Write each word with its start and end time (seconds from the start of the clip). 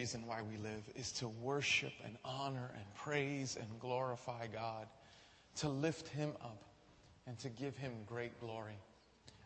reason 0.00 0.26
why 0.26 0.40
we 0.40 0.56
live 0.56 0.82
is 0.94 1.12
to 1.12 1.28
worship 1.28 1.92
and 2.06 2.16
honor 2.24 2.70
and 2.74 2.84
praise 2.94 3.58
and 3.60 3.68
glorify 3.78 4.46
God, 4.46 4.86
to 5.56 5.68
lift 5.68 6.08
Him 6.08 6.32
up 6.40 6.64
and 7.26 7.38
to 7.40 7.50
give 7.50 7.76
Him 7.76 7.92
great 8.06 8.40
glory. 8.40 8.78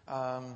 Um, 0.07 0.55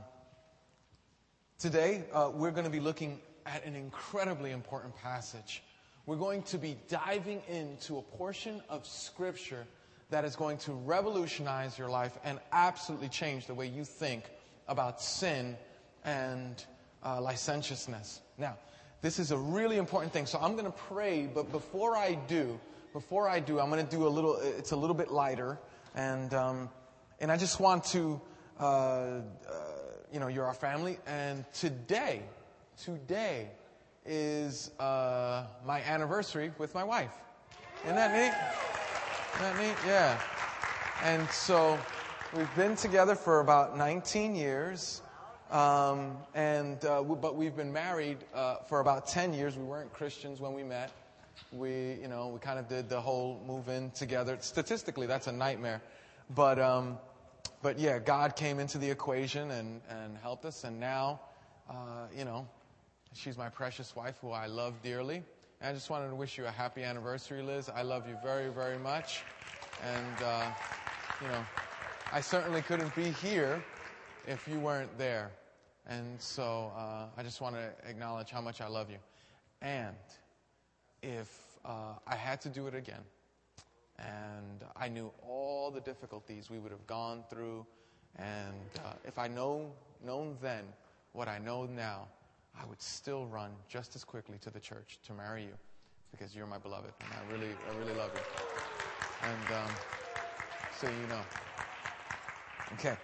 today, 1.58 2.04
uh, 2.12 2.30
we're 2.32 2.52
going 2.52 2.62
to 2.64 2.70
be 2.70 2.78
looking 2.78 3.18
at 3.44 3.64
an 3.64 3.74
incredibly 3.74 4.52
important 4.52 4.94
passage. 4.94 5.64
We're 6.06 6.14
going 6.14 6.44
to 6.44 6.58
be 6.58 6.76
diving 6.86 7.42
into 7.48 7.98
a 7.98 8.02
portion 8.02 8.62
of 8.68 8.86
Scripture 8.86 9.66
that 10.10 10.24
is 10.24 10.36
going 10.36 10.58
to 10.58 10.74
revolutionize 10.74 11.76
your 11.76 11.90
life 11.90 12.16
and 12.22 12.38
absolutely 12.52 13.08
change 13.08 13.48
the 13.48 13.54
way 13.54 13.66
you 13.66 13.82
think 13.82 14.30
about 14.68 15.02
sin 15.02 15.56
and 16.04 16.64
uh, 17.04 17.20
licentiousness. 17.20 18.20
Now, 18.38 18.58
this 19.00 19.18
is 19.18 19.30
a 19.30 19.38
really 19.38 19.76
important 19.76 20.12
thing. 20.12 20.26
So 20.26 20.38
I'm 20.40 20.52
going 20.52 20.64
to 20.64 20.70
pray, 20.70 21.28
but 21.32 21.52
before 21.52 21.96
I 21.96 22.14
do, 22.14 22.58
before 22.92 23.28
I 23.28 23.38
do, 23.40 23.60
I'm 23.60 23.70
going 23.70 23.84
to 23.84 23.90
do 23.90 24.06
a 24.06 24.08
little. 24.08 24.36
It's 24.36 24.72
a 24.72 24.76
little 24.76 24.96
bit 24.96 25.10
lighter, 25.10 25.58
and 25.94 26.34
um, 26.34 26.68
and 27.20 27.30
I 27.30 27.36
just 27.36 27.60
want 27.60 27.84
to, 27.86 28.20
uh, 28.58 28.62
uh, 28.62 29.20
you 30.12 30.18
know, 30.18 30.28
you're 30.28 30.46
our 30.46 30.54
family, 30.54 30.98
and 31.06 31.44
today, 31.52 32.22
today 32.82 33.50
is 34.04 34.70
uh, 34.80 35.44
my 35.64 35.80
anniversary 35.82 36.50
with 36.58 36.74
my 36.74 36.82
wife. 36.82 37.12
Isn't 37.84 37.96
that 37.96 38.12
neat? 38.12 38.34
Isn't 39.34 39.56
that 39.56 39.62
neat? 39.62 39.76
Yeah. 39.86 40.20
And 41.04 41.28
so 41.30 41.78
we've 42.36 42.52
been 42.56 42.74
together 42.74 43.14
for 43.14 43.40
about 43.40 43.76
19 43.76 44.34
years. 44.34 45.02
Um, 45.50 46.18
and 46.34 46.84
uh, 46.84 47.02
we, 47.04 47.16
but 47.16 47.36
we've 47.36 47.56
been 47.56 47.72
married 47.72 48.18
uh, 48.34 48.56
for 48.68 48.80
about 48.80 49.08
10 49.08 49.32
years. 49.32 49.56
We 49.56 49.64
weren't 49.64 49.92
Christians 49.92 50.40
when 50.40 50.52
we 50.52 50.62
met. 50.62 50.92
We, 51.52 51.96
you 52.02 52.08
know, 52.08 52.28
we 52.28 52.38
kind 52.38 52.58
of 52.58 52.68
did 52.68 52.90
the 52.90 53.00
whole 53.00 53.42
move 53.46 53.68
in 53.68 53.90
together. 53.92 54.36
Statistically, 54.40 55.06
that's 55.06 55.26
a 55.26 55.32
nightmare. 55.32 55.80
But, 56.34 56.58
um, 56.58 56.98
but 57.62 57.78
yeah, 57.78 57.98
God 57.98 58.36
came 58.36 58.58
into 58.58 58.76
the 58.76 58.90
equation 58.90 59.50
and, 59.52 59.80
and 59.88 60.18
helped 60.18 60.44
us. 60.44 60.64
And 60.64 60.78
now, 60.78 61.20
uh, 61.70 62.08
you 62.14 62.26
know, 62.26 62.46
she's 63.14 63.38
my 63.38 63.48
precious 63.48 63.96
wife 63.96 64.16
who 64.20 64.32
I 64.32 64.46
love 64.46 64.74
dearly. 64.82 65.22
And 65.62 65.70
I 65.70 65.72
just 65.72 65.88
wanted 65.88 66.10
to 66.10 66.14
wish 66.14 66.36
you 66.36 66.44
a 66.44 66.50
happy 66.50 66.84
anniversary, 66.84 67.40
Liz. 67.40 67.70
I 67.74 67.82
love 67.82 68.06
you 68.06 68.18
very, 68.22 68.50
very 68.50 68.78
much. 68.78 69.22
And, 69.82 70.22
uh, 70.22 70.50
you 71.22 71.28
know, 71.28 71.44
I 72.12 72.20
certainly 72.20 72.60
couldn't 72.60 72.94
be 72.94 73.10
here 73.12 73.62
if 74.28 74.46
you 74.46 74.60
weren't 74.60 74.96
there. 74.98 75.30
And 75.88 76.20
so 76.20 76.70
uh, 76.76 77.06
I 77.16 77.22
just 77.22 77.40
want 77.40 77.56
to 77.56 77.70
acknowledge 77.88 78.30
how 78.30 78.42
much 78.42 78.60
I 78.60 78.68
love 78.68 78.90
you. 78.90 78.98
And 79.62 79.96
if 81.02 81.58
uh, 81.64 81.94
I 82.06 82.14
had 82.14 82.40
to 82.42 82.50
do 82.50 82.66
it 82.66 82.74
again, 82.74 83.00
and 83.98 84.64
I 84.76 84.88
knew 84.88 85.10
all 85.26 85.70
the 85.70 85.80
difficulties 85.80 86.50
we 86.50 86.58
would 86.58 86.70
have 86.70 86.86
gone 86.86 87.24
through, 87.30 87.66
and 88.16 88.54
uh, 88.84 88.92
if 89.04 89.18
I 89.18 89.28
know 89.28 89.72
known 90.04 90.36
then 90.40 90.64
what 91.12 91.26
I 91.26 91.38
know 91.38 91.64
now, 91.64 92.06
I 92.60 92.64
would 92.66 92.80
still 92.80 93.26
run 93.26 93.50
just 93.68 93.96
as 93.96 94.04
quickly 94.04 94.38
to 94.42 94.50
the 94.50 94.60
church 94.60 94.98
to 95.06 95.12
marry 95.12 95.42
you, 95.42 95.54
because 96.12 96.36
you're 96.36 96.46
my 96.46 96.58
beloved, 96.58 96.92
and 97.00 97.10
I 97.12 97.32
really, 97.32 97.52
I 97.68 97.78
really 97.78 97.94
love 97.94 98.10
you. 98.14 99.28
And 99.28 99.56
um, 99.56 99.74
so 100.78 100.86
you 100.86 101.08
know. 101.08 101.22
Okay. 102.74 102.96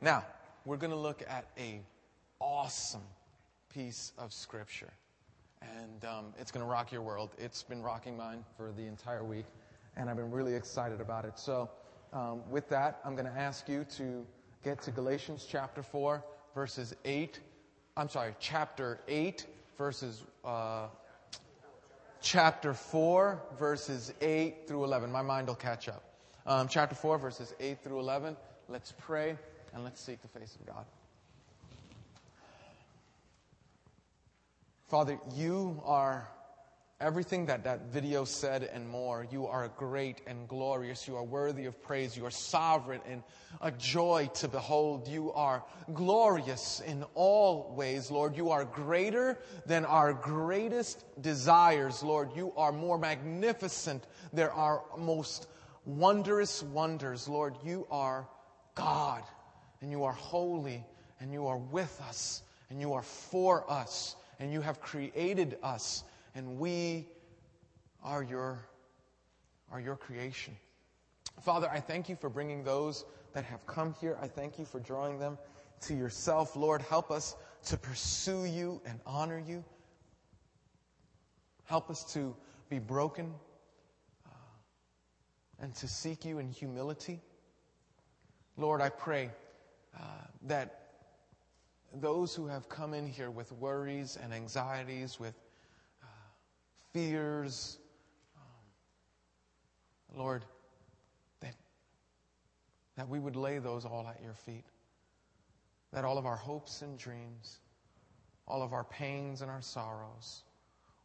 Now, 0.00 0.24
we're 0.66 0.76
going 0.76 0.90
to 0.90 0.96
look 0.96 1.22
at 1.28 1.46
a 1.56 1.80
awesome 2.40 3.04
piece 3.72 4.12
of 4.18 4.32
scripture. 4.32 4.92
And 5.62 6.04
um, 6.04 6.34
it's 6.38 6.50
going 6.50 6.64
to 6.64 6.70
rock 6.70 6.92
your 6.92 7.02
world. 7.02 7.30
It's 7.38 7.62
been 7.62 7.82
rocking 7.82 8.16
mine 8.16 8.44
for 8.56 8.72
the 8.76 8.82
entire 8.82 9.24
week, 9.24 9.46
and 9.96 10.10
I've 10.10 10.16
been 10.16 10.30
really 10.30 10.54
excited 10.54 11.00
about 11.00 11.24
it. 11.24 11.38
So, 11.38 11.70
um, 12.12 12.42
with 12.50 12.68
that, 12.68 13.00
I'm 13.04 13.14
going 13.14 13.26
to 13.26 13.38
ask 13.38 13.68
you 13.68 13.86
to 13.96 14.26
get 14.64 14.82
to 14.82 14.90
Galatians 14.90 15.46
chapter 15.48 15.82
4, 15.82 16.22
verses 16.54 16.94
8. 17.04 17.40
I'm 17.96 18.08
sorry, 18.08 18.34
chapter 18.38 19.00
8, 19.08 19.46
verses. 19.78 20.24
Uh, 20.44 20.88
chapter 22.20 22.74
4, 22.74 23.40
verses 23.58 24.12
8 24.20 24.66
through 24.66 24.84
11. 24.84 25.12
My 25.12 25.22
mind 25.22 25.46
will 25.46 25.54
catch 25.54 25.88
up. 25.88 26.02
Um, 26.44 26.66
chapter 26.66 26.96
4, 26.96 27.18
verses 27.18 27.54
8 27.60 27.78
through 27.84 28.00
11. 28.00 28.36
Let's 28.68 28.92
pray 28.98 29.36
and 29.74 29.84
let's 29.84 30.00
seek 30.00 30.20
the 30.22 30.28
face 30.28 30.56
of 30.60 30.66
God. 30.66 30.84
Father, 34.88 35.18
you 35.34 35.82
are 35.84 36.28
everything 37.00 37.46
that 37.46 37.64
that 37.64 37.92
video 37.92 38.24
said 38.24 38.62
and 38.62 38.88
more. 38.88 39.26
You 39.30 39.46
are 39.46 39.68
great 39.76 40.22
and 40.26 40.48
glorious. 40.48 41.06
You 41.06 41.16
are 41.16 41.24
worthy 41.24 41.66
of 41.66 41.82
praise. 41.82 42.16
You 42.16 42.24
are 42.24 42.30
sovereign 42.30 43.00
and 43.08 43.22
a 43.60 43.70
joy 43.72 44.30
to 44.34 44.48
behold. 44.48 45.08
You 45.08 45.32
are 45.32 45.64
glorious 45.92 46.80
in 46.86 47.04
all 47.14 47.74
ways, 47.76 48.10
Lord. 48.10 48.36
You 48.36 48.50
are 48.50 48.64
greater 48.64 49.38
than 49.66 49.84
our 49.84 50.12
greatest 50.12 51.04
desires, 51.20 52.02
Lord. 52.02 52.30
You 52.34 52.52
are 52.56 52.72
more 52.72 52.96
magnificent 52.96 54.06
than 54.32 54.48
our 54.48 54.82
most 54.96 55.48
wondrous 55.84 56.62
wonders, 56.62 57.28
Lord. 57.28 57.56
You 57.64 57.86
are 57.90 58.26
God 58.74 59.22
and 59.86 59.92
you 59.92 60.02
are 60.02 60.14
holy 60.14 60.84
and 61.20 61.32
you 61.32 61.46
are 61.46 61.58
with 61.58 62.02
us 62.08 62.42
and 62.70 62.80
you 62.80 62.92
are 62.92 63.04
for 63.04 63.70
us 63.70 64.16
and 64.40 64.52
you 64.52 64.60
have 64.60 64.80
created 64.80 65.56
us, 65.62 66.02
and 66.34 66.58
we 66.58 67.06
are 68.02 68.20
your, 68.20 68.58
are 69.70 69.80
your 69.80 69.94
creation. 69.94 70.56
Father, 71.40 71.70
I 71.70 71.78
thank 71.78 72.08
you 72.08 72.16
for 72.16 72.28
bringing 72.28 72.64
those 72.64 73.04
that 73.32 73.44
have 73.44 73.64
come 73.64 73.94
here. 74.00 74.18
I 74.20 74.26
thank 74.26 74.58
you 74.58 74.64
for 74.64 74.80
drawing 74.80 75.20
them 75.20 75.38
to 75.82 75.94
yourself. 75.94 76.56
Lord, 76.56 76.82
help 76.82 77.12
us 77.12 77.36
to 77.66 77.76
pursue 77.76 78.44
you 78.44 78.82
and 78.86 78.98
honor 79.06 79.38
you. 79.38 79.64
Help 81.62 81.90
us 81.90 82.12
to 82.14 82.34
be 82.68 82.80
broken 82.80 83.32
uh, 84.26 84.30
and 85.60 85.72
to 85.76 85.86
seek 85.86 86.24
you 86.24 86.40
in 86.40 86.50
humility. 86.50 87.20
Lord, 88.56 88.80
I 88.80 88.88
pray 88.88 89.30
uh, 89.98 90.02
that 90.42 90.86
those 91.94 92.34
who 92.34 92.46
have 92.46 92.68
come 92.68 92.94
in 92.94 93.06
here 93.06 93.30
with 93.30 93.52
worries 93.52 94.18
and 94.22 94.32
anxieties, 94.32 95.18
with 95.18 95.34
uh, 96.02 96.06
fears, 96.92 97.78
um, 98.36 100.18
Lord, 100.18 100.44
that, 101.40 101.54
that 102.96 103.08
we 103.08 103.18
would 103.18 103.36
lay 103.36 103.58
those 103.58 103.84
all 103.84 104.06
at 104.08 104.20
your 104.22 104.34
feet. 104.34 104.64
That 105.92 106.04
all 106.04 106.18
of 106.18 106.26
our 106.26 106.36
hopes 106.36 106.82
and 106.82 106.98
dreams, 106.98 107.60
all 108.46 108.62
of 108.62 108.72
our 108.72 108.84
pains 108.84 109.40
and 109.40 109.50
our 109.50 109.62
sorrows, 109.62 110.42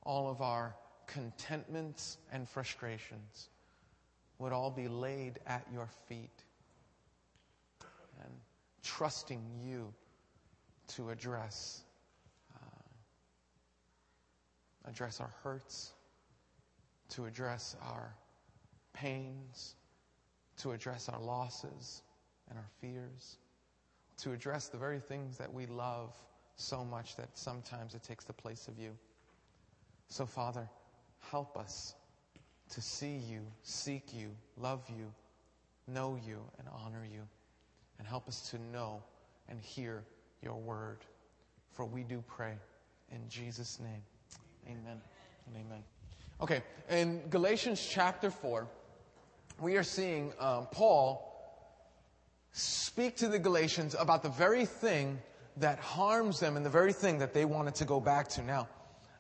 all 0.04 0.30
of 0.30 0.42
our 0.42 0.76
contentments 1.08 2.18
and 2.32 2.48
frustrations 2.48 3.50
would 4.40 4.52
all 4.52 4.72
be 4.72 4.88
laid 4.88 5.40
at 5.46 5.66
your 5.72 5.88
feet 6.08 6.44
trusting 8.84 9.42
you 9.64 9.94
to 10.88 11.10
address 11.10 11.84
uh, 12.56 12.82
address 14.90 15.20
our 15.20 15.32
hurts, 15.44 15.94
to 17.10 17.26
address 17.26 17.76
our 17.82 18.14
pains, 18.94 19.76
to 20.58 20.72
address 20.72 21.10
our 21.10 21.20
losses 21.20 22.02
and 22.50 22.58
our 22.58 22.70
fears, 22.80 23.38
to 24.18 24.32
address 24.32 24.68
the 24.68 24.78
very 24.78 25.00
things 25.00 25.38
that 25.38 25.52
we 25.54 25.66
love 25.66 26.14
so 26.56 26.84
much 26.84 27.16
that 27.16 27.30
sometimes 27.34 27.96
it 27.96 28.04
takes 28.04 28.26
the 28.26 28.34
place 28.34 28.68
of 28.68 28.78
you. 28.78 28.92
So, 30.10 30.26
Father, 30.26 30.70
help 31.32 31.58
us 31.58 31.96
to 32.72 32.82
see 32.82 33.18
you, 33.18 33.42
seek 33.64 34.14
you, 34.14 34.32
love 34.58 34.84
you, 34.90 35.12
know 35.88 36.20
you, 36.26 36.42
and 36.60 36.68
honor 36.84 37.06
you. 37.10 37.22
And 38.02 38.08
help 38.08 38.28
us 38.28 38.50
to 38.50 38.58
know 38.74 39.04
and 39.48 39.60
hear 39.62 40.04
your 40.42 40.56
word. 40.56 41.02
For 41.72 41.86
we 41.86 42.02
do 42.02 42.24
pray 42.28 42.56
in 43.12 43.30
Jesus' 43.30 43.80
name. 43.80 44.02
Amen 44.66 45.00
and 45.46 45.56
amen. 45.56 45.84
Okay, 46.42 46.64
in 46.90 47.22
Galatians 47.30 47.88
chapter 47.88 48.32
4, 48.32 48.68
we 49.60 49.78
are 49.78 49.84
seeing 49.84 50.34
um, 50.40 50.66
Paul 50.72 51.32
speak 52.54 53.18
to 53.18 53.28
the 53.28 53.38
Galatians 53.38 53.96
about 54.00 54.24
the 54.24 54.30
very 54.30 54.66
thing 54.66 55.20
that 55.58 55.78
harms 55.78 56.40
them 56.40 56.58
and 56.58 56.66
the 56.66 56.72
very 56.72 56.94
thing 56.94 57.20
that 57.20 57.36
they 57.36 57.46
wanted 57.46 57.76
to 57.76 57.86
go 57.86 58.00
back 58.00 58.28
to. 58.30 58.42
Now, 58.42 58.68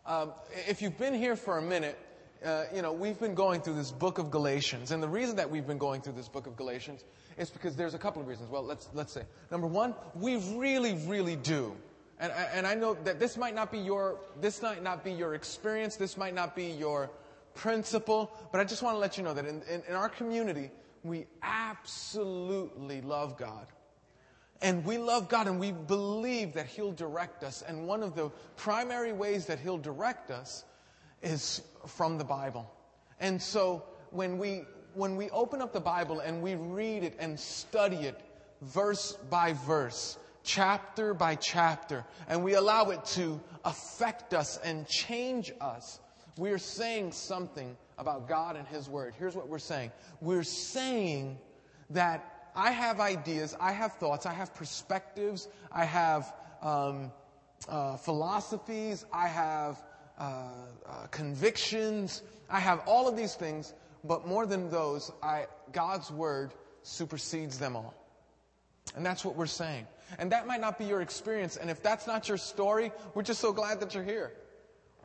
um, 0.07 0.33
if 0.68 0.81
you've 0.81 0.98
been 0.98 1.13
here 1.13 1.36
for 1.36 1.60
a 1.60 1.62
minute, 1.62 2.00
uh, 2.43 2.63
you 2.73 2.81
know, 2.81 2.91
we've 2.91 3.19
been 3.19 3.35
going 3.35 3.61
through 3.61 3.75
this 3.75 3.91
book 3.91 4.17
of 4.17 4.31
Galatians. 4.31 4.91
And 4.91 5.01
the 5.01 5.07
reason 5.07 5.35
that 5.35 5.49
we've 5.49 5.67
been 5.67 5.77
going 5.77 6.01
through 6.01 6.13
this 6.13 6.27
book 6.27 6.47
of 6.47 6.55
Galatians 6.55 7.03
is 7.38 7.49
because 7.49 7.75
there's 7.75 7.93
a 7.93 7.99
couple 7.99 8.21
of 8.21 8.27
reasons. 8.27 8.49
Well, 8.49 8.63
let's, 8.63 8.89
let's 8.93 9.13
say. 9.13 9.23
Number 9.51 9.67
one, 9.67 9.93
we 10.15 10.38
really, 10.55 10.95
really 11.05 11.35
do. 11.35 11.75
And, 12.19 12.31
and 12.53 12.67
I 12.67 12.75
know 12.75 12.95
that 13.03 13.19
this 13.19 13.38
might 13.38 13.55
not 13.55 13.71
be 13.71 13.79
your, 13.79 14.19
this 14.39 14.61
might 14.61 14.83
not 14.83 15.03
be 15.03 15.11
your 15.11 15.33
experience, 15.33 15.95
this 15.95 16.17
might 16.17 16.35
not 16.35 16.55
be 16.55 16.65
your 16.65 17.09
principle, 17.55 18.31
but 18.51 18.61
I 18.61 18.63
just 18.63 18.81
want 18.81 18.95
to 18.95 18.99
let 18.99 19.17
you 19.17 19.23
know 19.23 19.33
that 19.33 19.45
in, 19.45 19.61
in, 19.69 19.83
in 19.87 19.95
our 19.95 20.09
community, 20.09 20.71
we 21.03 21.25
absolutely 21.41 23.01
love 23.01 23.37
God. 23.37 23.67
And 24.61 24.85
we 24.85 24.99
love 24.99 25.29
God 25.29 25.47
and 25.47 25.59
we 25.59 25.71
believe 25.71 26.53
that 26.53 26.67
He'll 26.67 26.91
direct 26.91 27.44
us. 27.44 27.63
And 27.63 27.87
one 27.87 28.03
of 28.03 28.15
the 28.15 28.29
primary 28.55 29.11
ways 29.11 29.47
that 29.47 29.59
He'll 29.59 29.79
direct 29.79 30.29
us 30.29 30.63
is 31.23 31.61
from 31.88 32.18
the 32.18 32.24
Bible. 32.24 32.72
And 33.19 33.42
so 33.42 33.83
when 34.12 34.38
we, 34.38 34.63
when 34.94 35.16
we 35.16 35.30
open 35.30 35.62
up 35.62 35.74
the 35.74 35.80
Bible 35.80 36.19
and 36.19 36.42
we 36.42 36.56
read 36.56 37.04
it 37.04 37.16
and 37.19 37.39
study 37.39 37.98
it 37.98 38.19
verse 38.62 39.13
by 39.30 39.54
verse, 39.54 40.18
chapter 40.44 41.13
by 41.13 41.36
chapter, 41.36 42.04
and 42.28 42.44
we 42.44 42.56
allow 42.56 42.89
it 42.89 43.04
to 43.06 43.39
affect 43.66 44.33
us 44.33 44.60
and 44.63 44.88
change 44.88 45.51
us, 45.62 46.00
we 46.38 46.51
are 46.51 46.57
saying 46.57 47.12
something 47.12 47.75
about 47.98 48.28
God 48.28 48.56
and 48.56 48.68
His 48.68 48.89
Word. 48.89 49.13
Here's 49.18 49.36
what 49.36 49.48
we're 49.48 49.60
saying. 49.60 49.92
We're 50.22 50.44
saying 50.44 51.38
that 51.92 52.50
I 52.56 52.72
have 52.72 53.00
ideas, 53.00 53.56
I 53.60 53.72
have 53.72 53.94
thoughts, 53.94 54.25
I 54.25 54.33
have 54.33 54.54
perspectives, 54.54 55.48
I 55.72 55.86
have 55.86 56.33
um, 56.62 57.12
uh, 57.69 57.98
philosophies, 57.98 59.06
I 59.13 59.28
have 59.28 59.81
uh, 60.17 60.47
uh, 60.85 61.07
convictions, 61.07 62.21
I 62.49 62.59
have 62.59 62.81
all 62.85 63.07
of 63.07 63.15
these 63.15 63.35
things, 63.35 63.73
but 64.03 64.27
more 64.27 64.45
than 64.45 64.69
those, 64.69 65.11
I, 65.21 65.47
God's 65.71 66.11
Word 66.11 66.53
supersedes 66.83 67.59
them 67.59 67.75
all. 67.75 67.93
And 68.95 69.05
that's 69.05 69.23
what 69.23 69.35
we're 69.35 69.45
saying. 69.45 69.87
And 70.19 70.31
that 70.31 70.47
might 70.47 70.59
not 70.59 70.77
be 70.77 70.85
your 70.85 71.01
experience. 71.01 71.57
And 71.57 71.69
if 71.69 71.81
that's 71.81 72.07
not 72.07 72.27
your 72.27 72.37
story, 72.37 72.91
we're 73.13 73.23
just 73.23 73.39
so 73.39 73.53
glad 73.53 73.79
that 73.79 73.93
you're 73.93 74.03
here. 74.03 74.33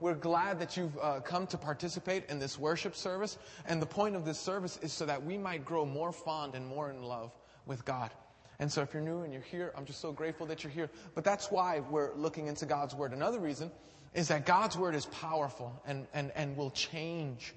We're 0.01 0.15
glad 0.15 0.59
that 0.59 0.77
you've 0.77 0.97
uh, 1.01 1.21
come 1.21 1.47
to 1.49 1.59
participate 1.59 2.25
in 2.29 2.39
this 2.39 2.59
worship 2.59 2.95
service. 2.95 3.39
And 3.67 3.81
the 3.81 3.87
point 3.87 4.17
of 4.17 4.25
this 4.25 4.39
service 4.39 4.79
is 4.83 4.93
so 4.93 5.07
that 5.07 5.25
we 5.25 5.39
might 5.39 5.65
grow 5.65 5.87
more 5.87 6.13
fond 6.13 6.55
and 6.55 6.67
more 6.67 6.91
in 6.91 7.03
love 7.03 7.33
with 7.65 7.85
God. 7.85 8.11
And 8.59 8.71
so 8.71 8.83
if 8.83 8.93
you're 8.93 9.03
new 9.03 9.21
and 9.21 9.33
you're 9.33 9.43
here, 9.43 9.73
I'm 9.77 9.85
just 9.85 10.01
so 10.01 10.13
grateful 10.13 10.47
that 10.47 10.65
you're 10.65 10.73
here. 10.73 10.91
But 11.15 11.25
that's 11.25 11.51
why 11.51 11.81
we're 11.81 12.15
looking 12.15 12.47
into 12.47 12.67
God's 12.67 12.95
Word. 12.95 13.13
Another 13.13 13.39
reason 13.39 13.71
is 14.15 14.29
that 14.29 14.47
God's 14.47 14.77
Word 14.77 14.95
is 14.95 15.07
powerful 15.07 15.73
and, 15.87 16.07
and, 16.15 16.33
and 16.35 16.57
will 16.57 16.71
change 16.71 17.55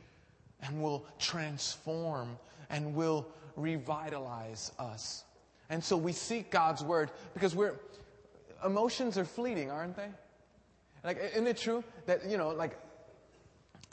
and 0.62 0.82
will 0.82 1.06
transform 1.18 2.38
and 2.70 2.94
will 2.94 3.28
revitalize 3.56 4.72
us. 4.80 5.24
And 5.70 5.84
so 5.84 5.96
we 5.98 6.12
seek 6.12 6.52
God's 6.52 6.84
Word 6.84 7.12
because 7.34 7.56
we're, 7.56 7.76
emotions 8.66 9.18
are 9.18 9.26
fleeting, 9.26 9.72
aren't 9.72 9.96
they? 9.96 10.10
Like, 11.04 11.20
isn't 11.34 11.48
it 11.48 11.58
true 11.58 11.84
that, 12.08 12.30
you 12.30 12.38
know, 12.38 12.50
like, 12.50 12.78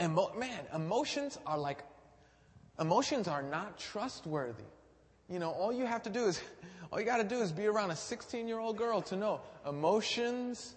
emo- 0.00 0.32
man, 0.36 0.58
emotions 0.74 1.38
are 1.46 1.58
like, 1.58 1.78
emotions 2.80 3.28
are 3.28 3.42
not 3.42 3.78
trustworthy. 3.78 4.64
You 5.28 5.38
know, 5.38 5.50
all 5.50 5.72
you 5.72 5.86
have 5.86 6.02
to 6.04 6.10
do 6.10 6.24
is, 6.24 6.40
all 6.92 6.98
you 6.98 7.06
got 7.06 7.18
to 7.18 7.24
do 7.24 7.40
is 7.40 7.52
be 7.52 7.66
around 7.66 7.90
a 7.90 7.96
16 7.96 8.48
year 8.48 8.58
old 8.58 8.76
girl 8.76 9.02
to 9.02 9.16
know 9.16 9.40
emotions 9.68 10.74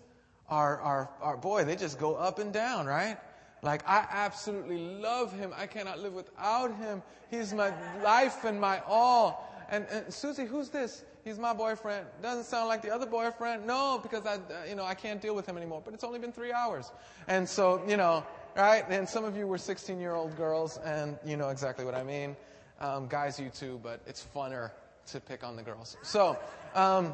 are, 0.50 0.80
are, 0.80 1.10
are, 1.22 1.38
boy, 1.38 1.64
they 1.64 1.76
just 1.76 2.00
go 2.00 2.16
up 2.16 2.40
and 2.40 2.52
down, 2.52 2.86
right? 2.86 3.18
Like, 3.62 3.88
I 3.88 4.06
absolutely 4.10 4.78
love 4.78 5.34
him. 5.34 5.54
I 5.56 5.68
cannot 5.68 6.00
live 6.00 6.14
without 6.14 6.76
him. 6.78 7.02
He's 7.30 7.54
my 7.54 7.74
life 8.04 8.46
and 8.46 8.60
my 8.60 8.82
all. 8.88 9.46
And, 9.70 9.86
and 9.92 10.14
Susie, 10.14 10.46
who's 10.46 10.70
this? 10.70 11.04
He's 11.24 11.38
my 11.38 11.54
boyfriend. 11.54 12.08
Doesn't 12.22 12.46
sound 12.46 12.70
like 12.70 12.82
the 12.82 12.90
other 12.90 13.06
boyfriend. 13.06 13.68
No, 13.68 14.00
because 14.02 14.26
I, 14.26 14.40
you 14.68 14.76
know, 14.76 14.86
I 14.86 14.94
can't 14.94 15.22
deal 15.22 15.36
with 15.36 15.46
him 15.46 15.58
anymore. 15.58 15.82
But 15.84 15.94
it's 15.94 16.04
only 16.04 16.20
been 16.20 16.32
three 16.32 16.54
hours. 16.54 16.92
And 17.28 17.48
so, 17.48 17.84
you 17.88 17.98
know, 17.98 18.26
right? 18.56 18.84
And 18.90 19.08
some 19.08 19.26
of 19.26 19.36
you 19.38 19.46
were 19.46 19.58
16 19.58 20.00
year 20.00 20.16
old 20.16 20.36
girls 20.38 20.78
and 20.78 21.18
you 21.26 21.38
know 21.38 21.50
exactly 21.50 21.86
what 21.86 21.96
I 21.96 22.04
mean. 22.04 22.36
Um, 22.80 23.08
guys, 23.08 23.40
you 23.40 23.50
too, 23.50 23.80
but 23.84 24.00
it's 24.08 24.26
funner 24.34 24.72
to 25.08 25.20
pick 25.20 25.44
on 25.44 25.56
the 25.56 25.62
girls. 25.62 25.98
So, 26.02 26.38
um, 26.76 27.14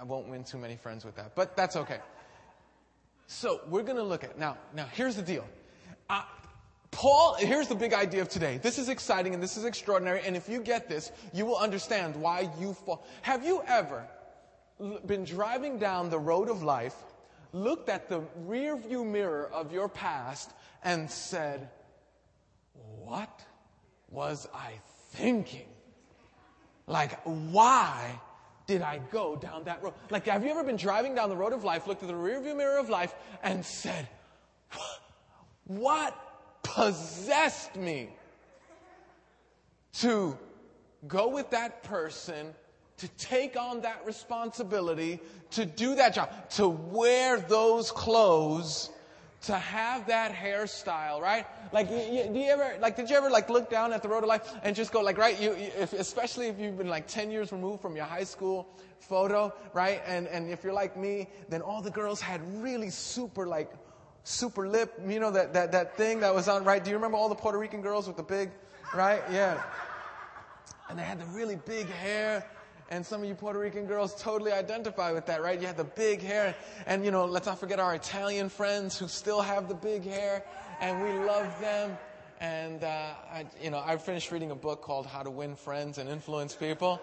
I 0.00 0.04
won't 0.04 0.28
win 0.28 0.44
too 0.44 0.58
many 0.58 0.76
friends 0.76 1.04
with 1.04 1.16
that, 1.16 1.34
but 1.34 1.56
that's 1.56 1.76
okay. 1.76 1.98
So 3.26 3.60
we're 3.68 3.82
going 3.82 3.96
to 3.96 4.02
look 4.02 4.24
at 4.24 4.38
now. 4.38 4.56
Now 4.74 4.86
here's 4.92 5.16
the 5.16 5.22
deal. 5.22 5.46
Uh, 6.10 6.22
Paul, 6.90 7.36
here's 7.38 7.68
the 7.68 7.74
big 7.74 7.94
idea 7.94 8.20
of 8.20 8.28
today. 8.28 8.58
This 8.58 8.78
is 8.78 8.88
exciting 8.88 9.32
and 9.32 9.42
this 9.42 9.56
is 9.56 9.64
extraordinary. 9.64 10.20
And 10.24 10.36
if 10.36 10.48
you 10.48 10.60
get 10.60 10.88
this, 10.88 11.10
you 11.32 11.46
will 11.46 11.56
understand 11.56 12.14
why 12.14 12.50
you 12.60 12.74
fall. 12.74 13.06
Have 13.22 13.44
you 13.44 13.62
ever 13.66 14.06
been 15.06 15.24
driving 15.24 15.78
down 15.78 16.10
the 16.10 16.18
road 16.18 16.50
of 16.50 16.62
life, 16.62 16.96
looked 17.52 17.88
at 17.88 18.08
the 18.08 18.20
rear 18.44 18.76
view 18.76 19.04
mirror 19.04 19.48
of 19.52 19.72
your 19.72 19.88
past, 19.88 20.52
and 20.84 21.10
said, 21.10 21.68
What 23.04 23.44
was 24.10 24.48
I 24.54 24.72
thinking? 25.12 25.68
Like, 26.86 27.18
why 27.24 28.20
did 28.72 28.80
I 28.80 29.00
go 29.10 29.36
down 29.36 29.64
that 29.64 29.82
road? 29.82 29.92
Like, 30.08 30.26
have 30.26 30.44
you 30.44 30.50
ever 30.50 30.64
been 30.64 30.76
driving 30.76 31.14
down 31.14 31.28
the 31.28 31.36
road 31.36 31.52
of 31.52 31.62
life, 31.62 31.86
looked 31.86 32.02
at 32.02 32.08
the 32.08 32.14
rearview 32.14 32.56
mirror 32.56 32.78
of 32.78 32.88
life, 32.88 33.14
and 33.42 33.62
said, 33.64 34.08
What 35.66 36.16
possessed 36.62 37.76
me 37.76 38.08
to 39.98 40.38
go 41.06 41.28
with 41.28 41.50
that 41.50 41.82
person, 41.82 42.54
to 42.96 43.08
take 43.18 43.58
on 43.58 43.82
that 43.82 44.06
responsibility, 44.06 45.20
to 45.50 45.66
do 45.66 45.94
that 45.96 46.14
job, 46.14 46.30
to 46.52 46.66
wear 46.66 47.38
those 47.40 47.90
clothes? 47.90 48.88
To 49.42 49.54
have 49.54 50.06
that 50.06 50.32
hairstyle, 50.32 51.20
right? 51.20 51.46
Like, 51.72 51.90
you, 51.90 52.30
do 52.32 52.38
you 52.38 52.50
ever, 52.50 52.76
like, 52.80 52.96
did 52.96 53.10
you 53.10 53.16
ever, 53.16 53.28
like, 53.28 53.50
look 53.50 53.68
down 53.68 53.92
at 53.92 54.02
the 54.02 54.08
road 54.08 54.22
of 54.22 54.28
life 54.28 54.52
and 54.62 54.74
just 54.76 54.92
go, 54.92 55.00
like, 55.00 55.18
right, 55.18 55.40
you, 55.40 55.52
if, 55.52 55.92
especially 55.92 56.46
if 56.46 56.60
you've 56.60 56.78
been, 56.78 56.88
like, 56.88 57.08
10 57.08 57.30
years 57.30 57.50
removed 57.50 57.82
from 57.82 57.96
your 57.96 58.04
high 58.04 58.24
school 58.24 58.68
photo, 59.00 59.52
right? 59.74 60.00
And, 60.06 60.28
and 60.28 60.48
if 60.48 60.62
you're 60.62 60.72
like 60.72 60.96
me, 60.96 61.28
then 61.48 61.60
all 61.60 61.82
the 61.82 61.90
girls 61.90 62.20
had 62.20 62.40
really 62.62 62.90
super, 62.90 63.46
like, 63.46 63.72
super 64.22 64.68
lip, 64.68 64.94
you 65.08 65.18
know, 65.18 65.32
that, 65.32 65.52
that, 65.54 65.72
that 65.72 65.96
thing 65.96 66.20
that 66.20 66.32
was 66.32 66.46
on, 66.46 66.62
right? 66.62 66.82
Do 66.82 66.90
you 66.90 66.96
remember 66.96 67.16
all 67.16 67.28
the 67.28 67.34
Puerto 67.34 67.58
Rican 67.58 67.82
girls 67.82 68.06
with 68.06 68.16
the 68.16 68.22
big, 68.22 68.50
right? 68.94 69.22
Yeah. 69.30 69.60
And 70.88 70.96
they 70.96 71.02
had 71.02 71.18
the 71.18 71.26
really 71.26 71.56
big 71.56 71.88
hair 71.88 72.46
and 72.92 73.06
some 73.06 73.22
of 73.22 73.28
you 73.28 73.34
Puerto 73.34 73.58
Rican 73.58 73.86
girls 73.86 74.14
totally 74.20 74.52
identify 74.52 75.12
with 75.12 75.24
that, 75.24 75.42
right? 75.42 75.58
You 75.58 75.66
had 75.66 75.78
the 75.78 75.84
big 75.84 76.20
hair. 76.20 76.54
And, 76.84 77.06
you 77.06 77.10
know, 77.10 77.24
let's 77.24 77.46
not 77.46 77.58
forget 77.58 77.80
our 77.80 77.94
Italian 77.94 78.50
friends 78.50 78.98
who 78.98 79.08
still 79.08 79.40
have 79.40 79.66
the 79.66 79.74
big 79.74 80.04
hair. 80.04 80.44
And 80.78 81.02
we 81.02 81.10
love 81.24 81.58
them. 81.58 81.96
And, 82.38 82.84
uh, 82.84 83.14
I, 83.32 83.46
you 83.62 83.70
know, 83.70 83.82
I 83.82 83.96
finished 83.96 84.30
reading 84.30 84.50
a 84.50 84.54
book 84.54 84.82
called 84.82 85.06
How 85.06 85.22
to 85.22 85.30
Win 85.30 85.56
Friends 85.56 85.96
and 85.96 86.06
Influence 86.06 86.54
People. 86.54 87.00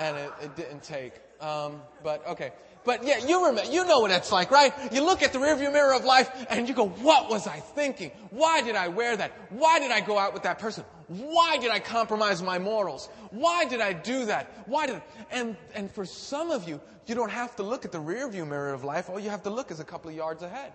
And 0.00 0.16
it, 0.16 0.32
it 0.44 0.56
didn't 0.56 0.82
take. 0.82 1.12
Um, 1.42 1.82
but, 2.02 2.26
okay. 2.28 2.52
But 2.84 3.04
yeah, 3.04 3.18
you 3.18 3.46
remember, 3.46 3.70
you 3.70 3.84
know 3.84 4.00
what 4.00 4.12
it's 4.12 4.32
like, 4.32 4.50
right? 4.50 4.72
You 4.92 5.04
look 5.04 5.22
at 5.22 5.34
the 5.34 5.38
rearview 5.38 5.70
mirror 5.70 5.92
of 5.92 6.04
life 6.04 6.30
and 6.48 6.66
you 6.66 6.74
go, 6.74 6.88
what 6.88 7.28
was 7.28 7.46
I 7.46 7.60
thinking? 7.60 8.12
Why 8.30 8.62
did 8.62 8.76
I 8.76 8.88
wear 8.88 9.14
that? 9.14 9.30
Why 9.50 9.78
did 9.78 9.90
I 9.90 10.00
go 10.00 10.18
out 10.18 10.32
with 10.32 10.44
that 10.44 10.58
person? 10.58 10.84
Why 11.18 11.58
did 11.58 11.70
I 11.70 11.78
compromise 11.78 12.42
my 12.42 12.58
morals? 12.58 13.08
Why 13.30 13.64
did 13.64 13.80
I 13.80 13.92
do 13.92 14.24
that? 14.26 14.50
Why 14.66 14.86
did, 14.86 15.02
and, 15.30 15.56
and 15.74 15.90
for 15.90 16.04
some 16.04 16.50
of 16.50 16.68
you, 16.68 16.80
you 17.06 17.14
don't 17.14 17.30
have 17.30 17.56
to 17.56 17.62
look 17.62 17.84
at 17.84 17.92
the 17.92 18.00
rearview 18.00 18.46
mirror 18.46 18.72
of 18.72 18.84
life. 18.84 19.10
All 19.10 19.18
you 19.18 19.30
have 19.30 19.42
to 19.42 19.50
look 19.50 19.70
is 19.70 19.80
a 19.80 19.84
couple 19.84 20.10
of 20.10 20.16
yards 20.16 20.42
ahead. 20.42 20.72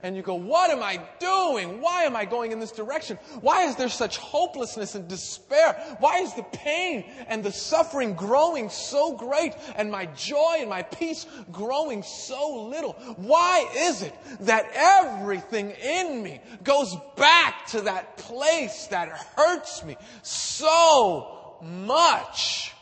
And 0.00 0.14
you 0.14 0.22
go, 0.22 0.36
what 0.36 0.70
am 0.70 0.80
I 0.80 1.00
doing? 1.18 1.80
Why 1.80 2.04
am 2.04 2.14
I 2.14 2.24
going 2.24 2.52
in 2.52 2.60
this 2.60 2.70
direction? 2.70 3.18
Why 3.40 3.64
is 3.64 3.74
there 3.74 3.88
such 3.88 4.16
hopelessness 4.16 4.94
and 4.94 5.08
despair? 5.08 5.74
Why 5.98 6.18
is 6.18 6.32
the 6.34 6.44
pain 6.44 7.04
and 7.26 7.42
the 7.42 7.50
suffering 7.50 8.14
growing 8.14 8.70
so 8.70 9.16
great 9.16 9.54
and 9.74 9.90
my 9.90 10.06
joy 10.06 10.58
and 10.60 10.70
my 10.70 10.82
peace 10.82 11.26
growing 11.50 12.04
so 12.04 12.68
little? 12.68 12.92
Why 13.16 13.68
is 13.74 14.02
it 14.02 14.14
that 14.40 14.70
everything 14.72 15.70
in 15.70 16.22
me 16.22 16.40
goes 16.62 16.96
back 17.16 17.66
to 17.68 17.80
that 17.80 18.18
place 18.18 18.86
that 18.86 19.08
hurts 19.36 19.82
me 19.82 19.96
so 20.22 21.56
much? 21.60 22.72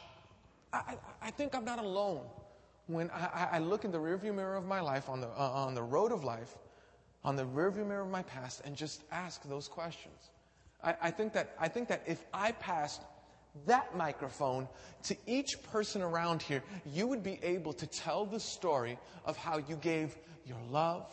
I, 0.70 0.98
I 1.22 1.30
think 1.30 1.54
I'm 1.54 1.64
not 1.64 1.78
alone 1.78 2.26
when 2.88 3.10
I, 3.10 3.48
I, 3.52 3.58
look 3.58 3.84
in 3.84 3.90
the 3.90 3.98
rearview 3.98 4.34
mirror 4.34 4.54
of 4.54 4.66
my 4.66 4.80
life 4.80 5.08
on 5.08 5.20
the, 5.20 5.28
uh, 5.28 5.64
on 5.66 5.74
the 5.74 5.82
road 5.82 6.12
of 6.12 6.22
life 6.22 6.54
on 7.26 7.34
the 7.34 7.44
rearview 7.44 7.84
mirror 7.84 8.02
of 8.02 8.08
my 8.08 8.22
past 8.22 8.62
and 8.64 8.76
just 8.76 9.02
ask 9.10 9.42
those 9.42 9.66
questions. 9.66 10.30
I, 10.82 10.94
I, 11.02 11.10
think 11.10 11.32
that, 11.32 11.56
I 11.58 11.66
think 11.66 11.88
that 11.88 12.04
if 12.06 12.24
I 12.32 12.52
passed 12.52 13.02
that 13.66 13.96
microphone 13.96 14.68
to 15.04 15.16
each 15.26 15.60
person 15.64 16.02
around 16.02 16.40
here, 16.40 16.62
you 16.86 17.08
would 17.08 17.24
be 17.24 17.40
able 17.42 17.72
to 17.72 17.86
tell 17.86 18.26
the 18.26 18.38
story 18.38 18.96
of 19.24 19.36
how 19.36 19.58
you 19.58 19.74
gave 19.74 20.16
your 20.46 20.60
love, 20.70 21.04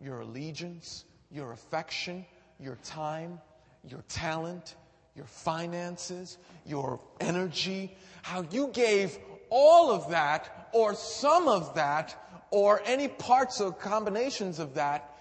your 0.00 0.20
allegiance, 0.20 1.04
your 1.30 1.52
affection, 1.52 2.24
your 2.58 2.76
time, 2.76 3.38
your 3.86 4.02
talent, 4.08 4.76
your 5.14 5.26
finances, 5.26 6.38
your 6.64 6.98
energy, 7.20 7.94
how 8.22 8.42
you 8.50 8.68
gave 8.68 9.18
all 9.50 9.90
of 9.90 10.08
that 10.10 10.70
or 10.72 10.94
some 10.94 11.46
of 11.46 11.74
that 11.74 12.16
or 12.50 12.80
any 12.86 13.08
parts 13.08 13.60
or 13.60 13.70
combinations 13.70 14.58
of 14.58 14.74
that 14.74 15.11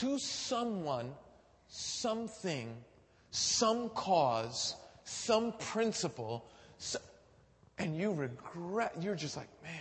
to 0.00 0.18
someone, 0.18 1.12
something, 1.68 2.74
some 3.30 3.88
cause, 3.90 4.76
some 5.04 5.52
principle, 5.52 6.44
so, 6.78 6.98
and 7.78 7.96
you 7.96 8.12
regret, 8.12 8.94
you're 9.00 9.14
just 9.14 9.36
like, 9.36 9.48
man, 9.62 9.72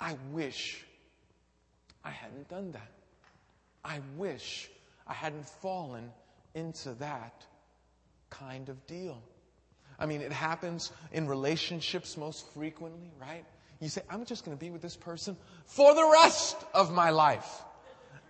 I 0.00 0.16
wish 0.32 0.84
I 2.04 2.10
hadn't 2.10 2.48
done 2.48 2.72
that. 2.72 2.90
I 3.84 4.00
wish 4.16 4.70
I 5.06 5.14
hadn't 5.14 5.48
fallen 5.48 6.10
into 6.54 6.94
that 6.94 7.44
kind 8.30 8.68
of 8.68 8.86
deal. 8.86 9.20
I 9.98 10.06
mean, 10.06 10.20
it 10.20 10.32
happens 10.32 10.92
in 11.12 11.28
relationships 11.28 12.16
most 12.16 12.52
frequently, 12.52 13.12
right? 13.20 13.44
You 13.80 13.88
say, 13.88 14.02
I'm 14.10 14.24
just 14.24 14.44
going 14.44 14.56
to 14.56 14.60
be 14.60 14.70
with 14.70 14.82
this 14.82 14.96
person 14.96 15.36
for 15.66 15.94
the 15.94 16.10
rest 16.22 16.56
of 16.72 16.92
my 16.92 17.10
life. 17.10 17.62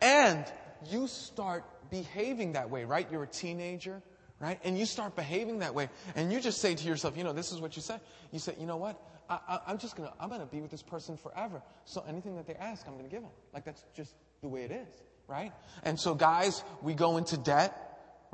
And 0.01 0.45
you 0.91 1.07
start 1.07 1.65
behaving 1.91 2.53
that 2.53 2.71
way, 2.71 2.85
right? 2.85 3.07
You're 3.11 3.23
a 3.23 3.29
teenager, 3.29 4.03
right? 4.41 4.59
And 4.65 4.79
you 4.79 4.87
start 4.87 5.17
behaving 5.17 5.61
that 5.61 5.75
way. 5.75 5.89
And 6.15 6.33
you 6.33 6.41
just 6.41 6.61
say 6.61 6.75
to 6.75 6.87
yourself, 6.87 7.17
you 7.17 7.25
know, 7.25 7.33
this 7.33 7.53
is 7.53 7.61
what 7.61 7.77
you 7.77 7.83
say. 7.83 7.97
You 8.33 8.39
say, 8.39 8.55
you 8.59 8.67
know 8.67 8.77
what? 8.77 9.01
I, 9.29 9.61
am 9.69 9.79
just 9.79 9.97
going 9.97 10.09
to, 10.09 10.15
I'm 10.21 10.29
going 10.29 10.41
to 10.41 10.47
be 10.47 10.61
with 10.61 10.71
this 10.71 10.83
person 10.83 11.17
forever. 11.17 11.63
So 11.87 12.05
anything 12.07 12.37
that 12.37 12.47
they 12.47 12.55
ask, 12.55 12.87
I'm 12.87 12.93
going 12.93 13.07
to 13.07 13.11
give 13.11 13.23
them. 13.23 13.31
Like 13.55 13.65
that's 13.65 13.83
just 13.97 14.15
the 14.43 14.49
way 14.49 14.63
it 14.63 14.71
is, 14.71 15.03
right? 15.29 15.53
And 15.83 15.99
so 15.99 16.15
guys, 16.15 16.63
we 16.83 16.95
go 16.95 17.17
into 17.17 17.39
debt 17.39 17.85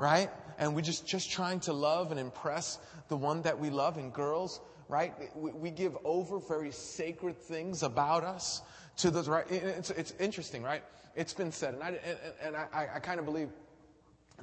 right? 0.01 0.31
And 0.57 0.75
we're 0.75 0.81
just, 0.81 1.05
just 1.05 1.31
trying 1.31 1.59
to 1.61 1.73
love 1.73 2.09
and 2.09 2.19
impress 2.19 2.79
the 3.07 3.15
one 3.15 3.43
that 3.43 3.59
we 3.59 3.69
love. 3.69 3.97
And 3.97 4.11
girls, 4.11 4.59
right? 4.89 5.13
We, 5.35 5.51
we 5.51 5.69
give 5.69 5.95
over 6.03 6.39
very 6.39 6.71
sacred 6.71 7.37
things 7.37 7.83
about 7.83 8.23
us 8.23 8.63
to 8.97 9.11
those, 9.11 9.27
right? 9.27 9.45
It's, 9.49 9.89
it's 9.91 10.13
interesting, 10.19 10.63
right? 10.63 10.83
It's 11.15 11.33
been 11.33 11.51
said, 11.51 11.73
and 11.73 11.83
I, 11.83 11.87
and, 11.89 12.17
and 12.43 12.55
I, 12.55 12.89
I 12.95 12.99
kind 12.99 13.19
of 13.19 13.25
believe 13.25 13.49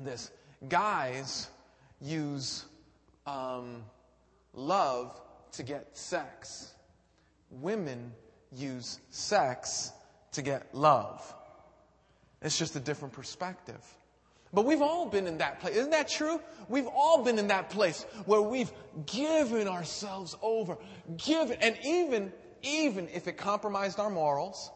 this. 0.01 0.31
Guys 0.69 1.49
use 2.01 2.65
um, 3.27 3.85
love 4.55 5.21
to 5.53 5.63
get 5.63 5.97
sex. 5.97 6.73
Women 7.51 8.13
use 8.53 9.01
sex 9.11 9.93
to 10.33 10.43
get 10.43 10.75
love. 10.75 11.35
It's 12.43 12.59
just 12.59 12.77
a 12.77 12.81
different 12.81 13.15
perspective. 13.15 13.83
But 14.53 14.65
we've 14.65 14.81
all 14.81 15.07
been 15.07 15.27
in 15.27 15.39
that 15.39 15.61
place. 15.61 15.77
Isn't 15.77 15.91
that 15.91 16.09
true? 16.09 16.41
We've 16.69 16.87
all 16.87 17.23
been 17.23 17.39
in 17.39 17.49
that 17.49 17.69
place 17.69 18.05
where 18.25 18.41
we've 18.41 18.71
given 19.05 19.69
ourselves 19.69 20.37
over, 20.41 20.79
given, 21.19 21.59
and 21.61 21.77
even, 21.85 22.33
even 22.63 23.09
if 23.13 23.29
it 23.29 23.37
compromised 23.37 23.99
our 23.99 24.11
morals, 24.11 24.71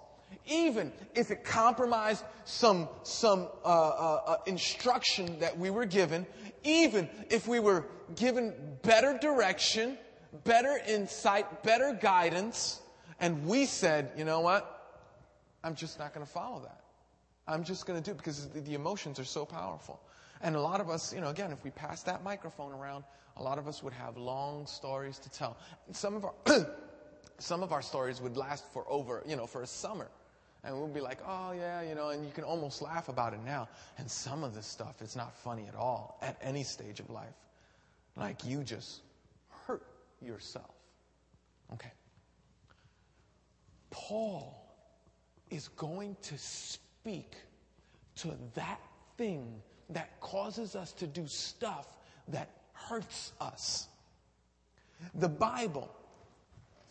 even 0.46 0.92
if 1.14 1.30
it 1.30 1.44
compromised 1.44 2.24
some, 2.44 2.88
some 3.02 3.48
uh, 3.64 3.68
uh, 3.68 4.20
uh, 4.26 4.36
instruction 4.46 5.38
that 5.38 5.58
we 5.58 5.70
were 5.70 5.84
given, 5.84 6.26
even 6.64 7.08
if 7.30 7.46
we 7.46 7.60
were 7.60 7.86
given 8.16 8.52
better 8.82 9.18
direction, 9.18 9.98
better 10.44 10.80
insight, 10.86 11.62
better 11.62 11.96
guidance, 12.00 12.80
and 13.20 13.46
we 13.46 13.66
said, 13.66 14.10
you 14.16 14.24
know 14.24 14.40
what? 14.40 14.78
I'm 15.62 15.74
just 15.74 15.98
not 15.98 16.12
going 16.12 16.26
to 16.26 16.32
follow 16.32 16.60
that. 16.62 16.80
I'm 17.46 17.64
just 17.64 17.86
going 17.86 18.00
to 18.00 18.04
do 18.04 18.12
it 18.12 18.18
because 18.18 18.48
the 18.48 18.74
emotions 18.74 19.18
are 19.18 19.24
so 19.24 19.44
powerful. 19.44 20.00
And 20.40 20.56
a 20.56 20.60
lot 20.60 20.80
of 20.80 20.90
us, 20.90 21.12
you 21.14 21.20
know, 21.20 21.28
again, 21.28 21.52
if 21.52 21.62
we 21.62 21.70
pass 21.70 22.02
that 22.04 22.24
microphone 22.24 22.72
around, 22.72 23.04
a 23.36 23.42
lot 23.42 23.58
of 23.58 23.68
us 23.68 23.82
would 23.82 23.92
have 23.92 24.16
long 24.16 24.66
stories 24.66 25.18
to 25.18 25.30
tell. 25.30 25.56
some 25.92 26.14
of 26.14 26.24
our, 26.24 26.34
some 27.42 27.62
of 27.62 27.72
our 27.72 27.82
stories 27.82 28.20
would 28.20 28.36
last 28.36 28.64
for 28.72 28.84
over, 28.88 29.22
you 29.26 29.36
know, 29.36 29.46
for 29.46 29.62
a 29.62 29.66
summer. 29.66 30.08
And 30.64 30.76
we'll 30.76 30.86
be 30.86 31.00
like, 31.00 31.18
oh 31.26 31.52
yeah, 31.52 31.82
you 31.82 31.96
know, 31.96 32.10
and 32.10 32.24
you 32.24 32.30
can 32.32 32.44
almost 32.44 32.80
laugh 32.82 33.08
about 33.08 33.32
it 33.34 33.40
now. 33.44 33.68
And 33.98 34.08
some 34.08 34.44
of 34.44 34.54
this 34.54 34.66
stuff 34.66 35.02
is 35.02 35.16
not 35.16 35.34
funny 35.34 35.66
at 35.66 35.74
all 35.74 36.18
at 36.22 36.36
any 36.40 36.62
stage 36.62 37.00
of 37.00 37.10
life. 37.10 37.34
Like 38.16 38.44
you 38.44 38.62
just 38.62 39.00
hurt 39.66 39.82
yourself. 40.20 40.70
Okay. 41.72 41.90
Paul 43.90 44.54
is 45.50 45.68
going 45.68 46.16
to 46.22 46.38
speak 46.38 47.34
to 48.16 48.32
that 48.54 48.80
thing 49.16 49.60
that 49.90 50.20
causes 50.20 50.76
us 50.76 50.92
to 50.92 51.08
do 51.08 51.26
stuff 51.26 51.88
that 52.28 52.50
hurts 52.72 53.32
us. 53.40 53.88
The 55.14 55.28
Bible, 55.28 55.90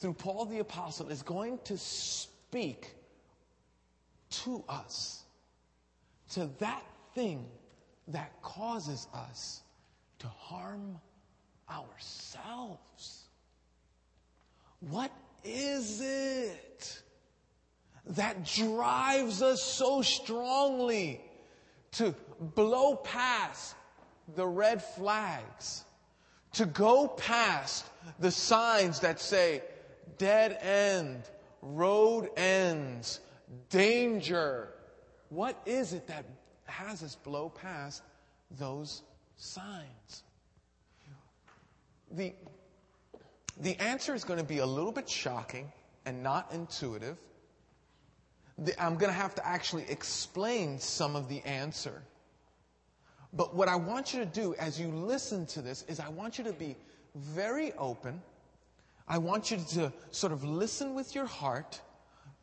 through 0.02 0.14
Paul 0.14 0.46
the 0.46 0.60
Apostle, 0.60 1.08
is 1.08 1.22
going 1.22 1.60
to 1.66 1.78
speak 1.78 2.94
to 4.44 4.64
us, 4.68 5.24
to 6.32 6.50
that 6.60 6.84
thing 7.16 7.46
that 8.10 8.42
causes 8.42 9.08
us 9.14 9.62
to 10.20 10.28
harm 10.28 11.00
ourselves. 11.70 13.26
What 14.82 15.12
is 15.46 16.02
it? 16.02 17.02
that 18.08 18.46
drives 18.46 19.42
us 19.42 19.62
so 19.62 20.02
strongly 20.02 21.22
to 21.94 22.16
blow 22.40 22.96
past 22.96 23.76
the 24.36 24.48
red 24.48 24.84
flags, 24.84 25.84
to 26.54 26.66
go 26.66 27.08
past 27.08 27.86
the 28.20 28.32
signs 28.32 29.02
that 29.02 29.20
say 29.20 29.62
dead 30.18 30.58
end, 30.62 31.24
road 31.62 32.30
ends, 32.38 33.20
danger. 33.70 34.70
What 35.30 35.62
is 35.66 35.94
it 35.94 36.08
that 36.08 36.26
has 36.66 37.04
us 37.04 37.16
blow 37.16 37.50
past 37.50 38.04
those 38.58 39.04
signs? 39.38 40.24
The, 42.12 42.34
the 43.60 43.80
answer 43.82 44.14
is 44.14 44.24
going 44.24 44.40
to 44.40 44.46
be 44.46 44.58
a 44.58 44.66
little 44.66 44.92
bit 44.92 45.10
shocking 45.10 45.72
and 46.06 46.22
not 46.22 46.52
intuitive 46.54 47.18
I'm 48.80 48.96
going 48.96 49.12
to 49.12 49.18
have 49.18 49.36
to 49.36 49.48
actually 49.48 49.86
explain 49.90 50.80
some 50.80 51.16
of 51.16 51.30
the 51.30 51.42
answer. 51.42 52.02
But 53.34 53.56
what 53.56 53.68
I 53.68 53.76
want 53.76 54.14
you 54.14 54.20
to 54.20 54.26
do 54.26 54.54
as 54.56 54.80
you 54.80 54.90
listen 54.90 55.46
to 55.48 55.62
this 55.62 55.84
is 55.88 56.00
I 56.00 56.10
want 56.10 56.38
you 56.38 56.44
to 56.44 56.54
be 56.54 56.76
very 57.16 57.74
open. 57.74 58.22
I 59.12 59.18
want 59.18 59.52
you 59.52 59.58
to 59.58 59.92
sort 60.12 60.32
of 60.32 60.46
listen 60.46 60.96
with 60.96 61.14
your 61.14 61.26
heart. 61.26 61.82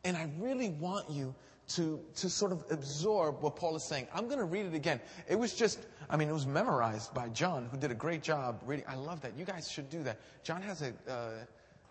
And 0.03 0.15
I 0.15 0.29
really 0.37 0.69
want 0.69 1.09
you 1.09 1.33
to, 1.69 1.99
to 2.17 2.29
sort 2.29 2.51
of 2.51 2.63
absorb 2.69 3.41
what 3.41 3.55
Paul 3.55 3.75
is 3.75 3.83
saying. 3.83 4.07
I'm 4.13 4.27
going 4.27 4.37
to 4.37 4.45
read 4.45 4.67
it 4.67 4.75
again. 4.75 5.01
It 5.27 5.35
was 5.35 5.55
just, 5.55 5.79
I 6.11 6.15
mean, 6.15 6.29
it 6.29 6.31
was 6.31 6.45
memorized 6.45 7.11
by 7.11 7.29
John, 7.29 7.67
who 7.71 7.77
did 7.77 7.89
a 7.89 7.95
great 7.95 8.21
job 8.21 8.61
reading. 8.67 8.85
I 8.87 8.93
love 8.93 9.19
that. 9.21 9.35
You 9.35 9.45
guys 9.45 9.69
should 9.69 9.89
do 9.89 10.03
that. 10.03 10.19
John 10.43 10.61
has 10.61 10.83
a, 10.83 10.93
uh, 11.11 11.31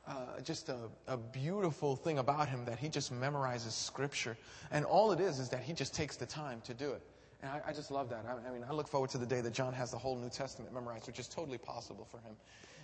uh, 0.06 0.40
just 0.44 0.68
a, 0.68 0.76
a, 1.08 1.16
beautiful 1.16 1.97
thing 1.97 2.18
about 2.18 2.49
him 2.49 2.64
that 2.64 2.78
he 2.78 2.88
just 2.88 3.12
memorizes 3.12 3.73
scripture. 3.73 4.37
And 4.70 4.85
all 4.85 5.11
it 5.11 5.18
is 5.18 5.40
is 5.40 5.49
that 5.49 5.64
he 5.64 5.73
just 5.73 5.92
takes 5.92 6.16
the 6.16 6.26
time 6.26 6.61
to 6.62 6.73
do 6.73 6.92
it. 6.92 7.02
And 7.42 7.50
I, 7.50 7.62
I 7.66 7.73
just 7.73 7.90
love 7.90 8.08
that. 8.11 8.25
I, 8.28 8.49
I, 8.49 8.52
mean, 8.52 8.64
I 8.68 8.73
look 8.73 8.87
forward 8.87 9.11
to 9.11 9.18
the 9.18 9.26
day 9.26 9.40
that 9.40 9.52
John 9.52 9.73
has 9.73 9.90
the 9.90 9.99
whole 9.99 10.16
New 10.16 10.30
Testament 10.30 10.73
memorized, 10.73 11.08
which 11.08 11.18
is 11.18 11.26
totally 11.26 11.58
possible 11.58 12.06
for 12.08 12.18
him. 12.18 12.37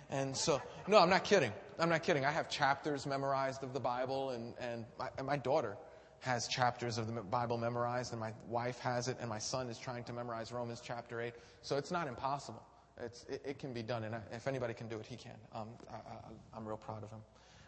And 0.09 0.35
so, 0.35 0.61
no, 0.87 0.99
I'm 0.99 1.09
not 1.09 1.23
kidding. 1.23 1.51
I'm 1.79 1.89
not 1.89 2.03
kidding. 2.03 2.25
I 2.25 2.31
have 2.31 2.49
chapters 2.49 3.05
memorized 3.05 3.63
of 3.63 3.73
the 3.73 3.79
Bible, 3.79 4.29
and, 4.31 4.53
and, 4.59 4.85
my, 4.99 5.09
and 5.17 5.27
my 5.27 5.37
daughter 5.37 5.77
has 6.21 6.47
chapters 6.47 6.97
of 6.97 7.13
the 7.13 7.21
Bible 7.21 7.57
memorized, 7.57 8.11
and 8.11 8.19
my 8.19 8.33
wife 8.47 8.79
has 8.79 9.07
it, 9.07 9.17
and 9.19 9.29
my 9.29 9.39
son 9.39 9.69
is 9.69 9.77
trying 9.77 10.03
to 10.05 10.13
memorize 10.13 10.51
Romans 10.51 10.81
chapter 10.83 11.21
8. 11.21 11.33
So 11.61 11.77
it's 11.77 11.91
not 11.91 12.07
impossible. 12.07 12.63
It's, 13.01 13.25
it, 13.29 13.41
it, 13.45 13.59
can 13.59 13.73
be 13.73 13.83
done, 13.83 14.03
and 14.03 14.15
if 14.31 14.47
anybody 14.47 14.73
can 14.73 14.87
do 14.87 14.97
it, 14.97 15.05
he 15.05 15.17
can. 15.17 15.35
Um, 15.53 15.67
I, 15.91 16.57
am 16.57 16.65
real 16.65 16.77
proud 16.77 17.03
of 17.03 17.11
him. 17.11 17.19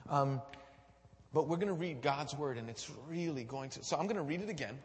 Um, 0.09 0.41
but 1.33 1.47
we're 1.49 1.57
going 1.57 1.67
to 1.67 1.73
read 1.73 2.01
God's 2.01 2.33
word, 2.33 2.57
and 2.57 2.69
it's 2.69 2.89
really 3.09 3.43
going 3.43 3.69
to. 3.71 3.83
So 3.83 3.97
I'm 3.97 4.05
going 4.05 4.15
to 4.15 4.23
read 4.23 4.41
it 4.41 4.49
again. 4.49 4.79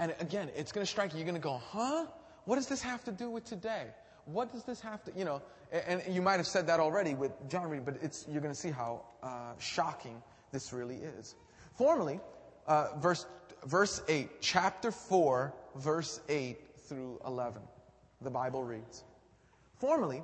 And 0.00 0.14
again, 0.18 0.50
it's 0.56 0.72
going 0.72 0.84
to 0.84 0.90
strike 0.90 1.12
you. 1.12 1.18
You're 1.18 1.26
going 1.26 1.36
to 1.36 1.40
go, 1.40 1.60
huh? 1.70 2.06
What 2.44 2.56
does 2.56 2.66
this 2.66 2.82
have 2.82 3.04
to 3.04 3.12
do 3.12 3.30
with 3.30 3.44
today? 3.44 3.86
What 4.26 4.52
does 4.52 4.64
this 4.64 4.80
have 4.80 5.04
to, 5.04 5.12
you 5.16 5.24
know? 5.24 5.42
And, 5.72 6.02
and 6.02 6.14
you 6.14 6.22
might 6.22 6.36
have 6.36 6.46
said 6.46 6.66
that 6.68 6.80
already 6.80 7.14
with 7.14 7.32
John 7.48 7.68
reading, 7.68 7.84
but 7.84 7.96
it's, 8.02 8.26
you're 8.28 8.40
going 8.40 8.54
to 8.54 8.60
see 8.60 8.70
how 8.70 9.02
uh, 9.22 9.52
shocking 9.58 10.22
this 10.52 10.72
really 10.72 10.96
is. 10.96 11.34
Formally, 11.76 12.20
uh, 12.66 12.88
verse, 12.98 13.26
verse 13.66 14.02
8, 14.08 14.40
chapter 14.40 14.90
4, 14.90 15.52
verse 15.76 16.20
8 16.28 16.58
through 16.88 17.20
11 17.26 17.62
the 18.24 18.30
Bible 18.30 18.64
reads. 18.64 19.04
Formerly, 19.78 20.22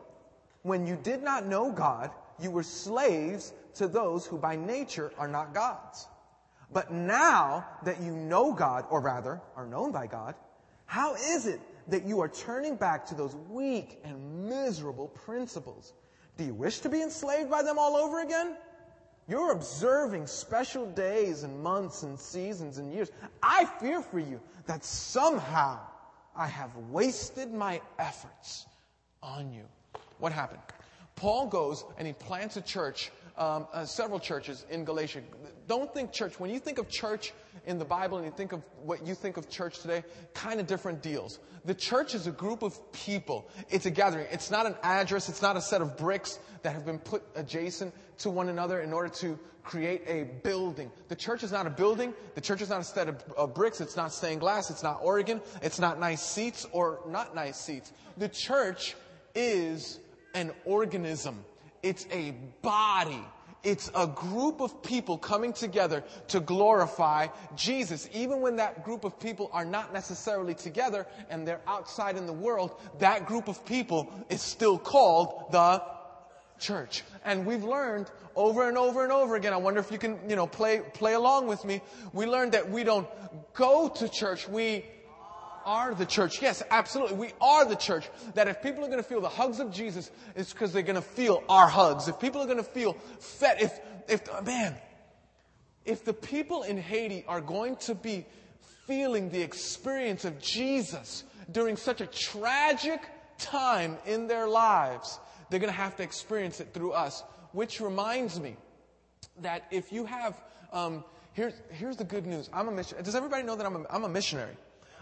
when 0.63 0.87
you 0.87 0.97
did 0.97 1.23
not 1.23 1.47
know 1.47 1.71
God, 1.71 2.11
you 2.41 2.51
were 2.51 2.63
slaves 2.63 3.53
to 3.75 3.87
those 3.87 4.27
who 4.27 4.39
by 4.39 4.57
nature 4.57 5.13
are 5.19 5.29
not 5.29 5.55
gods. 5.55 6.09
But 6.73 6.93
now 6.93 7.67
that 7.85 8.01
you 8.01 8.13
know 8.13 8.53
God, 8.53 8.87
or 8.91 9.01
rather 9.01 9.41
are 9.57 9.67
known 9.67 9.93
by 9.93 10.07
God, 10.07 10.35
how 10.87 11.15
is 11.15 11.47
it 11.47 11.61
that 11.91 12.05
you 12.05 12.21
are 12.21 12.29
turning 12.29 12.77
back 12.77 13.07
to 13.07 13.15
those 13.15 13.35
weak 13.49 14.01
and 14.05 14.49
miserable 14.49 15.09
principles? 15.09 15.93
Do 16.37 16.45
you 16.45 16.55
wish 16.55 16.81
to 16.81 16.89
be 16.89 17.03
enslaved 17.03 17.51
by 17.51 17.63
them 17.63 17.79
all 17.79 17.97
over 17.97 18.21
again? 18.21 18.57
You're 19.29 19.53
observing 19.53 20.27
special 20.27 20.87
days 20.87 21.43
and 21.43 21.63
months 21.63 22.03
and 22.03 22.19
seasons 22.19 22.79
and 22.79 22.93
years. 22.93 23.11
I 23.43 23.65
fear 23.65 24.03
for 24.03 24.19
you 24.19 24.41
that 24.67 24.85
somehow 24.85 25.79
I 26.35 26.47
have 26.47 26.75
wasted 26.91 27.53
my 27.53 27.81
efforts 27.99 28.67
on 29.23 29.53
you. 29.53 29.65
What 30.19 30.33
happened? 30.33 30.63
Paul 31.17 31.47
goes 31.47 31.85
and 31.99 32.07
he 32.07 32.13
plants 32.13 32.57
a 32.57 32.63
church, 32.63 33.13
um, 33.37 33.67
uh, 33.73 33.85
several 33.85 34.19
churches 34.19 34.65
in 34.71 34.85
Galatia. 34.85 35.21
Don't 35.69 35.93
think 35.93 36.13
church. 36.13 36.41
When 36.41 36.51
you 36.51 36.59
think 36.59 36.79
of 36.79 36.89
church 36.89 37.33
in 37.67 37.79
the 37.79 37.85
Bible 37.85 38.19
and 38.19 38.27
you 38.27 38.33
think 38.33 38.53
of 38.53 38.63
what 38.83 39.07
you 39.07 39.15
think 39.15 39.37
of 39.37 39.49
church 39.49 39.81
today, 39.81 40.03
kind 40.35 40.61
of 40.61 40.67
different 40.67 41.03
deals. 41.03 41.39
The 41.65 41.75
church 41.75 42.15
is 42.15 42.27
a 42.27 42.31
group 42.31 42.63
of 42.63 42.93
people. 42.93 43.49
It's 43.69 43.87
a 43.87 43.91
gathering. 43.91 44.27
It's 44.31 44.51
not 44.51 44.67
an 44.67 44.77
address. 44.83 45.29
It's 45.29 45.43
not 45.43 45.57
a 45.57 45.61
set 45.61 45.83
of 45.83 45.97
bricks 45.97 46.39
that 46.63 46.73
have 46.73 46.87
been 46.87 46.99
put 46.99 47.23
adjacent 47.35 47.95
to 48.19 48.31
one 48.31 48.49
another 48.49 48.81
in 48.81 48.93
order 48.93 49.09
to 49.17 49.39
create 49.63 50.03
a 50.07 50.25
building. 50.43 50.91
The 51.09 51.17
church 51.17 51.43
is 51.43 51.53
not 51.53 51.67
a 51.67 51.71
building. 51.71 52.15
The 52.35 52.41
church 52.41 52.63
is 52.63 52.71
not 52.71 52.81
a 52.81 52.85
set 52.85 53.09
of, 53.09 53.23
of 53.37 53.55
bricks. 53.55 53.81
It's 53.81 53.97
not 53.97 54.13
stained 54.13 54.41
glass. 54.41 54.71
It's 54.71 54.83
not 54.83 55.01
organ. 55.03 55.41
It's 55.63 55.79
not 55.79 56.01
nice 56.01 56.23
seats 56.23 56.67
or 56.73 57.01
not 57.07 57.35
nice 57.35 57.61
seats. 57.61 57.93
The 58.17 58.29
church 58.29 58.97
is 59.35 60.01
an 60.35 60.53
organism. 60.65 61.45
It's 61.83 62.07
a 62.11 62.33
body. 62.63 63.23
It's 63.63 63.91
a 63.95 64.07
group 64.07 64.61
of 64.61 64.83
people 64.83 65.19
coming 65.19 65.53
together 65.53 66.03
to 66.29 66.41
glorify 66.41 67.29
Jesus. 67.57 68.09
Even 68.13 68.41
when 68.41 68.57
that 68.57 68.85
group 68.85 69.05
of 69.05 69.21
people 69.21 69.51
are 69.53 69.67
not 69.67 69.93
necessarily 69.93 70.55
together 70.55 71.07
and 71.29 71.47
they're 71.47 71.61
outside 71.67 72.17
in 72.17 72.27
the 72.27 72.33
world, 72.33 72.81
that 73.01 73.27
group 73.27 73.49
of 73.49 73.65
people 73.67 74.11
is 74.31 74.41
still 74.41 74.79
called 74.79 75.53
the 75.53 75.83
church. 76.59 77.03
And 77.25 77.45
we've 77.45 77.65
learned 77.65 78.11
over 78.35 78.69
and 78.69 78.79
over 78.79 79.03
and 79.03 79.13
over 79.13 79.37
again. 79.37 79.53
I 79.53 79.57
wonder 79.57 79.81
if 79.81 79.91
you 79.91 79.99
can, 79.99 80.19
you 80.29 80.37
know, 80.37 80.47
play, 80.47 80.81
play 80.95 81.15
along 81.15 81.47
with 81.47 81.65
me. 81.65 81.83
We 82.13 82.27
learned 82.27 82.53
that 82.53 82.71
we 82.71 82.85
don't 82.85 83.09
go 83.53 83.89
to 83.89 84.09
church. 84.09 84.49
We 84.49 84.85
are 85.65 85.95
the 85.95 86.07
church. 86.07 86.43
Yes, 86.43 86.63
absolutely. 86.71 87.17
We 87.17 87.33
are 87.41 87.65
the 87.65 87.77
church. 87.77 88.09
That 88.35 88.49
if 88.49 88.63
people 88.63 88.85
are 88.85 88.89
going 88.89 89.03
to 89.03 89.09
feel 89.09 89.21
the 89.21 89.29
hugs 89.29 89.61
of 89.61 89.73
Jesus, 89.73 90.11
it's 90.35 90.53
because 90.53 90.73
they're 90.73 90.83
going 90.83 90.97
to 90.97 91.03
feel 91.03 91.43
our 91.49 91.69
hugs. 91.69 92.09
If 92.09 92.19
people 92.19 92.41
are 92.41 92.47
going 92.47 92.59
to 92.59 92.63
feel 92.63 92.95
fed, 93.19 93.61
if, 93.61 93.79
if, 94.09 94.45
man, 94.45 94.77
if 95.85 96.05
the 96.05 96.13
people 96.13 96.63
in 96.63 96.79
Haiti 96.79 97.25
are 97.27 97.41
going 97.41 97.77
to 97.77 97.95
be 97.95 98.27
feeling 98.87 99.31
the 99.31 99.41
experience 99.41 100.25
of 100.25 100.41
Jesus 100.41 101.25
during 101.53 101.77
such 101.77 102.01
a 102.01 102.07
tragic 102.07 103.01
time 103.39 103.97
in 104.07 104.27
their 104.27 104.49
lives, 104.49 105.19
they're 105.49 105.61
going 105.61 105.73
to 105.73 105.77
have 105.77 105.97
to 105.97 106.03
experience 106.03 106.61
it 106.61 106.73
through 106.73 106.93
us. 106.93 107.23
Which 107.53 107.81
reminds 107.81 108.39
me 108.39 108.57
that 109.41 109.67
if 109.71 109.93
you 109.93 110.05
have, 110.05 110.41
um, 110.73 111.05
here's, 111.33 111.55
here's 111.71 111.97
the 111.97 112.05
good 112.05 112.27
news. 112.27 112.49
I'm 112.53 112.69
a 112.69 112.73
mission. 112.73 113.03
Does 113.03 113.15
everybody 113.15 113.43
know 113.43 113.57
that 113.57 113.67
I'm 113.67 113.77
a, 113.77 113.87
I'm 113.91 114.05
a 114.05 114.09
missionary? 114.09 114.57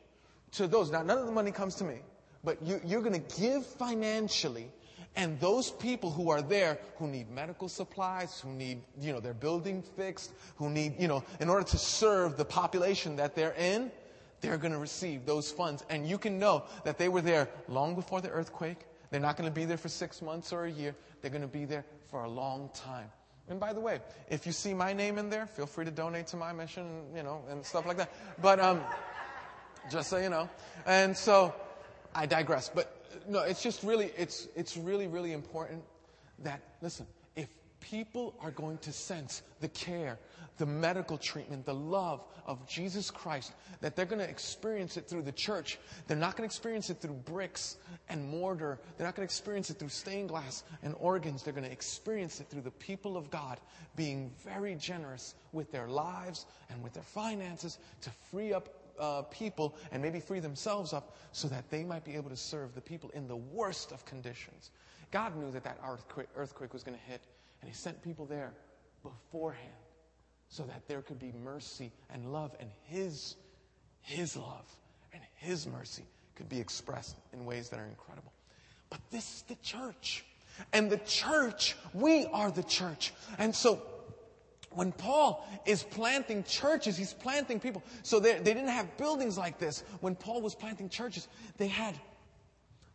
to 0.53 0.65
those. 0.67 0.89
Now, 0.91 1.03
none 1.03 1.19
of 1.19 1.27
the 1.27 1.31
money 1.31 1.51
comes 1.51 1.75
to 1.75 1.83
me. 1.83 1.99
But 2.43 2.61
you, 2.61 2.81
you're 2.83 3.01
going 3.01 3.21
to 3.21 3.41
give 3.41 3.65
financially 3.65 4.71
and 5.15 5.39
those 5.39 5.69
people 5.69 6.09
who 6.09 6.31
are 6.31 6.41
there 6.41 6.79
who 6.97 7.07
need 7.07 7.29
medical 7.29 7.69
supplies, 7.69 8.39
who 8.39 8.49
need, 8.49 8.81
you 8.99 9.13
know, 9.13 9.19
their 9.19 9.33
building 9.33 9.83
fixed, 9.95 10.31
who 10.55 10.69
need, 10.69 10.99
you 10.99 11.07
know, 11.07 11.23
in 11.39 11.49
order 11.49 11.63
to 11.65 11.77
serve 11.77 12.35
the 12.35 12.45
population 12.45 13.17
that 13.17 13.35
they're 13.35 13.53
in, 13.53 13.91
they're 14.41 14.57
going 14.57 14.73
to 14.73 14.79
receive 14.79 15.25
those 15.25 15.51
funds. 15.51 15.85
And 15.89 16.07
you 16.07 16.17
can 16.17 16.39
know 16.39 16.63
that 16.83 16.97
they 16.97 17.09
were 17.09 17.21
there 17.21 17.47
long 17.67 17.93
before 17.95 18.21
the 18.21 18.29
earthquake. 18.29 18.79
They're 19.11 19.19
not 19.19 19.37
going 19.37 19.47
to 19.47 19.53
be 19.53 19.65
there 19.65 19.77
for 19.77 19.89
six 19.89 20.21
months 20.21 20.51
or 20.51 20.65
a 20.65 20.71
year. 20.71 20.95
They're 21.21 21.31
going 21.31 21.43
to 21.43 21.47
be 21.47 21.65
there 21.65 21.85
for 22.09 22.23
a 22.23 22.29
long 22.29 22.71
time. 22.73 23.09
And 23.49 23.59
by 23.59 23.73
the 23.73 23.79
way, 23.79 23.99
if 24.29 24.47
you 24.47 24.51
see 24.51 24.73
my 24.73 24.93
name 24.93 25.19
in 25.19 25.29
there, 25.29 25.45
feel 25.45 25.67
free 25.67 25.85
to 25.85 25.91
donate 25.91 26.27
to 26.27 26.37
my 26.37 26.53
mission, 26.53 27.03
you 27.15 27.21
know, 27.21 27.43
and 27.49 27.63
stuff 27.63 27.85
like 27.85 27.97
that. 27.97 28.11
But, 28.41 28.59
um, 28.59 28.81
just 29.91 30.09
so 30.09 30.17
you 30.17 30.29
know. 30.29 30.49
And 30.85 31.15
so, 31.15 31.53
I 32.15 32.25
digress. 32.25 32.69
But 32.73 33.03
no, 33.27 33.41
it's 33.41 33.61
just 33.61 33.83
really, 33.83 34.11
it's, 34.17 34.47
it's 34.55 34.77
really, 34.77 35.07
really 35.07 35.33
important 35.33 35.83
that, 36.39 36.61
listen, 36.81 37.05
if 37.35 37.47
people 37.79 38.35
are 38.39 38.51
going 38.51 38.77
to 38.79 38.91
sense 38.91 39.43
the 39.59 39.67
care, 39.69 40.17
the 40.57 40.65
medical 40.65 41.17
treatment, 41.17 41.65
the 41.65 41.73
love 41.73 42.21
of 42.45 42.67
Jesus 42.67 43.09
Christ, 43.09 43.53
that 43.81 43.95
they're 43.95 44.05
going 44.05 44.21
to 44.21 44.29
experience 44.29 44.97
it 44.97 45.07
through 45.07 45.23
the 45.23 45.31
church. 45.31 45.79
They're 46.07 46.17
not 46.17 46.35
going 46.35 46.47
to 46.47 46.53
experience 46.53 46.89
it 46.89 47.01
through 47.01 47.13
bricks 47.13 47.77
and 48.09 48.27
mortar. 48.27 48.79
They're 48.97 49.07
not 49.07 49.15
going 49.15 49.27
to 49.27 49.31
experience 49.31 49.69
it 49.69 49.79
through 49.79 49.89
stained 49.89 50.29
glass 50.29 50.63
and 50.83 50.95
organs. 50.99 51.43
They're 51.43 51.53
going 51.53 51.65
to 51.65 51.71
experience 51.71 52.39
it 52.39 52.49
through 52.49 52.61
the 52.61 52.71
people 52.71 53.17
of 53.17 53.31
God 53.31 53.59
being 53.95 54.31
very 54.43 54.75
generous 54.75 55.35
with 55.53 55.71
their 55.71 55.87
lives 55.87 56.45
and 56.69 56.83
with 56.83 56.93
their 56.93 57.03
finances 57.03 57.79
to 58.01 58.09
free 58.31 58.53
up 58.53 58.69
uh, 58.99 59.23
people 59.23 59.75
and 59.91 60.01
maybe 60.01 60.19
free 60.19 60.39
themselves 60.39 60.93
up 60.93 61.15
so 61.31 61.47
that 61.47 61.69
they 61.69 61.83
might 61.83 62.03
be 62.03 62.15
able 62.15 62.29
to 62.29 62.37
serve 62.37 62.75
the 62.75 62.81
people 62.81 63.09
in 63.11 63.27
the 63.27 63.35
worst 63.35 63.91
of 63.91 64.05
conditions. 64.05 64.71
God 65.11 65.35
knew 65.35 65.51
that 65.51 65.63
that 65.63 65.79
earthquake, 65.87 66.27
earthquake 66.35 66.73
was 66.73 66.83
going 66.83 66.97
to 66.97 67.03
hit, 67.11 67.21
and 67.61 67.69
He 67.69 67.75
sent 67.75 68.01
people 68.03 68.25
there 68.25 68.53
beforehand 69.03 69.73
so 70.49 70.63
that 70.63 70.87
there 70.87 71.01
could 71.01 71.19
be 71.19 71.33
mercy 71.43 71.91
and 72.09 72.31
love, 72.31 72.55
and 72.59 72.69
His, 72.85 73.35
His 74.01 74.35
love 74.35 74.65
and 75.13 75.21
His 75.35 75.67
mercy 75.67 76.03
could 76.35 76.49
be 76.49 76.59
expressed 76.59 77.15
in 77.31 77.45
ways 77.45 77.69
that 77.69 77.79
are 77.79 77.85
incredible. 77.85 78.31
But 78.89 78.99
this 79.11 79.37
is 79.37 79.41
the 79.43 79.55
church. 79.55 80.25
And 80.71 80.91
the 80.91 80.97
church, 80.99 81.75
we 81.93 82.25
are 82.27 82.51
the 82.51 82.63
church. 82.63 83.13
And 83.39 83.55
so 83.55 83.81
when 84.75 84.91
Paul 84.91 85.45
is 85.65 85.83
planting 85.83 86.43
churches, 86.43 86.97
he's 86.97 87.13
planting 87.13 87.59
people. 87.59 87.83
So 88.03 88.19
they, 88.19 88.33
they 88.33 88.53
didn't 88.53 88.69
have 88.69 88.97
buildings 88.97 89.37
like 89.37 89.59
this. 89.59 89.83
When 90.01 90.15
Paul 90.15 90.41
was 90.41 90.55
planting 90.55 90.89
churches, 90.89 91.27
they 91.57 91.67
had, 91.67 91.95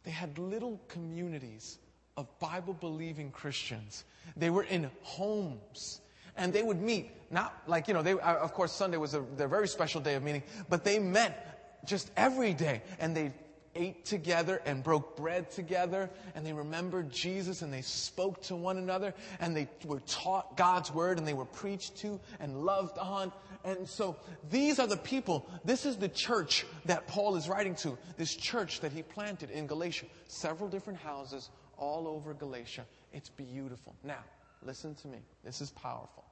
they 0.04 0.10
had 0.10 0.38
little 0.38 0.80
communities 0.88 1.78
of 2.16 2.26
Bible 2.40 2.74
believing 2.74 3.30
Christians. 3.30 4.04
They 4.36 4.50
were 4.50 4.64
in 4.64 4.90
homes. 5.02 6.00
And 6.36 6.52
they 6.52 6.62
would 6.62 6.80
meet, 6.80 7.10
not 7.32 7.62
like, 7.66 7.88
you 7.88 7.94
know, 7.94 8.02
they, 8.02 8.12
uh, 8.12 8.36
of 8.36 8.52
course, 8.52 8.72
Sunday 8.72 8.96
was 8.96 9.14
a, 9.14 9.24
their 9.36 9.48
very 9.48 9.66
special 9.66 10.00
day 10.00 10.14
of 10.14 10.22
meeting, 10.22 10.44
but 10.68 10.84
they 10.84 10.98
met 10.98 11.82
just 11.84 12.10
every 12.16 12.54
day. 12.54 12.82
And 13.00 13.16
they 13.16 13.32
ate 13.78 14.04
together 14.04 14.60
and 14.66 14.82
broke 14.82 15.16
bread 15.16 15.50
together 15.50 16.10
and 16.34 16.44
they 16.44 16.52
remembered 16.52 17.10
Jesus 17.10 17.62
and 17.62 17.72
they 17.72 17.82
spoke 17.82 18.42
to 18.42 18.56
one 18.56 18.76
another 18.76 19.14
and 19.40 19.56
they 19.56 19.68
were 19.84 20.00
taught 20.00 20.56
God's 20.56 20.92
word 20.92 21.18
and 21.18 21.26
they 21.26 21.34
were 21.34 21.44
preached 21.44 21.96
to 21.98 22.20
and 22.40 22.64
loved 22.64 22.98
on. 22.98 23.32
And 23.64 23.88
so 23.88 24.16
these 24.50 24.78
are 24.78 24.86
the 24.86 24.96
people. 24.96 25.48
This 25.64 25.86
is 25.86 25.96
the 25.96 26.08
church 26.08 26.66
that 26.84 27.06
Paul 27.06 27.36
is 27.36 27.48
writing 27.48 27.74
to. 27.76 27.96
This 28.16 28.34
church 28.34 28.80
that 28.80 28.92
he 28.92 29.02
planted 29.02 29.50
in 29.50 29.66
Galatia. 29.66 30.06
Several 30.26 30.68
different 30.68 30.98
houses 30.98 31.50
all 31.76 32.06
over 32.06 32.34
Galatia. 32.34 32.84
It's 33.12 33.28
beautiful. 33.28 33.94
Now, 34.04 34.24
listen 34.62 34.94
to 34.96 35.08
me. 35.08 35.18
This 35.44 35.60
is 35.60 35.70
powerful. 35.70 36.24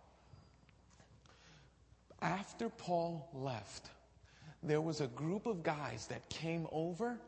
After 2.22 2.68
Paul 2.68 3.28
left, 3.34 3.90
there 4.62 4.80
was 4.80 5.00
a 5.00 5.06
group 5.08 5.46
of 5.46 5.62
guys 5.62 6.06
that 6.08 6.28
came 6.28 6.66
over 6.72 7.18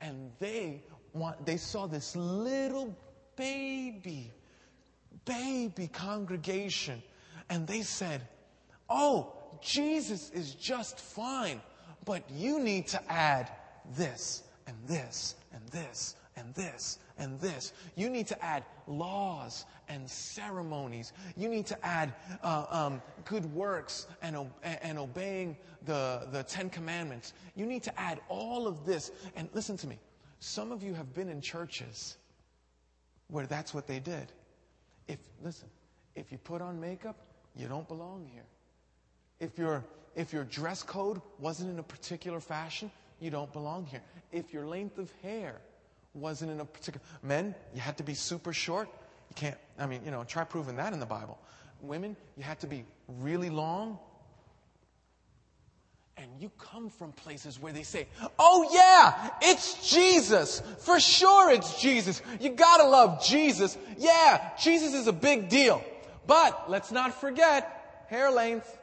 and 0.00 0.30
they 0.38 0.82
want, 1.12 1.44
they 1.44 1.56
saw 1.56 1.86
this 1.86 2.16
little 2.16 2.96
baby, 3.36 4.32
baby 5.24 5.88
congregation 5.88 7.02
and 7.48 7.66
they 7.66 7.82
said, 7.82 8.22
Oh, 8.88 9.34
Jesus 9.60 10.30
is 10.30 10.54
just 10.54 10.98
fine, 10.98 11.60
but 12.04 12.22
you 12.30 12.60
need 12.60 12.88
to 12.88 13.12
add 13.12 13.50
this 13.96 14.42
and 14.66 14.76
this 14.86 15.34
and 15.52 15.66
this 15.68 16.16
and 16.36 16.54
this 16.54 16.98
and 17.18 17.38
this. 17.40 17.72
You 17.96 18.08
need 18.08 18.26
to 18.28 18.44
add 18.44 18.64
laws 18.90 19.64
and 19.88 20.08
ceremonies. 20.08 21.12
You 21.36 21.48
need 21.48 21.66
to 21.66 21.86
add 21.86 22.12
uh, 22.42 22.66
um, 22.70 23.02
good 23.24 23.44
works 23.54 24.06
and, 24.22 24.36
and 24.62 24.98
obeying 24.98 25.56
the, 25.86 26.28
the 26.32 26.42
Ten 26.42 26.68
Commandments. 26.68 27.32
You 27.54 27.66
need 27.66 27.82
to 27.84 28.00
add 28.00 28.20
all 28.28 28.66
of 28.66 28.84
this. 28.84 29.12
And 29.36 29.48
listen 29.54 29.76
to 29.78 29.86
me. 29.86 29.98
Some 30.40 30.72
of 30.72 30.82
you 30.82 30.94
have 30.94 31.14
been 31.14 31.28
in 31.28 31.40
churches 31.40 32.16
where 33.28 33.46
that's 33.46 33.72
what 33.72 33.86
they 33.86 34.00
did. 34.00 34.32
If, 35.06 35.18
listen, 35.42 35.68
if 36.14 36.32
you 36.32 36.38
put 36.38 36.60
on 36.60 36.80
makeup, 36.80 37.16
you 37.56 37.68
don't 37.68 37.86
belong 37.88 38.28
here. 38.32 38.46
If 39.38 39.58
your, 39.58 39.84
if 40.14 40.32
your 40.32 40.44
dress 40.44 40.82
code 40.82 41.20
wasn't 41.38 41.70
in 41.70 41.78
a 41.78 41.82
particular 41.82 42.40
fashion, 42.40 42.90
you 43.20 43.30
don't 43.30 43.52
belong 43.52 43.86
here. 43.86 44.02
If 44.32 44.52
your 44.52 44.66
length 44.66 44.98
of 44.98 45.12
hair 45.22 45.60
wasn't 46.14 46.50
in 46.50 46.60
a 46.60 46.64
particular, 46.64 47.04
men, 47.22 47.54
you 47.74 47.80
had 47.80 47.96
to 47.98 48.02
be 48.02 48.14
super 48.14 48.52
short. 48.52 48.88
You 49.28 49.34
can't, 49.34 49.56
I 49.78 49.86
mean, 49.86 50.02
you 50.04 50.10
know, 50.10 50.24
try 50.24 50.44
proving 50.44 50.76
that 50.76 50.92
in 50.92 51.00
the 51.00 51.06
Bible. 51.06 51.38
Women, 51.80 52.16
you 52.36 52.42
had 52.42 52.60
to 52.60 52.66
be 52.66 52.84
really 53.06 53.50
long. 53.50 53.98
And 56.16 56.28
you 56.38 56.50
come 56.58 56.90
from 56.90 57.12
places 57.12 57.58
where 57.58 57.72
they 57.72 57.82
say, 57.82 58.06
oh 58.38 58.68
yeah, 58.70 59.30
it's 59.40 59.88
Jesus. 59.88 60.60
For 60.80 61.00
sure 61.00 61.50
it's 61.50 61.80
Jesus. 61.80 62.20
You 62.40 62.50
gotta 62.50 62.84
love 62.84 63.24
Jesus. 63.24 63.78
Yeah, 63.96 64.50
Jesus 64.60 64.92
is 64.92 65.06
a 65.06 65.12
big 65.12 65.48
deal. 65.48 65.82
But 66.26 66.68
let's 66.68 66.92
not 66.92 67.18
forget 67.18 68.04
hair 68.08 68.30
length. 68.30 68.78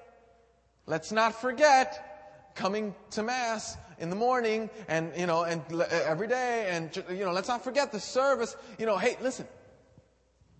Let's 0.88 1.12
not 1.12 1.40
forget 1.40 2.54
coming 2.56 2.96
to 3.12 3.22
mass 3.22 3.78
in 4.00 4.10
the 4.10 4.16
morning 4.16 4.70
and, 4.88 5.12
you 5.18 5.26
know, 5.26 5.44
and 5.44 5.62
every 5.92 6.28
day. 6.28 6.68
And, 6.70 6.96
you 7.10 7.26
know, 7.26 7.32
let's 7.32 7.48
not 7.48 7.64
forget 7.64 7.92
the 7.92 8.00
service. 8.00 8.56
You 8.78 8.86
know, 8.86 8.98
hey, 8.98 9.18
listen. 9.22 9.48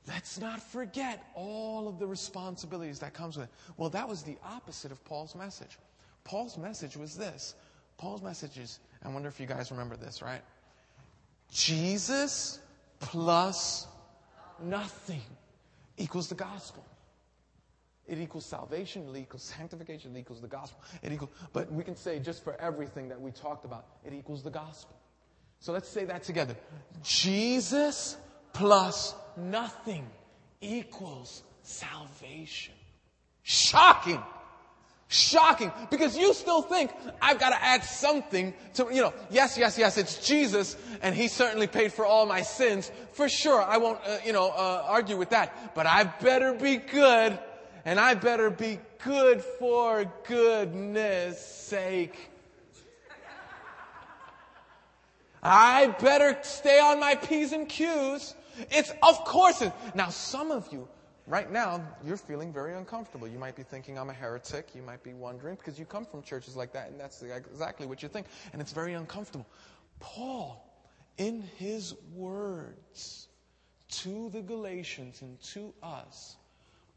Let's 0.08 0.40
not 0.40 0.62
forget 0.62 1.22
all 1.36 1.90
of 1.90 2.00
the 2.00 2.08
responsibilities 2.08 3.00
that 3.00 3.14
comes 3.14 3.36
with 3.36 3.48
it. 3.48 3.54
Well, 3.76 3.90
that 3.90 4.08
was 4.08 4.24
the 4.24 4.38
opposite 4.42 4.92
of 4.92 5.04
Paul's 5.04 5.36
message. 5.36 5.78
Paul's 6.24 6.58
message 6.58 6.96
was 6.96 7.18
this. 7.18 7.56
Paul's 7.98 8.22
message 8.22 8.58
is, 8.58 8.80
I 9.04 9.10
wonder 9.10 9.28
if 9.28 9.38
you 9.40 9.48
guys 9.48 9.70
remember 9.70 9.98
this, 9.98 10.22
right? 10.22 10.42
Jesus 11.52 12.60
plus 13.00 13.86
nothing 14.64 15.22
equals 15.98 16.30
the 16.30 16.36
gospel. 16.36 16.86
It 18.08 18.20
equals 18.20 18.46
salvation, 18.46 19.08
it 19.14 19.20
equals 19.20 19.44
sanctification, 19.44 20.16
it 20.16 20.20
equals 20.20 20.40
the 20.40 20.48
gospel. 20.48 20.80
It 21.04 21.12
equals, 21.12 21.32
but 21.52 21.72
we 21.72 21.84
can 21.84 21.96
say 21.96 22.20
just 22.20 22.44
for 22.44 22.60
everything 22.60 23.10
that 23.10 23.20
we 23.20 23.32
talked 23.32 23.66
about, 23.66 23.86
it 24.06 24.14
equals 24.14 24.44
the 24.44 24.50
gospel. 24.50 24.96
So 25.60 25.74
let's 25.74 25.90
say 25.90 26.06
that 26.06 26.24
together. 26.24 26.56
Jesus 27.04 28.18
plus 28.54 29.14
nothing 29.36 30.08
equals 30.62 31.44
salvation. 31.64 32.76
Shocking. 33.44 34.22
Shocking. 35.10 35.72
Because 35.90 36.18
you 36.18 36.34
still 36.34 36.62
think 36.62 36.92
I've 37.22 37.40
got 37.40 37.50
to 37.50 37.64
add 37.64 37.84
something 37.84 38.54
to, 38.76 38.88
you 38.92 39.02
know, 39.02 39.14
yes, 39.30 39.58
yes, 39.58 39.78
yes, 39.78 39.98
it's 39.98 40.26
Jesus 40.26 40.78
and 41.02 41.16
he 41.16 41.28
certainly 41.28 41.68
paid 41.68 41.94
for 41.94 42.06
all 42.06 42.26
my 42.26 42.42
sins. 42.42 42.92
For 43.14 43.28
sure. 43.30 43.62
I 43.62 43.78
won't, 43.78 44.00
uh, 44.06 44.18
you 44.26 44.34
know, 44.34 44.50
uh, 44.50 44.86
argue 44.88 45.18
with 45.18 45.30
that. 45.30 45.76
But 45.76 45.88
I 45.88 46.04
better 46.04 46.54
be 46.54 46.78
good 46.78 47.40
and 47.86 48.00
I 48.00 48.14
better 48.14 48.50
be 48.50 48.80
good 49.04 49.42
for 49.42 50.06
goodness 50.28 51.40
sake. 51.40 52.32
I 55.42 55.88
better 56.00 56.38
stay 56.42 56.80
on 56.80 57.00
my 57.00 57.16
P's 57.16 57.54
and 57.54 57.70
Q's. 57.70 58.36
It's 58.72 58.92
of 59.04 59.24
course. 59.24 59.64
Now 59.96 60.10
some 60.10 60.52
of 60.52 60.68
you, 60.72 60.88
right 61.28 61.52
now, 61.52 61.82
you're 62.04 62.18
feeling 62.18 62.52
very 62.52 62.74
uncomfortable. 62.74 63.28
You 63.28 63.40
might 63.40 63.56
be 63.56 63.64
thinking 63.64 63.98
I'm 63.98 64.10
a 64.10 64.14
heretic. 64.14 64.70
You 64.76 64.82
might 64.82 65.04
be 65.04 65.14
wondering 65.14 65.56
because 65.56 65.78
you 65.78 65.86
come 65.86 66.06
from 66.06 66.22
churches 66.24 66.56
like 66.56 66.74
that 66.74 66.90
and 66.90 67.00
that's 67.00 67.22
exactly 67.22 67.86
what 67.86 68.02
you 68.02 68.10
think. 68.10 68.28
And 68.52 68.62
it's 68.62 68.74
very 68.74 68.94
uncomfortable. 68.94 69.48
Paul, 70.00 70.64
in 71.18 71.44
his 71.58 71.94
words 72.14 73.28
to 73.90 74.30
the 74.30 74.42
Galatians 74.42 75.22
and 75.22 75.40
to 75.42 75.74
us, 75.82 76.36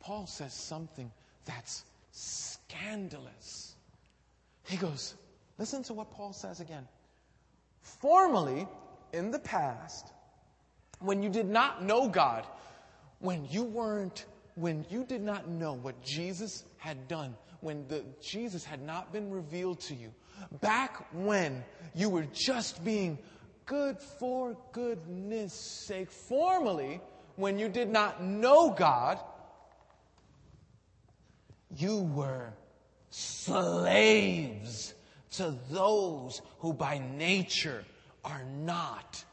Paul 0.00 0.26
says 0.26 0.52
something 0.54 1.10
that's 1.44 1.84
scandalous. 2.10 3.74
He 4.64 4.76
goes, 4.76 5.14
listen 5.58 5.82
to 5.84 5.94
what 5.94 6.10
Paul 6.10 6.32
says 6.32 6.60
again. 6.60 6.86
Formerly, 7.82 8.66
in 9.12 9.30
the 9.30 9.38
past, 9.38 10.12
when 11.00 11.22
you 11.22 11.28
did 11.28 11.48
not 11.48 11.84
know 11.84 12.08
God, 12.08 12.46
when 13.20 13.46
you 13.50 13.64
weren't, 13.64 14.24
when 14.54 14.84
you 14.90 15.04
did 15.04 15.22
not 15.22 15.48
know 15.48 15.74
what 15.74 16.02
Jesus 16.02 16.64
had 16.78 17.08
done, 17.08 17.34
when 17.60 17.86
the, 17.88 18.04
Jesus 18.22 18.64
had 18.64 18.82
not 18.82 19.12
been 19.12 19.30
revealed 19.30 19.80
to 19.80 19.94
you, 19.94 20.12
back 20.60 21.06
when 21.12 21.62
you 21.94 22.08
were 22.08 22.26
just 22.32 22.82
being 22.84 23.18
good 23.66 23.98
for 23.98 24.56
goodness 24.72 25.52
sake, 25.52 26.10
formerly, 26.10 27.00
when 27.36 27.58
you 27.58 27.68
did 27.68 27.88
not 27.90 28.22
know 28.22 28.70
God, 28.70 29.18
you 31.76 32.00
were 32.14 32.52
slaves 33.10 34.94
to 35.32 35.54
those 35.70 36.42
who 36.58 36.72
by 36.72 36.98
nature 37.16 37.84
are 38.24 38.42
not 38.62 39.24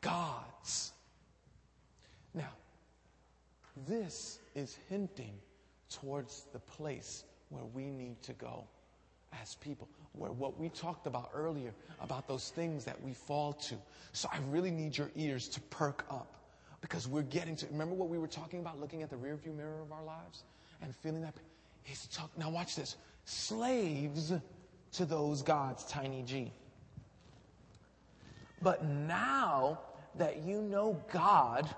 gods. 0.00 0.92
Now, 2.34 2.50
this 3.86 4.38
is 4.54 4.78
hinting 4.88 5.34
towards 5.90 6.44
the 6.52 6.58
place 6.58 7.24
where 7.50 7.64
we 7.74 7.84
need 7.84 8.22
to 8.22 8.32
go 8.32 8.64
as 9.40 9.54
people, 9.56 9.88
where 10.12 10.32
what 10.32 10.58
we 10.58 10.68
talked 10.70 11.06
about 11.06 11.30
earlier, 11.34 11.72
about 12.00 12.26
those 12.28 12.50
things 12.50 12.84
that 12.84 13.00
we 13.02 13.12
fall 13.12 13.52
to. 13.54 13.76
So 14.12 14.28
I 14.32 14.38
really 14.50 14.70
need 14.70 14.96
your 14.96 15.10
ears 15.16 15.48
to 15.48 15.60
perk 15.60 16.04
up 16.10 16.34
because 16.80 17.06
we're 17.06 17.22
getting 17.22 17.56
to, 17.56 17.66
remember 17.66 17.94
what 17.94 18.08
we 18.08 18.18
were 18.18 18.26
talking 18.26 18.60
about, 18.60 18.80
looking 18.80 19.02
at 19.02 19.10
the 19.10 19.16
rearview 19.16 19.54
mirror 19.54 19.80
of 19.80 19.92
our 19.92 20.02
lives 20.04 20.42
and 20.82 20.94
feeling 20.96 21.22
that? 21.22 21.34
He's 21.82 22.06
talking, 22.06 22.42
now 22.42 22.50
watch 22.50 22.76
this. 22.76 22.96
Slaves 23.24 24.32
to 24.92 25.04
those 25.04 25.42
gods, 25.42 25.84
tiny 25.84 26.22
g. 26.22 26.52
But 28.60 28.84
now 28.84 29.80
that 30.16 30.44
you 30.44 30.62
know 30.62 31.02
God, 31.12 31.68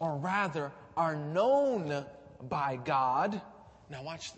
or 0.00 0.16
rather 0.16 0.72
are 0.96 1.14
known 1.14 2.04
by 2.48 2.78
God, 2.84 3.40
now 3.90 4.02
watch, 4.02 4.32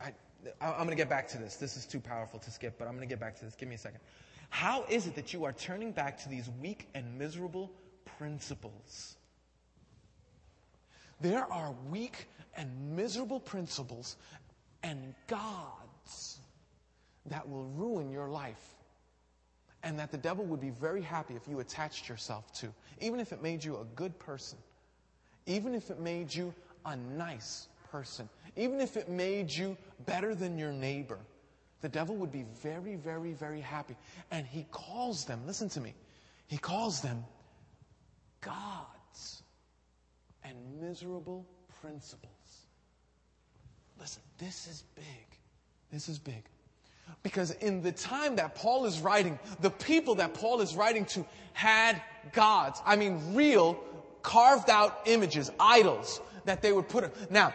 I, 0.00 0.12
I, 0.60 0.66
I'm 0.66 0.76
going 0.76 0.90
to 0.90 0.94
get 0.94 1.08
back 1.08 1.28
to 1.28 1.38
this. 1.38 1.56
This 1.56 1.76
is 1.76 1.86
too 1.86 2.00
powerful 2.00 2.38
to 2.40 2.50
skip, 2.50 2.78
but 2.78 2.86
I'm 2.86 2.94
going 2.94 3.08
to 3.08 3.12
get 3.12 3.20
back 3.20 3.38
to 3.38 3.44
this. 3.44 3.54
Give 3.54 3.68
me 3.68 3.76
a 3.76 3.78
second. 3.78 4.00
How 4.50 4.84
is 4.88 5.06
it 5.06 5.14
that 5.16 5.32
you 5.32 5.44
are 5.44 5.52
turning 5.52 5.92
back 5.92 6.22
to 6.22 6.28
these 6.28 6.50
weak 6.60 6.88
and 6.94 7.18
miserable 7.18 7.72
principles? 8.18 9.16
There 11.20 11.50
are 11.50 11.74
weak 11.90 12.28
and 12.56 12.96
miserable 12.96 13.40
principles 13.40 14.16
and 14.82 15.14
gods 15.26 16.38
that 17.26 17.48
will 17.48 17.64
ruin 17.64 18.10
your 18.10 18.28
life. 18.28 18.74
And 19.82 19.98
that 19.98 20.10
the 20.10 20.18
devil 20.18 20.44
would 20.46 20.60
be 20.60 20.70
very 20.70 21.02
happy 21.02 21.34
if 21.34 21.46
you 21.46 21.60
attached 21.60 22.08
yourself 22.08 22.50
to, 22.60 22.72
even 23.00 23.20
if 23.20 23.32
it 23.32 23.42
made 23.42 23.62
you 23.62 23.76
a 23.76 23.84
good 23.96 24.18
person, 24.18 24.58
even 25.46 25.74
if 25.74 25.90
it 25.90 26.00
made 26.00 26.34
you 26.34 26.54
a 26.86 26.96
nice 26.96 27.68
person, 27.90 28.28
even 28.56 28.80
if 28.80 28.96
it 28.96 29.08
made 29.08 29.50
you 29.50 29.76
better 30.06 30.34
than 30.34 30.58
your 30.58 30.72
neighbor. 30.72 31.18
The 31.82 31.88
devil 31.90 32.16
would 32.16 32.32
be 32.32 32.46
very, 32.62 32.96
very, 32.96 33.32
very 33.32 33.60
happy. 33.60 33.94
And 34.30 34.46
he 34.46 34.66
calls 34.70 35.26
them, 35.26 35.42
listen 35.46 35.68
to 35.70 35.80
me, 35.82 35.92
he 36.46 36.56
calls 36.56 37.02
them 37.02 37.22
gods 38.40 39.42
and 40.44 40.56
miserable 40.80 41.46
principles. 41.82 42.33
Listen, 44.04 44.22
this 44.36 44.66
is 44.66 44.84
big. 44.96 45.38
This 45.90 46.10
is 46.10 46.18
big. 46.18 46.44
Because 47.22 47.52
in 47.52 47.80
the 47.80 47.90
time 47.90 48.36
that 48.36 48.54
Paul 48.54 48.84
is 48.84 49.00
writing, 49.00 49.38
the 49.62 49.70
people 49.70 50.16
that 50.16 50.34
Paul 50.34 50.60
is 50.60 50.74
writing 50.74 51.06
to 51.06 51.24
had 51.54 52.02
gods. 52.34 52.82
I 52.84 52.96
mean, 52.96 53.34
real, 53.34 53.82
carved 54.20 54.68
out 54.68 55.00
images, 55.06 55.50
idols 55.58 56.20
that 56.44 56.60
they 56.60 56.70
would 56.70 56.86
put. 56.86 57.30
Now, 57.30 57.54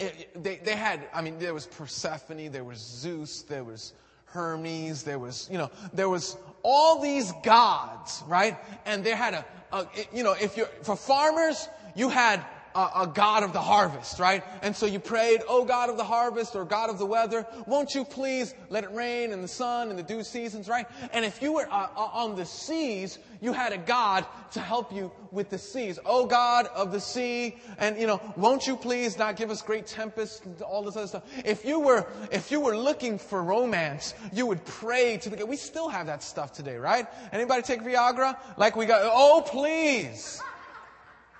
it, 0.00 0.42
they, 0.42 0.56
they 0.56 0.74
had, 0.74 1.08
I 1.14 1.22
mean, 1.22 1.38
there 1.38 1.54
was 1.54 1.66
Persephone, 1.66 2.50
there 2.50 2.64
was 2.64 2.78
Zeus, 2.78 3.42
there 3.42 3.62
was 3.62 3.92
Hermes, 4.24 5.04
there 5.04 5.20
was, 5.20 5.48
you 5.48 5.58
know, 5.58 5.70
there 5.92 6.08
was 6.08 6.36
all 6.64 7.00
these 7.00 7.32
gods, 7.44 8.24
right? 8.26 8.58
And 8.84 9.04
they 9.04 9.12
had 9.12 9.34
a, 9.34 9.44
a 9.70 9.86
you 10.12 10.24
know, 10.24 10.32
if 10.32 10.56
you're, 10.56 10.66
for 10.82 10.96
farmers, 10.96 11.68
you 11.94 12.08
had 12.08 12.44
a, 12.76 13.02
a, 13.02 13.06
God 13.06 13.42
of 13.42 13.54
the 13.54 13.60
harvest, 13.60 14.18
right? 14.18 14.44
And 14.62 14.76
so 14.76 14.84
you 14.84 14.98
prayed, 14.98 15.40
Oh 15.48 15.64
God 15.64 15.88
of 15.88 15.96
the 15.96 16.04
harvest 16.04 16.54
or 16.54 16.64
God 16.64 16.90
of 16.90 16.98
the 16.98 17.06
weather, 17.06 17.46
won't 17.66 17.94
you 17.94 18.04
please 18.04 18.54
let 18.68 18.84
it 18.84 18.92
rain 18.92 19.32
and 19.32 19.42
the 19.42 19.48
sun 19.48 19.88
and 19.88 19.98
the 19.98 20.02
dew 20.02 20.22
seasons, 20.22 20.68
right? 20.68 20.86
And 21.12 21.24
if 21.24 21.40
you 21.40 21.52
were 21.52 21.66
uh, 21.72 21.88
uh, 21.96 22.10
on 22.12 22.36
the 22.36 22.44
seas, 22.44 23.18
you 23.40 23.52
had 23.54 23.72
a 23.72 23.78
God 23.78 24.26
to 24.52 24.60
help 24.60 24.92
you 24.92 25.10
with 25.30 25.48
the 25.48 25.58
seas. 25.58 25.98
Oh 26.04 26.26
God 26.26 26.66
of 26.74 26.92
the 26.92 27.00
sea, 27.00 27.56
and 27.78 27.98
you 27.98 28.06
know, 28.06 28.20
won't 28.36 28.66
you 28.66 28.76
please 28.76 29.18
not 29.18 29.36
give 29.36 29.50
us 29.50 29.62
great 29.62 29.86
tempests, 29.86 30.44
and 30.44 30.60
all 30.62 30.82
this 30.82 30.96
other 30.96 31.06
stuff. 31.06 31.22
If 31.44 31.64
you 31.64 31.80
were, 31.80 32.06
if 32.30 32.50
you 32.50 32.60
were 32.60 32.76
looking 32.76 33.18
for 33.18 33.42
romance, 33.42 34.14
you 34.32 34.46
would 34.46 34.64
pray 34.64 35.16
to 35.18 35.30
the, 35.30 35.36
God. 35.36 35.48
we 35.48 35.56
still 35.56 35.88
have 35.88 36.06
that 36.06 36.22
stuff 36.22 36.52
today, 36.52 36.76
right? 36.76 37.06
Anybody 37.32 37.62
take 37.62 37.82
Viagra? 37.82 38.36
Like 38.56 38.76
we 38.76 38.86
got, 38.86 39.02
oh 39.04 39.42
please. 39.46 40.42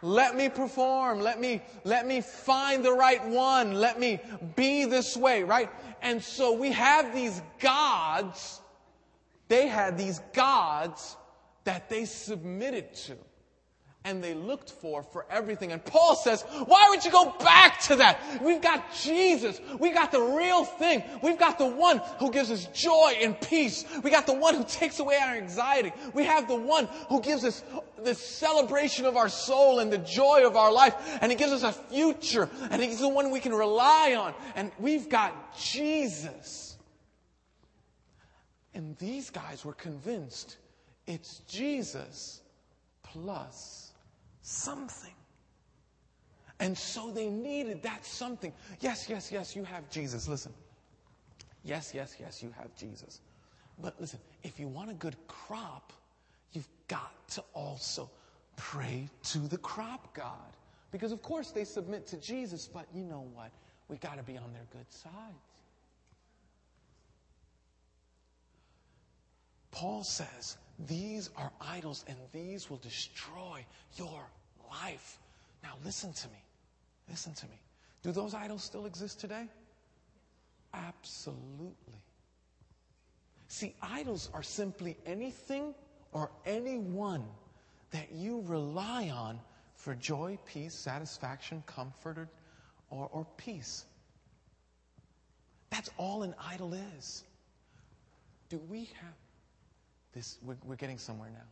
Let 0.07 0.37
me 0.37 0.49
perform. 0.49 1.19
Let 1.21 1.41
me, 1.41 1.61
let 1.83 2.07
me 2.07 2.21
find 2.21 2.85
the 2.85 2.93
right 2.93 3.27
one. 3.27 3.75
Let 3.75 3.99
me 3.99 4.21
be 4.55 4.85
this 4.85 5.17
way, 5.17 5.43
right? 5.43 5.69
And 6.01 6.23
so 6.23 6.53
we 6.53 6.71
have 6.71 7.13
these 7.13 7.43
gods. 7.59 8.61
They 9.49 9.67
had 9.67 9.99
these 9.99 10.21
gods 10.33 11.17
that 11.65 11.89
they 11.89 12.05
submitted 12.05 12.95
to 12.95 13.17
and 14.07 14.23
they 14.23 14.35
looked 14.35 14.71
for 14.71 15.03
for 15.03 15.27
everything. 15.29 15.73
And 15.73 15.85
Paul 15.85 16.15
says, 16.15 16.43
why 16.65 16.87
would 16.91 17.05
you 17.05 17.11
go 17.11 17.35
back 17.41 17.81
to 17.83 17.97
that? 17.97 18.21
We've 18.41 18.63
got 18.63 18.95
Jesus. 18.95 19.61
We 19.81 19.93
got 19.93 20.13
the 20.13 20.21
real 20.21 20.65
thing. 20.65 21.03
We've 21.23 21.39
got 21.39 21.59
the 21.59 21.67
one 21.67 22.01
who 22.21 22.31
gives 22.31 22.53
us 22.53 22.67
joy 22.67 23.15
and 23.21 23.39
peace. 23.41 23.85
We 24.05 24.11
got 24.11 24.27
the 24.27 24.35
one 24.35 24.55
who 24.55 24.65
takes 24.65 25.01
away 25.01 25.17
our 25.17 25.35
anxiety. 25.35 25.93
We 26.15 26.25
have 26.25 26.47
the 26.47 26.57
one 26.57 26.89
who 27.09 27.21
gives 27.21 27.45
us 27.45 27.65
the 28.03 28.15
celebration 28.15 29.07
of 29.07 29.17
our 29.17 29.29
soul 29.29 29.81
and 29.81 29.93
the 29.93 29.99
joy 29.99 30.47
of 30.47 30.57
our 30.57 30.73
life. 30.73 30.95
And 31.21 31.33
he 31.33 31.37
gives 31.37 31.53
us 31.53 31.65
a 31.65 31.73
future. 31.73 32.49
And 32.71 32.81
he's 32.81 33.01
the 33.01 33.09
one 33.09 33.33
we 33.33 33.41
can 33.41 33.53
rely 33.53 34.15
on. 34.17 34.35
And 34.55 34.71
we've 34.79 35.09
got 35.09 35.59
Jesus. 35.59 36.77
And 38.73 38.97
these 38.99 39.31
guys 39.31 39.65
were 39.65 39.73
convinced 39.73 40.59
it's 41.09 41.41
Jesus 41.49 42.41
plus 43.03 43.86
something. 44.47 45.13
And 46.61 46.77
so 46.77 47.11
they 47.11 47.29
needed 47.29 47.83
that 47.83 48.07
something. 48.07 48.53
Yes, 48.81 49.09
yes, 49.09 49.31
yes, 49.31 49.55
you 49.55 49.65
have 49.65 49.91
Jesus. 49.91 50.29
Listen. 50.29 50.53
Yes, 51.65 51.93
yes, 51.93 52.17
yes, 52.19 52.43
you 52.43 52.55
have 52.57 52.75
Jesus. 52.77 53.21
But 53.79 54.01
listen, 54.01 54.21
if 54.43 54.59
you 54.59 54.69
want 54.69 54.91
a 54.91 54.95
good 54.95 55.17
crop, 55.27 55.93
you've 56.53 56.69
got 56.89 57.13
to 57.31 57.43
also 57.53 58.09
pray 58.57 59.09
to 59.25 59.39
the 59.39 59.59
crop 59.59 60.15
God. 60.15 60.57
Because 60.93 61.13
of 61.13 61.21
course 61.23 61.51
they 61.51 61.65
submit 61.65 62.07
to 62.07 62.17
Jesus, 62.17 62.67
but 62.73 62.87
you 62.95 63.03
know 63.03 63.27
what? 63.35 63.51
We 63.89 63.97
got 63.97 64.17
to 64.17 64.23
be 64.23 64.39
on 64.39 64.53
their 64.53 64.67
good 64.73 64.91
sides. 64.91 65.15
Paul 69.73 70.05
says, 70.05 70.57
these 70.79 71.31
are 71.37 71.53
idols 71.61 72.05
and 72.07 72.17
these 72.33 72.69
will 72.69 72.77
destroy 72.79 73.65
your 73.97 74.23
life. 74.71 75.19
Now, 75.63 75.75
listen 75.85 76.13
to 76.13 76.29
me. 76.29 76.45
Listen 77.09 77.33
to 77.35 77.47
me. 77.47 77.61
Do 78.03 78.13
those 78.13 78.35
idols 78.35 78.63
still 78.63 78.87
exist 78.87 79.21
today? 79.21 79.47
Absolutely. 80.75 82.03
See, 83.49 83.75
idols 83.81 84.29
are 84.35 84.43
simply 84.43 84.97
anything 85.07 85.75
or 86.13 86.31
anyone 86.45 87.25
that 87.91 88.13
you 88.13 88.43
rely 88.47 89.09
on 89.09 89.41
for 89.77 89.95
joy, 89.95 90.39
peace, 90.47 90.75
satisfaction, 90.75 91.63
comfort, 91.67 92.29
or, 92.91 93.09
or 93.13 93.27
peace. 93.37 93.85
That's 95.71 95.91
all 95.97 96.23
an 96.23 96.35
idol 96.51 96.75
is. 96.75 97.25
Do 98.49 98.61
we 98.69 98.91
have 99.01 99.15
this? 100.17 100.39
We're, 100.43 100.57
we're 100.65 100.77
getting 100.77 100.99
somewhere 100.99 101.31
now. 101.33 101.45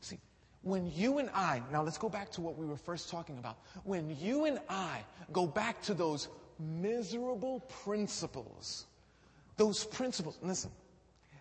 See, 0.00 0.18
when 0.62 0.90
you 0.94 1.18
and 1.18 1.28
I, 1.34 1.60
now 1.70 1.82
let's 1.82 1.98
go 1.98 2.08
back 2.08 2.30
to 2.32 2.40
what 2.40 2.56
we 2.56 2.64
were 2.64 2.76
first 2.76 3.10
talking 3.10 3.36
about. 3.36 3.58
When 3.84 4.16
you 4.18 4.46
and 4.46 4.58
I 4.70 5.04
go 5.32 5.46
back 5.46 5.82
to 5.82 5.94
those 5.94 6.28
miserable 6.58 7.60
principles, 7.84 8.86
those 9.58 9.84
principles, 9.84 10.38
listen, 10.42 10.70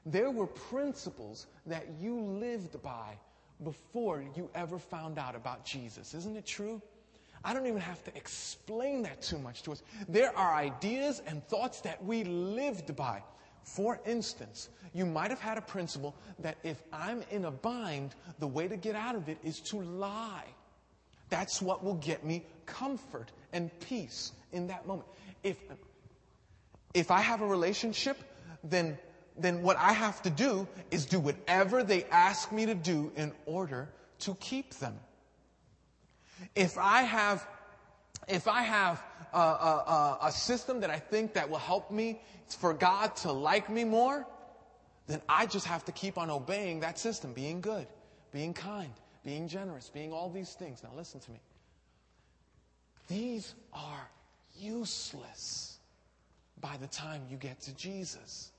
there 0.06 0.32
were 0.32 0.48
principles 0.48 1.48
that 1.66 1.86
you 2.02 2.20
lived 2.20 2.82
by 2.82 3.18
before 3.64 4.24
you 4.36 4.50
ever 4.54 4.78
found 4.78 5.18
out 5.18 5.36
about 5.36 5.64
Jesus. 5.64 6.14
Isn't 6.14 6.36
it 6.36 6.46
true? 6.46 6.82
I 7.44 7.54
don't 7.54 7.68
even 7.68 7.80
have 7.80 8.04
to 8.06 8.18
explain 8.18 9.04
that 9.04 9.22
too 9.22 9.38
much 9.38 9.62
to 9.64 9.72
us. 9.72 9.84
There 10.10 10.36
are 10.36 10.56
ideas 10.56 11.22
and 11.28 11.44
thoughts 11.48 11.80
that 11.82 12.04
we 12.04 12.24
lived 12.24 12.96
by. 12.96 13.22
For 13.66 14.00
instance, 14.06 14.70
you 14.94 15.06
might 15.06 15.32
have 15.32 15.42
had 15.42 15.58
a 15.58 15.62
principle 15.62 16.16
that 16.40 16.56
if 16.64 16.82
I'm 16.94 17.24
in 17.32 17.46
a 17.46 17.52
bind, 17.52 18.14
the 18.40 18.48
way 18.48 18.68
to 18.68 18.78
get 18.78 18.96
out 18.96 19.16
of 19.16 19.28
it 19.28 19.40
is 19.44 19.60
to 19.62 19.82
lie. 19.82 20.46
That's 21.30 21.62
what 21.62 21.84
will 21.84 21.96
get 21.96 22.24
me 22.24 22.46
comfort 22.68 23.32
and 23.52 23.78
peace 23.80 24.32
in 24.54 24.68
that 24.68 24.86
moment. 24.86 25.08
If, 25.44 25.58
if 26.94 27.10
I 27.10 27.20
have 27.22 27.42
a 27.42 27.48
relationship, 27.48 28.18
then, 28.64 29.00
then 29.38 29.64
what 29.64 29.78
I 29.78 29.94
have 29.94 30.22
to 30.22 30.30
do 30.30 30.68
is 30.92 31.06
do 31.06 31.20
whatever 31.20 31.84
they 31.84 32.04
ask 32.06 32.52
me 32.52 32.68
to 32.68 32.76
do 32.76 33.12
in 33.16 33.32
order 33.48 33.90
to 34.20 34.36
keep 34.36 34.76
them. 34.76 34.96
If 36.54 36.78
I 36.78 37.02
have, 37.02 37.48
if 38.28 38.48
I 38.48 38.62
have 38.62 39.02
a, 39.38 39.40
a, 39.40 40.18
a 40.24 40.32
system 40.32 40.80
that 40.82 40.90
I 40.90 41.00
think 41.00 41.34
that 41.34 41.50
will 41.50 41.58
help 41.58 41.92
me 41.92 42.22
for 42.48 42.74
God 42.74 43.16
to 43.18 43.32
like 43.32 43.70
me 43.70 43.84
more, 43.84 44.26
then 45.08 45.22
I 45.30 45.46
just 45.46 45.68
have 45.68 45.86
to 45.86 45.92
keep 45.92 46.18
on 46.18 46.30
obeying 46.30 46.80
that 46.80 46.98
system, 46.98 47.34
being 47.34 47.62
good, 47.62 47.88
being 48.32 48.54
kind, 48.54 48.92
being 49.24 49.48
generous, 49.48 49.90
being 49.90 50.12
all 50.12 50.30
these 50.30 50.54
things. 50.54 50.84
Now 50.84 50.92
listen 50.96 51.20
to 51.20 51.32
me. 51.32 51.40
These 53.08 53.54
are 53.74 54.10
useless 54.58 55.78
by 56.62 56.78
the 56.78 56.88
time 56.88 57.22
you 57.30 57.38
get 57.38 57.62
to 57.62 57.76
Jesus. 57.76 58.52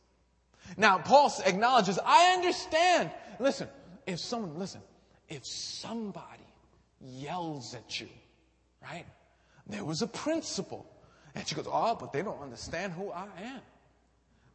Now, 0.76 0.98
Paul 0.98 1.32
acknowledges, 1.44 1.98
I 2.04 2.34
understand. 2.34 3.10
Listen, 3.38 3.68
if 4.06 4.18
someone, 4.18 4.58
listen, 4.58 4.80
if 5.28 5.44
somebody 5.46 6.42
yells 7.00 7.74
at 7.74 8.00
you, 8.00 8.08
right? 8.82 9.04
There 9.66 9.84
was 9.84 10.02
a 10.02 10.06
principle. 10.06 10.86
And 11.34 11.46
she 11.46 11.54
goes, 11.54 11.66
Oh, 11.70 11.96
but 11.98 12.12
they 12.12 12.22
don't 12.22 12.40
understand 12.40 12.92
who 12.92 13.10
I 13.10 13.26
am. 13.42 13.60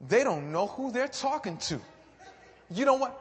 They 0.07 0.23
don't 0.23 0.51
know 0.51 0.67
who 0.67 0.91
they're 0.91 1.07
talking 1.07 1.57
to. 1.57 1.79
You 2.69 2.85
know 2.85 2.95
what? 2.95 3.17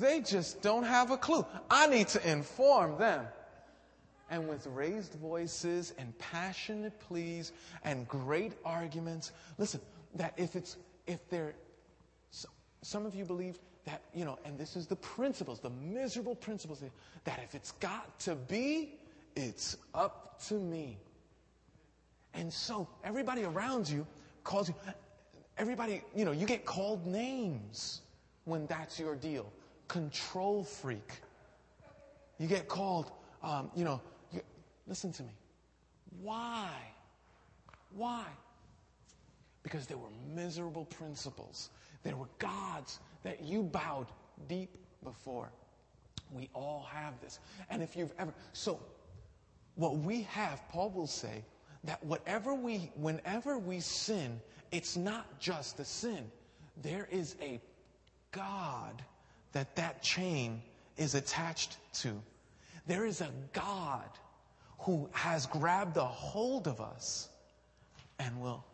They 0.00 0.20
just 0.20 0.62
don't 0.62 0.84
have 0.84 1.10
a 1.10 1.16
clue. 1.16 1.44
I 1.70 1.86
need 1.86 2.08
to 2.08 2.30
inform 2.30 2.98
them. 2.98 3.26
And 4.30 4.48
with 4.48 4.66
raised 4.66 5.14
voices 5.14 5.94
and 5.98 6.16
passionate 6.18 6.98
pleas 6.98 7.52
and 7.84 8.08
great 8.08 8.54
arguments, 8.64 9.30
listen, 9.58 9.80
that 10.16 10.32
if 10.36 10.56
it's, 10.56 10.76
if 11.06 11.28
they're, 11.28 11.54
some 12.82 13.06
of 13.06 13.14
you 13.14 13.24
believe 13.24 13.58
that, 13.84 14.02
you 14.12 14.24
know, 14.24 14.38
and 14.44 14.58
this 14.58 14.74
is 14.74 14.88
the 14.88 14.96
principles, 14.96 15.60
the 15.60 15.70
miserable 15.70 16.34
principles, 16.34 16.82
that 17.24 17.40
if 17.44 17.54
it's 17.54 17.72
got 17.72 18.18
to 18.20 18.34
be, 18.34 18.98
it's 19.36 19.76
up 19.94 20.40
to 20.48 20.54
me. 20.54 20.98
And 22.36 22.52
so 22.52 22.86
everybody 23.02 23.44
around 23.44 23.88
you 23.88 24.06
calls 24.44 24.68
you, 24.68 24.74
everybody, 25.56 26.02
you 26.14 26.24
know, 26.24 26.32
you 26.32 26.46
get 26.46 26.64
called 26.64 27.06
names 27.06 28.02
when 28.44 28.66
that's 28.66 29.00
your 29.00 29.16
deal. 29.16 29.50
Control 29.88 30.62
freak. 30.62 31.20
You 32.38 32.46
get 32.46 32.68
called, 32.68 33.10
um, 33.42 33.70
you 33.74 33.84
know, 33.84 34.00
you, 34.32 34.42
listen 34.86 35.12
to 35.12 35.22
me. 35.22 35.32
Why? 36.20 36.68
Why? 37.94 38.24
Because 39.62 39.86
there 39.86 39.96
were 39.96 40.10
miserable 40.34 40.84
principles. 40.84 41.70
There 42.02 42.16
were 42.16 42.28
gods 42.38 43.00
that 43.22 43.42
you 43.42 43.62
bowed 43.62 44.08
deep 44.46 44.76
before. 45.02 45.50
We 46.30 46.50
all 46.52 46.86
have 46.92 47.18
this. 47.20 47.38
And 47.70 47.82
if 47.82 47.96
you've 47.96 48.12
ever, 48.18 48.34
so 48.52 48.78
what 49.76 49.96
we 49.96 50.22
have, 50.22 50.68
Paul 50.68 50.90
will 50.90 51.06
say, 51.06 51.42
that 51.86 52.04
whatever 52.04 52.54
we, 52.54 52.90
whenever 52.96 53.58
we 53.58 53.80
sin, 53.80 54.40
it's 54.70 54.96
not 54.96 55.40
just 55.40 55.80
a 55.80 55.84
sin. 55.84 56.30
There 56.82 57.08
is 57.10 57.36
a 57.40 57.60
God 58.32 59.02
that 59.52 59.76
that 59.76 60.02
chain 60.02 60.62
is 60.96 61.14
attached 61.14 61.78
to. 61.94 62.20
There 62.86 63.06
is 63.06 63.20
a 63.20 63.30
God 63.52 64.08
who 64.80 65.08
has 65.12 65.46
grabbed 65.46 65.96
a 65.96 66.04
hold 66.04 66.68
of 66.68 66.80
us 66.80 67.28
and 68.18 68.40
will 68.40 68.64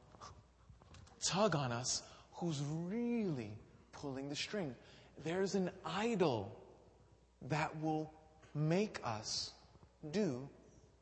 tug 1.23 1.55
on 1.55 1.73
us 1.73 2.03
who's 2.33 2.61
really 2.89 3.53
pulling 3.93 4.29
the 4.29 4.37
string. 4.37 4.75
There's 5.25 5.55
an 5.55 5.71
idol 5.85 6.51
that 7.49 7.81
will 7.81 8.13
make 8.55 9.01
us 9.05 9.53
do 10.11 10.49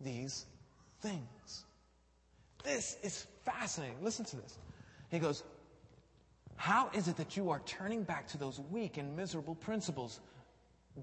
these 0.00 0.46
things. 1.00 1.64
This 2.64 2.96
is 3.02 3.26
fascinating. 3.44 3.96
Listen 4.02 4.24
to 4.26 4.36
this. 4.36 4.58
He 5.10 5.18
goes, 5.18 5.42
How 6.56 6.90
is 6.94 7.08
it 7.08 7.16
that 7.16 7.36
you 7.36 7.50
are 7.50 7.60
turning 7.66 8.02
back 8.02 8.28
to 8.28 8.38
those 8.38 8.60
weak 8.70 8.96
and 8.96 9.16
miserable 9.16 9.54
principles? 9.54 10.20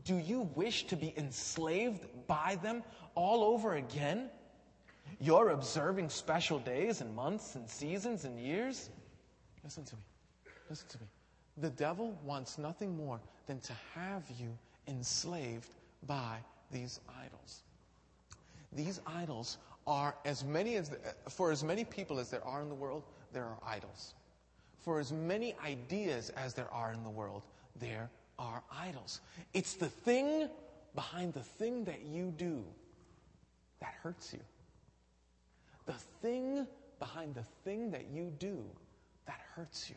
Do 0.03 0.17
you 0.17 0.49
wish 0.55 0.85
to 0.87 0.95
be 0.95 1.13
enslaved 1.17 2.05
by 2.27 2.57
them 2.61 2.83
all 3.15 3.43
over 3.43 3.75
again? 3.75 4.29
You're 5.19 5.49
observing 5.49 6.09
special 6.09 6.59
days 6.59 7.01
and 7.01 7.15
months 7.15 7.55
and 7.55 7.69
seasons 7.69 8.25
and 8.25 8.39
years? 8.39 8.89
Listen 9.63 9.85
to 9.85 9.95
me. 9.95 10.01
Listen 10.69 10.87
to 10.89 10.97
me. 10.99 11.07
The 11.57 11.69
devil 11.69 12.17
wants 12.23 12.57
nothing 12.57 12.95
more 12.95 13.19
than 13.47 13.59
to 13.61 13.73
have 13.95 14.23
you 14.37 14.55
enslaved 14.87 15.69
by 16.05 16.37
these 16.71 16.99
idols. 17.25 17.63
These 18.73 18.99
idols 19.07 19.57
are 19.87 20.13
as 20.25 20.43
many 20.43 20.75
as, 20.75 20.91
for 21.29 21.51
as 21.51 21.63
many 21.63 21.83
people 21.83 22.19
as 22.19 22.29
there 22.29 22.45
are 22.45 22.61
in 22.61 22.69
the 22.69 22.75
world, 22.75 23.03
there 23.33 23.45
are 23.45 23.57
idols. 23.65 24.13
For 24.79 24.99
as 24.99 25.11
many 25.11 25.55
ideas 25.65 26.29
as 26.31 26.53
there 26.53 26.71
are 26.71 26.93
in 26.93 27.03
the 27.03 27.09
world, 27.09 27.43
there 27.79 28.09
are 28.37 28.61
idols. 28.71 29.21
It's 29.53 29.73
the 29.73 29.87
thing 29.87 30.49
behind 30.93 31.33
the 31.33 31.41
thing 31.41 31.85
that 31.85 32.05
you 32.05 32.33
do 32.37 32.63
that 33.79 33.93
hurts 34.03 34.33
you. 34.33 34.39
The 35.85 35.93
thing 36.21 36.67
behind 36.99 37.35
the 37.35 37.45
thing 37.63 37.91
that 37.91 38.07
you 38.11 38.33
do 38.39 38.63
that 39.25 39.39
hurts 39.55 39.89
you. 39.89 39.95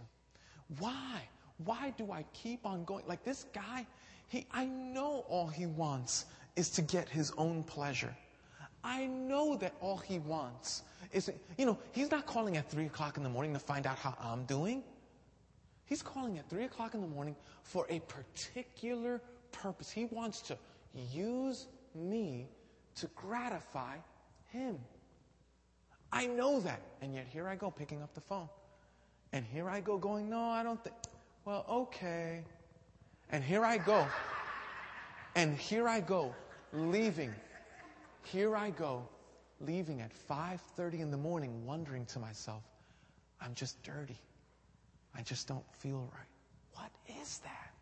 Why? 0.79 1.22
Why 1.64 1.92
do 1.96 2.12
I 2.12 2.24
keep 2.33 2.64
on 2.64 2.85
going? 2.85 3.05
Like 3.07 3.24
this 3.24 3.46
guy, 3.53 3.87
he, 4.29 4.46
I 4.53 4.66
know 4.66 5.24
all 5.29 5.48
he 5.48 5.66
wants 5.66 6.26
is 6.57 6.70
to 6.70 6.83
get 6.83 7.09
his 7.09 7.33
own 7.37 7.64
pleasure. 7.64 8.14
I 8.83 9.07
know 9.07 9.57
that 9.57 9.75
all 9.81 9.99
he 9.99 10.19
wants 10.19 10.83
is, 11.12 11.31
you 11.59 11.66
know, 11.66 11.79
he's 11.93 12.11
not 12.11 12.27
calling 12.27 12.57
at 12.57 12.71
three 12.71 12.87
o'clock 12.87 13.16
in 13.16 13.23
the 13.23 13.29
morning 13.29 13.53
to 13.55 13.59
find 13.59 13.87
out 13.87 13.99
how 13.99 14.16
I'm 14.21 14.45
doing. 14.45 14.83
He's 15.85 16.03
calling 16.03 16.38
at 16.38 16.49
three 16.49 16.64
o'clock 16.64 16.95
in 16.95 17.01
the 17.01 17.07
morning 17.07 17.37
for 17.62 17.87
a 17.90 18.01
particular 18.01 19.21
purpose. 19.53 19.90
He 19.90 20.07
wants 20.07 20.40
to 20.43 20.57
use 21.12 21.66
me 21.95 22.47
to 22.97 23.09
gratify 23.16 23.97
him. 24.53 24.79
I 26.12 26.27
know 26.27 26.61
that. 26.61 26.81
And 27.03 27.14
yet 27.14 27.27
here 27.29 27.49
I 27.49 27.57
go 27.57 27.71
picking 27.71 28.03
up 28.03 28.14
the 28.14 28.21
phone. 28.21 28.49
And 29.33 29.45
here 29.45 29.69
I 29.69 29.81
go 29.81 29.99
going, 29.99 30.29
no, 30.29 30.40
I 30.40 30.62
don't 30.62 30.83
think. 30.83 30.97
Well, 31.45 31.64
okay. 31.69 32.43
And 33.31 33.45
here 33.45 33.64
I 33.64 33.79
go. 33.79 34.07
And 35.35 35.57
here 35.57 35.88
I 35.88 36.01
go 36.01 36.35
leaving. 36.73 37.33
Here 38.24 38.56
I 38.56 38.70
go 38.70 39.09
leaving 39.61 40.00
at 40.00 40.12
5:30 40.12 41.00
in 41.00 41.11
the 41.11 41.16
morning 41.16 41.64
wondering 41.66 42.06
to 42.06 42.18
myself, 42.18 42.62
I'm 43.40 43.54
just 43.54 43.83
dirty. 43.83 44.18
I 45.14 45.22
just 45.22 45.48
don't 45.48 45.64
feel 45.76 46.09
right. 46.12 46.28
What 46.74 46.90
is 47.20 47.38
that? 47.40 47.72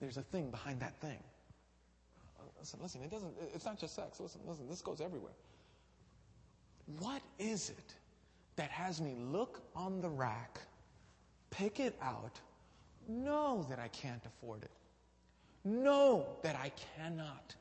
There's 0.00 0.16
a 0.16 0.22
thing 0.22 0.50
behind 0.50 0.80
that 0.80 0.98
thing. 1.00 1.22
Uh, 2.38 2.44
listen, 2.58 2.80
listen, 2.82 3.02
it 3.02 3.10
doesn't, 3.10 3.34
it's 3.54 3.64
not 3.64 3.78
just 3.78 3.94
sex. 3.94 4.20
Listen, 4.20 4.40
listen, 4.46 4.68
this 4.68 4.82
goes 4.82 5.00
everywhere. 5.00 5.32
What 6.98 7.22
is 7.38 7.70
it 7.70 7.94
that 8.56 8.70
has 8.70 9.00
me 9.00 9.14
look 9.18 9.60
on 9.76 10.00
the 10.00 10.08
rack, 10.08 10.58
pick 11.50 11.80
it 11.80 11.96
out, 12.02 12.40
know 13.06 13.64
that 13.68 13.78
I 13.78 13.88
can't 13.88 14.24
afford 14.24 14.62
it, 14.62 14.70
know 15.64 16.26
that 16.42 16.56
I 16.56 16.72
cannot, 16.96 17.54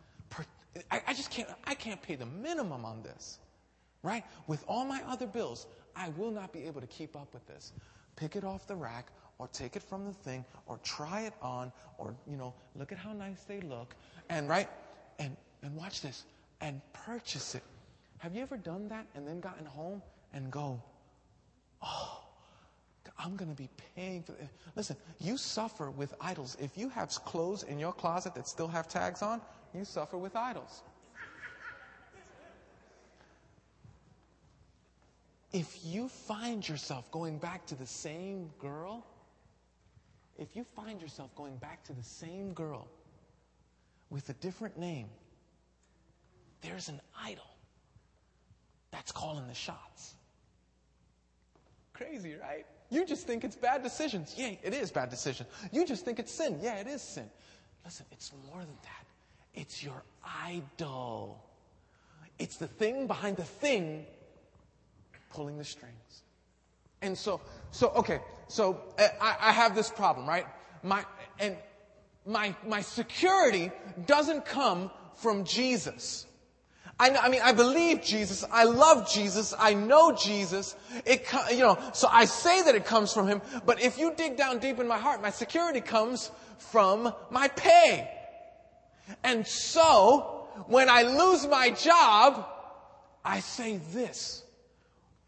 I, 0.92 1.02
I 1.08 1.14
just 1.14 1.32
can't, 1.32 1.50
I 1.66 1.74
can't 1.74 2.02
pay 2.02 2.16
the 2.16 2.26
minimum 2.26 2.86
on 2.86 3.04
this, 3.04 3.40
right? 4.04 4.24
With 4.48 4.64
all 4.68 4.86
my 4.86 5.02
other 5.08 5.28
bills, 5.28 5.68
I 5.96 6.10
will 6.10 6.32
not 6.32 6.52
be 6.54 6.66
able 6.66 6.82
to 6.82 6.88
keep 6.88 7.16
up 7.16 7.34
with 7.34 7.46
this. 7.48 7.74
Pick 8.16 8.36
it 8.36 8.44
off 8.44 8.68
the 8.68 8.76
rack, 8.76 9.08
or 9.40 9.48
take 9.50 9.76
it 9.76 9.84
from 9.84 10.06
the 10.06 10.14
thing, 10.14 10.44
or 10.66 10.80
try 10.84 11.22
it 11.22 11.34
on, 11.42 11.72
or, 11.98 12.16
you 12.28 12.38
know, 12.38 12.54
look 12.76 12.92
at 12.92 12.98
how 12.98 13.14
nice 13.14 13.44
they 13.48 13.60
look, 13.62 13.96
and, 14.30 14.50
right? 14.50 14.70
And, 15.20 15.36
and 15.62 15.76
watch 15.76 16.02
this, 16.02 16.24
and 16.62 16.82
purchase 16.94 17.56
it. 17.56 17.64
Have 18.18 18.36
you 18.36 18.42
ever 18.42 18.58
done 18.58 18.88
that 18.90 19.06
and 19.16 19.28
then 19.28 19.40
gotten 19.40 19.66
home 19.66 20.02
and 20.34 20.50
go, 20.50 20.82
oh, 21.84 22.17
I'm 23.20 23.36
going 23.36 23.50
to 23.50 23.58
be 23.58 23.70
paying 23.96 24.22
for 24.22 24.34
it. 24.34 24.48
Listen, 24.76 24.96
you 25.20 25.38
suffer 25.38 25.90
with 25.90 26.14
idols. 26.22 26.56
If 26.60 26.78
you 26.78 26.90
have 26.90 27.10
clothes 27.26 27.64
in 27.64 27.80
your 27.80 27.94
closet 27.94 28.36
that 28.36 28.48
still 28.48 28.68
have 28.68 28.88
tags 28.88 29.22
on, 29.22 29.42
you 29.74 29.86
suffer 29.86 30.18
with 30.18 30.36
idols. 30.36 30.84
If 35.52 35.80
you 35.84 36.10
find 36.10 36.68
yourself 36.68 37.10
going 37.12 37.40
back 37.40 37.66
to 37.68 37.76
the 37.76 37.88
same 37.88 38.52
girl, 38.60 39.06
if 40.38 40.56
you 40.56 40.64
find 40.64 41.02
yourself 41.02 41.34
going 41.36 41.58
back 41.58 41.84
to 41.86 41.94
the 41.94 42.04
same 42.04 42.54
girl 42.54 42.88
with 44.12 44.30
a 44.30 44.34
different 44.34 44.78
name, 44.78 45.08
there's 46.62 46.90
an 46.90 47.02
idol 47.24 47.50
that's 48.92 49.12
calling 49.12 49.48
the 49.48 49.56
shots. 49.56 50.16
Crazy, 51.94 52.36
right? 52.36 52.66
You 52.90 53.06
just 53.06 53.28
think 53.28 53.44
it's 53.44 53.56
bad 53.56 53.84
decisions. 53.84 54.34
Yeah, 54.38 54.52
it 54.64 54.74
is 54.74 54.92
bad 54.92 55.10
decisions. 55.10 55.50
You 55.72 55.86
just 55.86 56.06
think 56.06 56.20
it's 56.20 56.32
sin. 56.32 56.60
Yeah, 56.62 56.76
it 56.76 56.88
is 56.88 57.02
sin. 57.02 57.30
Listen, 57.84 58.06
it's 58.12 58.32
more 58.50 58.60
than 58.60 58.78
that. 58.84 59.06
It's 59.54 59.84
your 59.84 60.04
idol. 60.46 61.44
It's 62.40 62.58
the 62.58 62.68
thing 62.68 63.08
behind 63.08 63.38
the 63.38 63.44
thing 63.44 64.06
pulling 65.32 65.58
the 65.58 65.64
strings. 65.64 66.24
And 67.02 67.18
so, 67.18 67.42
so 67.72 67.90
okay, 67.90 68.20
so 68.48 68.82
uh, 69.00 69.08
I, 69.20 69.38
I 69.42 69.52
have 69.52 69.76
this 69.76 69.90
problem, 69.90 70.28
right? 70.28 70.46
My, 70.84 71.04
and 71.40 71.58
my, 72.26 72.56
my 72.66 72.82
security 72.82 73.72
doesn't 74.06 74.46
come 74.46 74.92
from 75.16 75.44
Jesus. 75.44 76.27
I, 77.00 77.10
I 77.12 77.30
mean, 77.30 77.42
I 77.44 77.52
believe 77.52 78.02
Jesus. 78.02 78.44
I 78.52 78.64
love 78.64 79.10
Jesus. 79.10 79.54
I 79.58 79.74
know 79.74 80.14
Jesus. 80.14 80.76
It, 81.06 81.28
you 81.52 81.60
know, 81.60 81.78
so 81.94 82.08
I 82.12 82.26
say 82.26 82.64
that 82.64 82.74
it 82.74 82.86
comes 82.86 83.14
from 83.14 83.28
Him. 83.28 83.42
But 83.66 83.82
if 83.82 84.00
you 84.00 84.14
dig 84.16 84.36
down 84.36 84.60
deep 84.60 84.80
in 84.80 84.88
my 84.88 84.98
heart, 84.98 85.22
my 85.22 85.30
security 85.30 85.82
comes 85.82 86.32
from 86.58 87.14
my 87.30 87.50
pay. 87.50 88.10
And 89.24 89.46
so, 89.46 90.48
when 90.68 90.90
I 90.90 91.04
lose 91.04 91.48
my 91.48 91.70
job, 91.70 92.48
I 93.24 93.42
say 93.42 93.78
this 93.94 94.44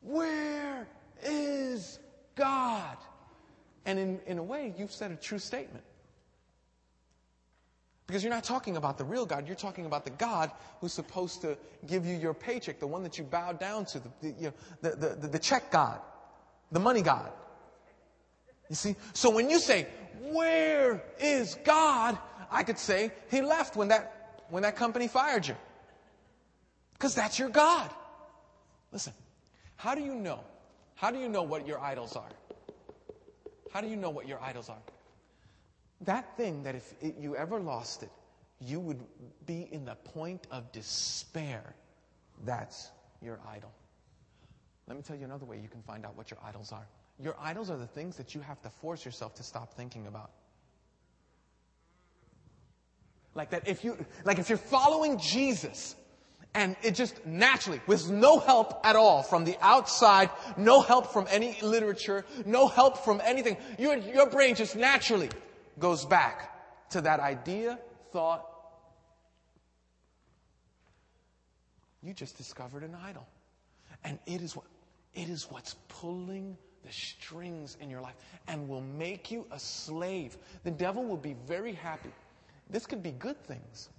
Where 0.02 0.88
is 1.24 2.00
God? 2.36 2.98
And 3.86 4.00
in, 4.00 4.20
in 4.26 4.38
a 4.38 4.44
way, 4.44 4.74
you've 4.78 4.92
said 4.92 5.12
a 5.12 5.16
true 5.16 5.40
statement. 5.40 5.84
Because 8.10 8.24
you're 8.24 8.34
not 8.34 8.44
talking 8.44 8.76
about 8.76 8.98
the 8.98 9.04
real 9.04 9.24
God, 9.24 9.46
you're 9.46 9.56
talking 9.56 9.86
about 9.86 10.04
the 10.04 10.10
God 10.10 10.50
who's 10.82 10.94
supposed 10.94 11.44
to 11.44 11.56
give 11.86 12.08
you 12.08 12.18
your 12.18 12.34
paycheck, 12.34 12.80
the 12.80 12.88
one 12.88 13.04
that 13.04 13.20
you 13.20 13.24
bow 13.24 13.52
down 13.52 13.86
to, 13.86 14.00
the, 14.00 14.10
the, 14.22 14.28
you 14.30 14.48
know, 14.48 14.54
the, 14.82 15.16
the, 15.16 15.28
the 15.28 15.38
check 15.38 15.70
God, 15.70 16.02
the 16.72 16.80
money 16.80 17.04
God. 17.04 17.32
You 18.68 18.76
see? 18.76 18.96
So 19.14 19.30
when 19.30 19.48
you 19.48 19.60
say, 19.60 19.86
Where 20.32 21.04
is 21.20 21.54
God? 21.64 22.18
I 22.50 22.64
could 22.64 22.80
say 22.80 23.12
he 23.30 23.44
left 23.44 23.76
when 23.76 23.90
that, 23.90 24.42
when 24.50 24.64
that 24.64 24.76
company 24.76 25.08
fired 25.08 25.46
you. 25.48 25.56
Because 26.94 27.14
that's 27.14 27.38
your 27.38 27.50
God. 27.50 27.92
Listen, 28.92 29.14
how 29.76 29.94
do 29.94 30.02
you 30.02 30.16
know? 30.16 30.40
How 30.96 31.12
do 31.12 31.20
you 31.20 31.30
know 31.30 31.44
what 31.44 31.68
your 31.68 31.80
idols 31.80 32.16
are? 32.16 32.30
How 33.72 33.82
do 33.82 33.88
you 33.88 33.98
know 33.98 34.10
what 34.10 34.28
your 34.28 34.42
idols 34.42 34.68
are? 34.68 34.82
That 36.02 36.38
thing 36.38 36.64
that 36.64 36.76
if 36.76 36.94
it, 37.02 37.16
you 37.20 37.36
ever 37.36 37.60
lost 37.60 38.04
it, 38.04 38.12
you 38.62 38.80
would 38.80 39.00
be 39.46 39.68
in 39.72 39.86
the 39.86 39.96
point 39.96 40.48
of 40.52 40.72
despair. 40.72 41.76
That's 42.46 42.90
your 43.22 43.40
idol. 43.48 43.72
Let 44.88 44.98
me 44.98 45.04
tell 45.04 45.16
you 45.16 45.26
another 45.26 45.46
way 45.46 45.60
you 45.62 45.68
can 45.68 45.82
find 45.82 46.06
out 46.06 46.18
what 46.18 46.32
your 46.32 46.40
idols 46.44 46.72
are. 46.72 46.88
Your 47.22 47.36
idols 47.40 47.70
are 47.70 47.78
the 47.78 47.88
things 47.88 48.16
that 48.18 48.34
you 48.34 48.42
have 48.42 48.62
to 48.62 48.70
force 48.70 49.04
yourself 49.04 49.36
to 49.36 49.44
stop 49.44 49.74
thinking 49.74 50.08
about. 50.08 50.32
Like 53.36 53.52
that 53.52 53.68
if 53.68 53.84
you, 53.84 53.98
like 54.26 54.40
if 54.40 54.50
you're 54.50 54.58
following 54.58 55.20
Jesus 55.20 55.96
and 56.56 56.76
it 56.82 56.96
just 56.96 57.26
naturally, 57.26 57.82
with 57.88 58.10
no 58.10 58.40
help 58.40 58.86
at 58.86 58.96
all 58.96 59.22
from 59.22 59.46
the 59.46 59.58
outside, 59.62 60.30
no 60.58 60.82
help 60.82 61.14
from 61.14 61.28
any 61.30 61.58
literature, 61.62 62.26
no 62.46 62.68
help 62.68 62.98
from 62.98 63.22
anything, 63.24 63.58
your, 63.78 63.98
your 63.98 64.30
brain 64.30 64.56
just 64.56 64.76
naturally 64.76 65.30
goes 65.80 66.06
back 66.06 66.90
to 66.92 67.02
that 67.02 67.20
idea, 67.20 67.80
thought, 68.12 68.46
you 72.02 72.14
just 72.14 72.38
discovered 72.38 72.84
an 72.84 72.96
idol. 73.06 73.28
And 74.04 74.20
it 74.26 74.42
is 74.42 74.56
what 74.56 74.66
it 75.14 75.28
is 75.28 75.48
what's 75.50 75.76
pulling 75.88 76.56
the 76.86 76.92
strings 76.92 77.76
in 77.82 77.90
your 77.90 78.02
life 78.02 78.16
and 78.48 78.70
will 78.70 78.82
make 78.82 79.32
you 79.32 79.46
a 79.52 79.60
slave. 79.60 80.38
The 80.64 80.72
devil 80.72 81.04
will 81.04 81.18
be 81.18 81.36
very 81.46 81.74
happy. 81.74 82.12
This 82.70 82.86
could 82.86 83.04
be 83.04 83.12
good 83.12 83.44
things. 83.44 83.90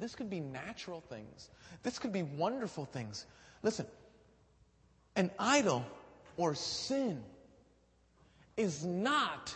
This 0.00 0.14
could 0.14 0.30
be 0.30 0.40
natural 0.40 1.00
things. 1.00 1.50
This 1.82 1.98
could 1.98 2.12
be 2.12 2.22
wonderful 2.22 2.86
things. 2.86 3.26
Listen, 3.62 3.86
an 5.16 5.30
idol 5.38 5.84
or 6.36 6.54
sin 6.54 7.22
is 8.56 8.84
not 8.84 9.54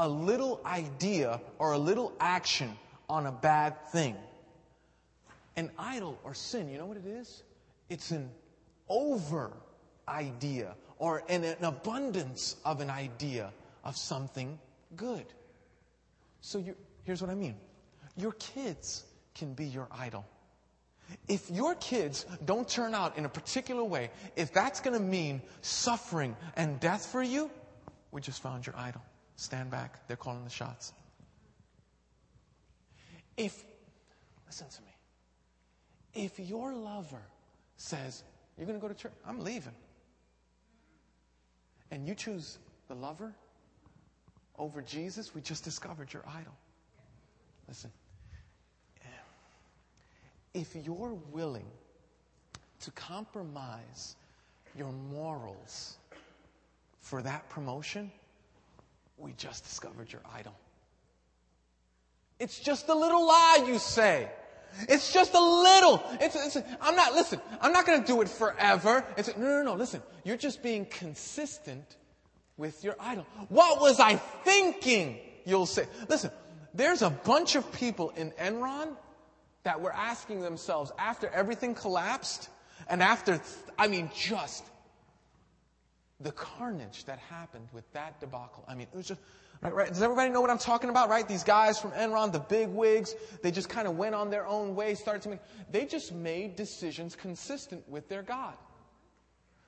a 0.00 0.08
little 0.08 0.60
idea 0.64 1.40
or 1.58 1.72
a 1.72 1.78
little 1.78 2.12
action 2.18 2.76
on 3.08 3.26
a 3.26 3.32
bad 3.32 3.76
thing. 3.92 4.16
An 5.56 5.70
idol 5.78 6.18
or 6.24 6.32
sin, 6.32 6.70
you 6.70 6.78
know 6.78 6.86
what 6.86 6.96
it 6.96 7.06
is? 7.06 7.42
It's 7.90 8.10
an 8.10 8.30
over 8.88 9.52
idea 10.08 10.74
or 10.98 11.22
an, 11.28 11.44
an 11.44 11.64
abundance 11.64 12.56
of 12.64 12.80
an 12.80 12.88
idea 12.88 13.52
of 13.84 13.94
something 13.96 14.58
good. 14.96 15.26
So 16.40 16.64
here's 17.04 17.20
what 17.20 17.30
I 17.30 17.34
mean. 17.34 17.56
Your 18.16 18.32
kids 18.32 19.04
can 19.34 19.52
be 19.52 19.66
your 19.66 19.86
idol. 19.92 20.24
If 21.28 21.50
your 21.50 21.74
kids 21.74 22.24
don't 22.46 22.66
turn 22.66 22.94
out 22.94 23.18
in 23.18 23.26
a 23.26 23.28
particular 23.28 23.84
way, 23.84 24.10
if 24.34 24.52
that's 24.54 24.80
going 24.80 24.96
to 24.96 25.02
mean 25.02 25.42
suffering 25.60 26.36
and 26.56 26.80
death 26.80 27.04
for 27.06 27.22
you, 27.22 27.50
we 28.12 28.22
just 28.22 28.42
found 28.42 28.64
your 28.66 28.76
idol. 28.78 29.02
Stand 29.40 29.70
back. 29.70 30.06
They're 30.06 30.18
calling 30.18 30.44
the 30.44 30.50
shots. 30.50 30.92
If, 33.38 33.64
listen 34.44 34.66
to 34.68 34.82
me, 34.82 36.24
if 36.26 36.38
your 36.38 36.74
lover 36.74 37.22
says, 37.78 38.22
You're 38.58 38.66
going 38.66 38.78
to 38.78 38.82
go 38.82 38.92
to 38.92 38.94
church, 38.94 39.14
I'm 39.26 39.40
leaving, 39.40 39.72
and 41.90 42.06
you 42.06 42.14
choose 42.14 42.58
the 42.88 42.94
lover 42.94 43.34
over 44.58 44.82
Jesus, 44.82 45.34
we 45.34 45.40
just 45.40 45.64
discovered 45.64 46.12
your 46.12 46.22
idol. 46.28 46.52
Listen, 47.66 47.90
if 50.52 50.76
you're 50.84 51.16
willing 51.32 51.70
to 52.80 52.90
compromise 52.90 54.16
your 54.76 54.92
morals 54.92 55.96
for 57.00 57.22
that 57.22 57.48
promotion, 57.48 58.12
we 59.20 59.32
just 59.32 59.64
discovered 59.64 60.12
your 60.12 60.22
idol. 60.34 60.54
It's 62.38 62.58
just 62.58 62.88
a 62.88 62.94
little 62.94 63.26
lie 63.26 63.64
you 63.66 63.78
say. 63.78 64.30
It's 64.88 65.12
just 65.12 65.34
a 65.34 65.40
little. 65.40 66.02
It's, 66.20 66.36
it's, 66.36 66.66
I'm 66.80 66.94
not, 66.96 67.14
listen, 67.14 67.40
I'm 67.60 67.72
not 67.72 67.86
going 67.86 68.00
to 68.00 68.06
do 68.06 68.20
it 68.22 68.28
forever. 68.28 69.04
It's, 69.16 69.36
no, 69.36 69.46
no, 69.46 69.62
no, 69.62 69.74
listen. 69.74 70.02
You're 70.24 70.36
just 70.36 70.62
being 70.62 70.86
consistent 70.86 71.96
with 72.56 72.82
your 72.84 72.96
idol. 73.00 73.26
What 73.48 73.80
was 73.80 74.00
I 74.00 74.16
thinking? 74.16 75.18
You'll 75.44 75.66
say. 75.66 75.86
Listen, 76.08 76.30
there's 76.72 77.02
a 77.02 77.10
bunch 77.10 77.56
of 77.56 77.70
people 77.72 78.10
in 78.10 78.30
Enron 78.32 78.96
that 79.64 79.80
were 79.80 79.92
asking 79.92 80.40
themselves 80.40 80.92
after 80.98 81.28
everything 81.28 81.74
collapsed 81.74 82.48
and 82.88 83.02
after, 83.02 83.40
I 83.78 83.88
mean, 83.88 84.10
just 84.14 84.64
the 86.20 86.32
carnage 86.32 87.04
that 87.04 87.18
happened 87.18 87.68
with 87.72 87.90
that 87.92 88.20
debacle. 88.20 88.64
I 88.68 88.74
mean, 88.74 88.86
it 88.92 88.96
was 88.96 89.08
just, 89.08 89.20
right, 89.62 89.74
right. 89.74 89.88
Does 89.88 90.02
everybody 90.02 90.30
know 90.30 90.40
what 90.40 90.50
I'm 90.50 90.58
talking 90.58 90.90
about, 90.90 91.08
right? 91.08 91.26
These 91.26 91.44
guys 91.44 91.78
from 91.78 91.92
Enron, 91.92 92.30
the 92.32 92.40
big 92.40 92.68
wigs, 92.68 93.14
they 93.42 93.50
just 93.50 93.68
kind 93.68 93.88
of 93.88 93.96
went 93.96 94.14
on 94.14 94.30
their 94.30 94.46
own 94.46 94.74
way, 94.74 94.94
started 94.94 95.22
to 95.22 95.30
make, 95.30 95.40
they 95.70 95.86
just 95.86 96.12
made 96.12 96.56
decisions 96.56 97.16
consistent 97.16 97.88
with 97.88 98.08
their 98.08 98.22
God. 98.22 98.54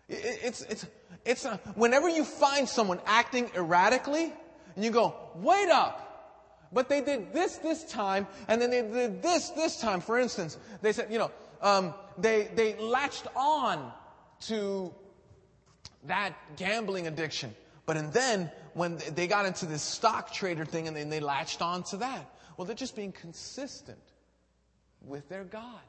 It, 0.08 0.40
it's, 0.42 0.62
it's, 0.62 0.86
it's 1.24 1.44
whenever 1.74 2.08
you 2.08 2.24
find 2.24 2.68
someone 2.68 3.00
acting 3.06 3.50
erratically, 3.56 4.32
and 4.74 4.84
you 4.84 4.90
go, 4.90 5.14
wait 5.36 5.70
up, 5.70 6.68
but 6.72 6.88
they 6.88 7.00
did 7.00 7.32
this 7.32 7.56
this 7.58 7.84
time, 7.84 8.26
and 8.48 8.60
then 8.60 8.70
they 8.70 8.82
did 8.82 9.22
this 9.22 9.50
this 9.50 9.80
time. 9.80 10.00
For 10.00 10.18
instance, 10.18 10.58
they 10.80 10.92
said, 10.92 11.12
you 11.12 11.18
know, 11.18 11.30
um, 11.60 11.94
they, 12.18 12.50
they 12.54 12.76
latched 12.76 13.26
on 13.36 13.92
to 14.48 14.94
that 16.06 16.34
gambling 16.56 17.06
addiction. 17.06 17.54
But 17.86 17.96
and 17.96 18.12
then 18.12 18.50
when 18.74 18.98
they 19.14 19.26
got 19.26 19.46
into 19.46 19.66
this 19.66 19.82
stock 19.82 20.32
trader 20.32 20.64
thing 20.64 20.88
and 20.88 20.96
then 20.96 21.10
they 21.10 21.20
latched 21.20 21.62
on 21.62 21.82
to 21.84 21.96
that. 21.98 22.34
Well, 22.56 22.66
they're 22.66 22.76
just 22.76 22.96
being 22.96 23.12
consistent 23.12 23.98
with 25.00 25.28
their 25.28 25.44
God. 25.44 25.80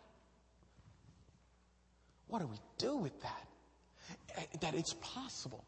What 2.28 2.39
do 2.39 2.47
we 2.47 2.57
do 2.78 2.95
with 2.95 3.22
that? 3.22 3.47
Eh, 4.38 4.43
that 4.61 4.74
it's 4.74 4.95
possible 5.01 5.64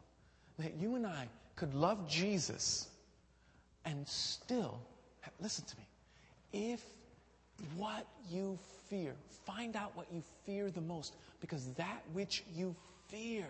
that 0.58 0.74
you 0.74 0.96
and 0.96 1.06
I 1.06 1.28
could 1.54 1.74
love 1.74 2.08
Jesus 2.08 2.88
and 3.84 4.06
still 4.08 4.80
Listen 5.40 5.64
to 5.66 5.76
me. 5.76 5.86
If 6.52 6.82
what 7.76 8.06
you 8.30 8.58
fear, 8.88 9.14
find 9.44 9.76
out 9.76 9.96
what 9.96 10.06
you 10.12 10.22
fear 10.44 10.70
the 10.70 10.80
most, 10.80 11.14
because 11.40 11.72
that 11.74 12.02
which 12.12 12.44
you 12.54 12.74
fear, 13.08 13.46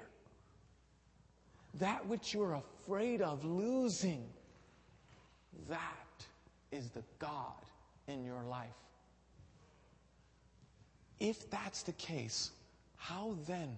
that 1.79 2.07
which 2.07 2.33
you're 2.33 2.55
afraid 2.55 3.21
of 3.23 3.45
losing, 3.45 4.27
that 5.69 6.27
is 6.73 6.91
the 6.91 7.03
God 7.19 7.55
in 8.09 8.25
your 8.25 8.43
life. 8.45 8.69
If 11.19 11.49
that's 11.51 11.83
the 11.83 11.93
case, 11.93 12.51
how 12.97 13.37
then, 13.47 13.77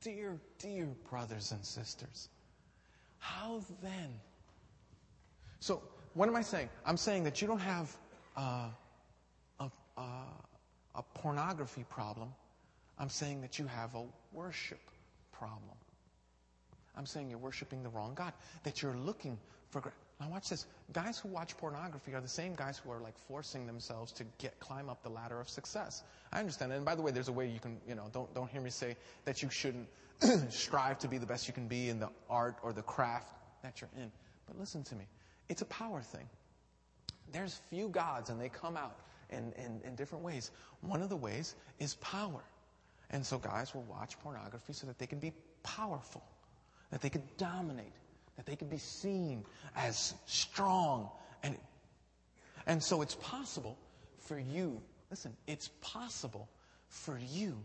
dear, 0.00 0.38
dear 0.58 0.88
brothers 1.08 1.52
and 1.52 1.64
sisters, 1.64 2.28
how 3.18 3.62
then? 3.82 4.10
So, 5.60 5.82
what 6.14 6.28
am 6.28 6.36
I 6.36 6.42
saying? 6.42 6.68
I'm 6.84 6.96
saying 6.96 7.24
that 7.24 7.40
you 7.40 7.48
don't 7.48 7.60
have 7.60 7.96
uh, 8.36 8.68
a, 9.60 9.70
a, 9.96 10.02
a 10.94 11.02
pornography 11.14 11.84
problem. 11.88 12.28
I'm 12.98 13.08
saying 13.08 13.40
that 13.40 13.58
you 13.58 13.66
have 13.66 13.94
a 13.94 14.04
worship 14.32 14.80
problem. 15.32 15.76
I'm 16.96 17.06
saying 17.06 17.30
you're 17.30 17.38
worshiping 17.38 17.82
the 17.82 17.88
wrong 17.88 18.14
God, 18.14 18.32
that 18.62 18.82
you're 18.82 18.96
looking 18.96 19.38
for. 19.70 19.92
Now 20.20 20.28
watch 20.30 20.48
this. 20.48 20.66
Guys 20.92 21.18
who 21.18 21.28
watch 21.28 21.56
pornography 21.56 22.14
are 22.14 22.20
the 22.20 22.28
same 22.28 22.54
guys 22.54 22.78
who 22.78 22.90
are 22.90 23.00
like 23.00 23.18
forcing 23.26 23.66
themselves 23.66 24.12
to 24.12 24.24
get 24.38 24.58
climb 24.60 24.88
up 24.88 25.02
the 25.02 25.08
ladder 25.08 25.40
of 25.40 25.48
success. 25.48 26.02
I 26.32 26.38
understand. 26.38 26.72
And 26.72 26.84
by 26.84 26.94
the 26.94 27.02
way, 27.02 27.10
there's 27.10 27.28
a 27.28 27.32
way 27.32 27.48
you 27.48 27.60
can, 27.60 27.78
you 27.88 27.94
know, 27.94 28.04
don't 28.12 28.32
don't 28.34 28.48
hear 28.48 28.60
me 28.60 28.70
say 28.70 28.96
that 29.24 29.42
you 29.42 29.50
shouldn't 29.50 29.88
strive 30.50 30.98
to 31.00 31.08
be 31.08 31.18
the 31.18 31.26
best 31.26 31.48
you 31.48 31.54
can 31.54 31.66
be 31.66 31.88
in 31.88 31.98
the 31.98 32.10
art 32.30 32.56
or 32.62 32.72
the 32.72 32.82
craft 32.82 33.28
that 33.62 33.80
you're 33.80 33.90
in. 33.96 34.10
But 34.46 34.58
listen 34.58 34.84
to 34.84 34.94
me. 34.94 35.04
It's 35.48 35.62
a 35.62 35.66
power 35.66 36.00
thing. 36.00 36.28
There's 37.32 37.60
few 37.70 37.88
gods, 37.88 38.30
and 38.30 38.40
they 38.40 38.48
come 38.48 38.76
out 38.76 38.96
in, 39.30 39.52
in, 39.56 39.80
in 39.84 39.94
different 39.96 40.24
ways. 40.24 40.50
One 40.82 41.02
of 41.02 41.08
the 41.08 41.16
ways 41.16 41.54
is 41.78 41.94
power. 41.96 42.44
And 43.10 43.24
so 43.24 43.38
guys 43.38 43.74
will 43.74 43.84
watch 43.84 44.18
pornography 44.20 44.72
so 44.72 44.86
that 44.86 44.98
they 44.98 45.06
can 45.06 45.18
be 45.18 45.32
powerful, 45.62 46.22
that 46.94 47.00
they 47.00 47.10
could 47.10 47.36
dominate, 47.36 47.92
that 48.36 48.46
they 48.46 48.54
could 48.54 48.70
be 48.70 48.78
seen 48.78 49.42
as 49.74 50.14
strong. 50.26 51.08
And, 51.42 51.58
and 52.68 52.80
so 52.80 53.02
it's 53.02 53.16
possible 53.16 53.76
for 54.20 54.38
you, 54.38 54.80
listen, 55.10 55.36
it's 55.48 55.70
possible 55.80 56.48
for 56.86 57.18
you 57.18 57.56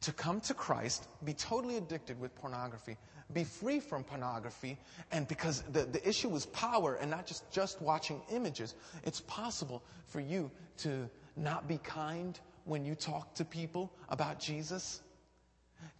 to 0.00 0.12
come 0.12 0.40
to 0.40 0.54
Christ, 0.54 1.06
be 1.24 1.34
totally 1.34 1.76
addicted 1.76 2.18
with 2.18 2.34
pornography, 2.34 2.96
be 3.32 3.44
free 3.44 3.78
from 3.78 4.02
pornography, 4.02 4.76
and 5.12 5.28
because 5.28 5.62
the, 5.70 5.84
the 5.84 6.06
issue 6.06 6.28
was 6.28 6.46
power 6.46 6.96
and 6.96 7.08
not 7.08 7.28
just, 7.28 7.48
just 7.52 7.80
watching 7.80 8.20
images, 8.32 8.74
it's 9.04 9.20
possible 9.20 9.84
for 10.08 10.18
you 10.18 10.50
to 10.78 11.08
not 11.36 11.68
be 11.68 11.78
kind 11.78 12.40
when 12.64 12.84
you 12.84 12.96
talk 12.96 13.34
to 13.34 13.44
people 13.44 13.92
about 14.08 14.40
Jesus, 14.40 15.00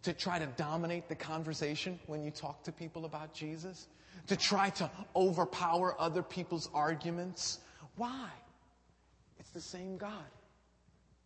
to 0.05 0.13
try 0.13 0.39
to 0.39 0.47
dominate 0.57 1.09
the 1.09 1.15
conversation 1.15 1.99
when 2.07 2.23
you 2.23 2.31
talk 2.31 2.63
to 2.65 2.73
people 2.73 3.05
about 3.05 3.35
Jesus, 3.35 3.89
to 4.27 4.37
try 4.37 4.71
to 4.71 4.91
overpower 5.17 6.01
other 6.01 6.23
people's 6.23 6.69
arguments. 6.73 7.59
Why? 7.97 8.29
It's 9.39 9.51
the 9.51 9.61
same 9.61 9.97
God. 9.97 10.25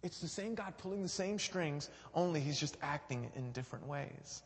It's 0.02 0.20
the 0.20 0.28
same 0.28 0.54
God 0.54 0.74
pulling 0.78 1.02
the 1.02 1.08
same 1.08 1.38
strings, 1.38 1.90
only 2.14 2.40
He's 2.40 2.58
just 2.58 2.76
acting 2.80 3.30
in 3.34 3.50
different 3.52 3.86
ways. 3.86 4.42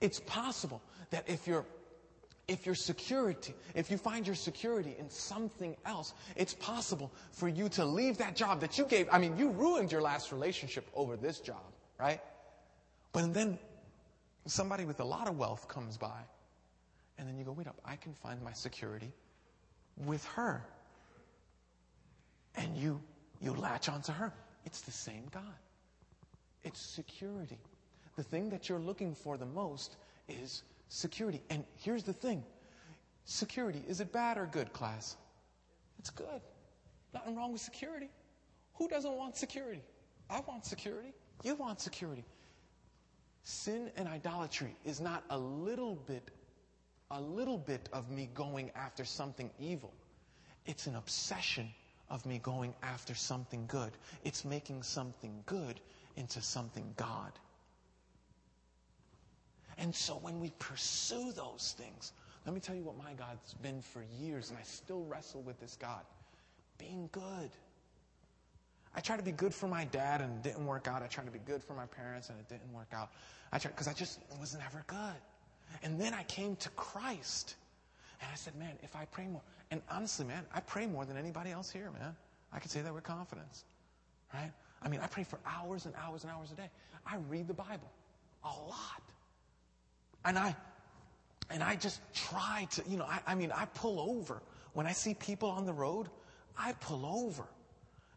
It's 0.00 0.20
possible 0.20 0.82
that 1.10 1.28
if 1.28 1.46
you're 1.46 1.64
if 2.46 2.66
your 2.66 2.74
security, 2.74 3.54
if 3.74 3.90
you 3.90 3.96
find 3.96 4.26
your 4.26 4.36
security 4.36 4.94
in 4.98 5.08
something 5.08 5.74
else, 5.86 6.12
it's 6.36 6.52
possible 6.52 7.10
for 7.32 7.48
you 7.48 7.70
to 7.70 7.86
leave 7.86 8.18
that 8.18 8.36
job 8.36 8.60
that 8.60 8.76
you 8.76 8.84
gave. 8.84 9.08
I 9.10 9.18
mean, 9.18 9.38
you 9.38 9.48
ruined 9.48 9.90
your 9.90 10.02
last 10.02 10.30
relationship 10.30 10.86
over 10.94 11.16
this 11.16 11.40
job, 11.40 11.72
right? 11.98 12.20
But 13.14 13.32
then 13.32 13.58
somebody 14.44 14.84
with 14.84 15.00
a 15.00 15.04
lot 15.04 15.28
of 15.28 15.38
wealth 15.38 15.68
comes 15.68 15.96
by, 15.96 16.20
and 17.16 17.26
then 17.26 17.38
you 17.38 17.44
go, 17.44 17.52
wait 17.52 17.68
up, 17.68 17.80
I 17.84 17.96
can 17.96 18.12
find 18.12 18.42
my 18.42 18.52
security 18.52 19.12
with 19.96 20.24
her. 20.26 20.66
And 22.56 22.76
you 22.76 23.00
you 23.40 23.52
latch 23.52 23.88
onto 23.88 24.12
her. 24.12 24.32
It's 24.64 24.80
the 24.80 24.90
same 24.90 25.24
God. 25.30 25.42
It's 26.64 26.80
security. 26.80 27.58
The 28.16 28.22
thing 28.22 28.50
that 28.50 28.68
you're 28.68 28.80
looking 28.80 29.14
for 29.14 29.36
the 29.36 29.46
most 29.46 29.96
is 30.28 30.62
security. 30.88 31.40
And 31.50 31.64
here's 31.76 32.02
the 32.02 32.12
thing 32.12 32.42
security 33.26 33.82
is 33.88 34.00
it 34.00 34.12
bad 34.12 34.38
or 34.38 34.46
good, 34.46 34.72
class? 34.72 35.16
It's 36.00 36.10
good. 36.10 36.40
Nothing 37.12 37.36
wrong 37.36 37.52
with 37.52 37.60
security. 37.60 38.08
Who 38.74 38.88
doesn't 38.88 39.16
want 39.16 39.36
security? 39.36 39.82
I 40.28 40.40
want 40.40 40.64
security. 40.64 41.12
You 41.44 41.54
want 41.54 41.80
security. 41.80 42.24
Sin 43.44 43.90
and 43.96 44.08
idolatry 44.08 44.74
is 44.84 45.00
not 45.00 45.22
a 45.28 45.38
little 45.38 45.94
bit, 45.94 46.30
a 47.10 47.20
little 47.20 47.58
bit 47.58 47.88
of 47.92 48.10
me 48.10 48.30
going 48.34 48.70
after 48.74 49.04
something 49.04 49.50
evil. 49.60 49.92
It's 50.64 50.86
an 50.86 50.96
obsession 50.96 51.68
of 52.08 52.24
me 52.24 52.38
going 52.38 52.74
after 52.82 53.14
something 53.14 53.66
good. 53.66 53.92
It's 54.24 54.46
making 54.46 54.82
something 54.82 55.42
good 55.44 55.78
into 56.16 56.40
something 56.40 56.92
God. 56.96 57.32
And 59.76 59.94
so 59.94 60.14
when 60.14 60.40
we 60.40 60.50
pursue 60.58 61.32
those 61.32 61.74
things, 61.76 62.12
let 62.46 62.54
me 62.54 62.60
tell 62.60 62.76
you 62.76 62.84
what 62.84 62.96
my 62.96 63.12
God's 63.12 63.54
been 63.54 63.82
for 63.82 64.04
years, 64.18 64.48
and 64.50 64.58
I 64.58 64.62
still 64.62 65.04
wrestle 65.04 65.42
with 65.42 65.60
this 65.60 65.76
God 65.76 66.02
being 66.78 67.08
good. 67.12 67.50
I 68.96 69.00
tried 69.00 69.16
to 69.16 69.22
be 69.22 69.32
good 69.32 69.52
for 69.52 69.66
my 69.66 69.84
dad 69.86 70.20
and 70.20 70.36
it 70.36 70.42
didn't 70.42 70.66
work 70.66 70.86
out. 70.86 71.02
I 71.02 71.06
tried 71.06 71.24
to 71.24 71.32
be 71.32 71.40
good 71.40 71.62
for 71.62 71.74
my 71.74 71.86
parents 71.86 72.28
and 72.28 72.38
it 72.38 72.48
didn't 72.48 72.72
work 72.72 72.92
out. 72.92 73.10
I 73.52 73.58
tried 73.58 73.72
because 73.72 73.88
I 73.88 73.92
just 73.92 74.20
was 74.40 74.54
never 74.54 74.84
good. 74.86 75.20
And 75.82 76.00
then 76.00 76.14
I 76.14 76.22
came 76.24 76.56
to 76.56 76.68
Christ. 76.70 77.56
And 78.20 78.30
I 78.32 78.36
said, 78.36 78.54
man, 78.56 78.76
if 78.82 78.94
I 78.94 79.04
pray 79.06 79.26
more, 79.26 79.42
and 79.70 79.82
honestly, 79.90 80.24
man, 80.24 80.44
I 80.54 80.60
pray 80.60 80.86
more 80.86 81.04
than 81.04 81.16
anybody 81.16 81.50
else 81.50 81.70
here, 81.70 81.90
man. 81.90 82.14
I 82.52 82.60
can 82.60 82.70
say 82.70 82.80
that 82.82 82.94
with 82.94 83.02
confidence. 83.02 83.64
Right? 84.32 84.52
I 84.82 84.88
mean, 84.88 85.00
I 85.00 85.06
pray 85.08 85.24
for 85.24 85.38
hours 85.44 85.86
and 85.86 85.94
hours 85.96 86.22
and 86.22 86.32
hours 86.32 86.52
a 86.52 86.54
day. 86.54 86.70
I 87.06 87.16
read 87.28 87.48
the 87.48 87.54
Bible 87.54 87.90
a 88.44 88.48
lot. 88.48 89.02
And 90.24 90.38
I 90.38 90.56
and 91.50 91.62
I 91.62 91.76
just 91.76 92.00
try 92.14 92.66
to, 92.72 92.82
you 92.88 92.96
know, 92.96 93.04
I, 93.04 93.20
I 93.26 93.34
mean, 93.34 93.52
I 93.52 93.66
pull 93.66 94.00
over. 94.00 94.40
When 94.72 94.86
I 94.86 94.92
see 94.92 95.14
people 95.14 95.50
on 95.50 95.66
the 95.66 95.72
road, 95.72 96.08
I 96.58 96.72
pull 96.80 97.04
over 97.04 97.44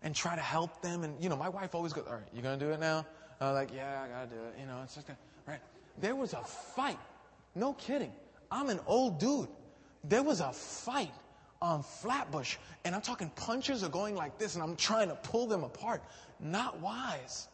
and 0.04 0.16
try 0.16 0.36
to 0.36 0.42
help 0.42 0.82
them. 0.82 1.04
And, 1.04 1.22
you 1.22 1.30
know, 1.30 1.36
my 1.36 1.50
wife 1.50 1.76
always 1.76 1.94
goes, 1.94 2.06
All 2.08 2.14
right, 2.14 2.24
you 2.34 2.42
going 2.42 2.60
to 2.60 2.66
do 2.66 2.72
it 2.72 2.80
now? 2.80 3.06
I'm 3.40 3.54
like, 3.54 3.74
Yeah, 3.74 4.04
I 4.04 4.08
got 4.08 4.30
to 4.30 4.36
do 4.36 4.42
it. 4.44 4.56
You 4.60 4.66
know, 4.68 4.82
it's 4.84 4.96
just, 4.96 5.08
right? 5.48 5.60
There 6.00 6.16
was 6.16 6.34
a 6.34 6.44
fight. 6.44 7.00
No 7.56 7.74
kidding. 7.74 8.12
I'm 8.52 8.70
an 8.70 8.80
old 8.86 9.20
dude. 9.20 9.50
There 10.04 10.24
was 10.24 10.40
a 10.40 10.52
fight 10.52 11.14
on 11.62 11.84
Flatbush, 11.84 12.58
and 12.86 12.94
I'm 12.94 13.02
talking 13.02 13.32
punches 13.36 13.84
are 13.84 13.90
going 13.90 14.16
like 14.16 14.38
this, 14.38 14.54
and 14.56 14.64
I'm 14.64 14.76
trying 14.76 15.10
to 15.10 15.16
pull 15.16 15.48
them 15.48 15.64
apart. 15.64 16.04
Not 16.40 16.80
wise. 16.80 17.48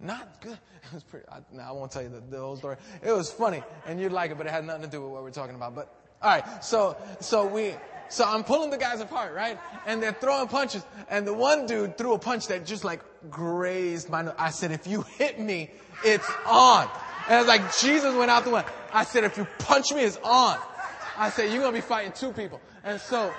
Not 0.00 0.40
good. 0.40 0.58
It 0.90 0.94
was 0.94 1.02
pretty, 1.02 1.26
I, 1.28 1.40
no, 1.52 1.62
I 1.62 1.70
won't 1.72 1.90
tell 1.90 2.02
you 2.02 2.08
the, 2.08 2.20
the 2.20 2.38
whole 2.38 2.56
story. 2.56 2.76
It 3.02 3.12
was 3.12 3.30
funny, 3.30 3.62
and 3.86 4.00
you'd 4.00 4.12
like 4.12 4.30
it, 4.30 4.38
but 4.38 4.46
it 4.46 4.50
had 4.50 4.64
nothing 4.64 4.82
to 4.82 4.88
do 4.88 5.02
with 5.02 5.10
what 5.10 5.22
we're 5.22 5.30
talking 5.30 5.54
about. 5.54 5.74
But, 5.74 5.94
all 6.22 6.30
right, 6.30 6.64
so, 6.64 6.96
so 7.20 7.46
we, 7.46 7.74
so 8.08 8.24
I'm 8.24 8.44
pulling 8.44 8.70
the 8.70 8.78
guys 8.78 9.00
apart, 9.00 9.34
right? 9.34 9.58
And 9.86 10.02
they're 10.02 10.12
throwing 10.12 10.48
punches. 10.48 10.84
And 11.10 11.26
the 11.26 11.34
one 11.34 11.66
dude 11.66 11.98
threw 11.98 12.14
a 12.14 12.18
punch 12.18 12.48
that 12.48 12.64
just 12.64 12.84
like 12.84 13.00
grazed 13.30 14.08
my 14.08 14.22
nose. 14.22 14.34
I 14.38 14.50
said, 14.50 14.72
if 14.72 14.86
you 14.86 15.02
hit 15.02 15.38
me, 15.38 15.70
it's 16.04 16.28
on. 16.46 16.88
And 17.28 17.40
it's 17.40 17.48
like 17.48 17.76
Jesus 17.78 18.14
went 18.14 18.30
out 18.30 18.44
the 18.44 18.50
window. 18.50 18.70
I 18.92 19.04
said, 19.04 19.24
if 19.24 19.36
you 19.36 19.46
punch 19.58 19.92
me, 19.92 20.02
it's 20.02 20.18
on. 20.24 20.58
I 21.16 21.30
said, 21.30 21.52
you're 21.52 21.60
going 21.60 21.74
to 21.74 21.80
be 21.80 21.86
fighting 21.86 22.12
two 22.12 22.32
people. 22.32 22.60
And 22.84 23.00
so, 23.00 23.34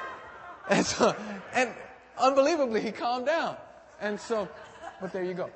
and 0.70 0.86
so, 0.86 1.16
and 1.54 1.72
unbelievably, 2.18 2.82
he 2.82 2.92
calmed 2.92 3.26
down. 3.26 3.58
And 4.00 4.20
so, 4.20 4.48
but 5.02 5.12
there 5.12 5.24
you 5.24 5.34
go. 5.34 5.50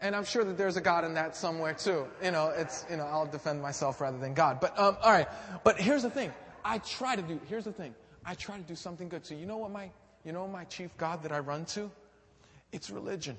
And 0.00 0.14
I'm 0.14 0.24
sure 0.24 0.44
that 0.44 0.56
there's 0.56 0.76
a 0.76 0.80
God 0.80 1.04
in 1.04 1.14
that 1.14 1.34
somewhere 1.34 1.74
too. 1.74 2.06
You 2.22 2.30
know, 2.30 2.52
it's, 2.56 2.86
you 2.88 2.96
know, 2.96 3.04
I'll 3.04 3.26
defend 3.26 3.60
myself 3.60 4.00
rather 4.00 4.18
than 4.18 4.34
God. 4.34 4.60
But, 4.60 4.78
um, 4.78 4.96
all 5.02 5.10
right. 5.10 5.26
But 5.64 5.80
here's 5.80 6.04
the 6.04 6.10
thing. 6.10 6.32
I 6.64 6.78
try 6.78 7.16
to 7.16 7.22
do, 7.22 7.40
here's 7.48 7.64
the 7.64 7.72
thing. 7.72 7.94
I 8.24 8.34
try 8.34 8.56
to 8.56 8.62
do 8.62 8.74
something 8.74 9.08
good. 9.08 9.24
So 9.24 9.34
you 9.34 9.46
know 9.46 9.56
what 9.56 9.70
my, 9.70 9.90
you 10.24 10.32
know 10.32 10.46
my 10.46 10.64
chief 10.64 10.96
God 10.96 11.22
that 11.22 11.32
I 11.32 11.38
run 11.38 11.64
to? 11.66 11.90
It's 12.72 12.90
religion. 12.90 13.36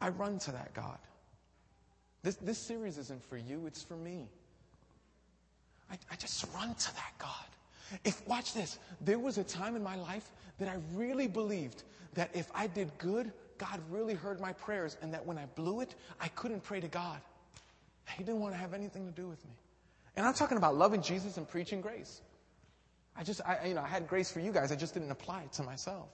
I 0.00 0.08
run 0.08 0.38
to 0.40 0.52
that 0.52 0.72
God. 0.72 0.98
This, 2.22 2.36
this 2.36 2.58
series 2.58 2.98
isn't 2.98 3.22
for 3.24 3.36
you, 3.36 3.66
it's 3.66 3.82
for 3.82 3.96
me. 3.96 4.28
I, 5.90 5.98
I 6.10 6.16
just 6.16 6.46
run 6.54 6.74
to 6.74 6.94
that 6.94 7.12
God. 7.18 8.00
If, 8.04 8.26
watch 8.26 8.54
this, 8.54 8.78
there 9.00 9.18
was 9.18 9.38
a 9.38 9.44
time 9.44 9.74
in 9.74 9.82
my 9.82 9.96
life 9.96 10.30
that 10.58 10.68
I 10.68 10.76
really 10.94 11.26
believed 11.26 11.82
that 12.14 12.30
if 12.34 12.50
I 12.54 12.66
did 12.66 12.90
good, 12.98 13.32
God 13.58 13.80
really 13.90 14.14
heard 14.14 14.40
my 14.40 14.52
prayers, 14.52 14.96
and 15.02 15.12
that 15.12 15.24
when 15.24 15.36
I 15.36 15.46
blew 15.54 15.80
it, 15.80 15.94
I 16.20 16.28
couldn't 16.28 16.62
pray 16.62 16.80
to 16.80 16.88
God. 16.88 17.20
He 18.16 18.24
didn't 18.24 18.40
want 18.40 18.54
to 18.54 18.58
have 18.58 18.74
anything 18.74 19.06
to 19.06 19.12
do 19.12 19.28
with 19.28 19.44
me. 19.44 19.52
And 20.16 20.26
I'm 20.26 20.34
talking 20.34 20.56
about 20.56 20.76
loving 20.76 21.02
Jesus 21.02 21.36
and 21.36 21.48
preaching 21.48 21.80
grace. 21.80 22.22
I 23.16 23.24
just, 23.24 23.40
I, 23.46 23.66
you 23.66 23.74
know, 23.74 23.82
I 23.82 23.88
had 23.88 24.06
grace 24.06 24.30
for 24.30 24.40
you 24.40 24.52
guys. 24.52 24.72
I 24.72 24.76
just 24.76 24.94
didn't 24.94 25.10
apply 25.10 25.42
it 25.42 25.52
to 25.54 25.62
myself. 25.62 26.08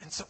And 0.00 0.12
so 0.12 0.24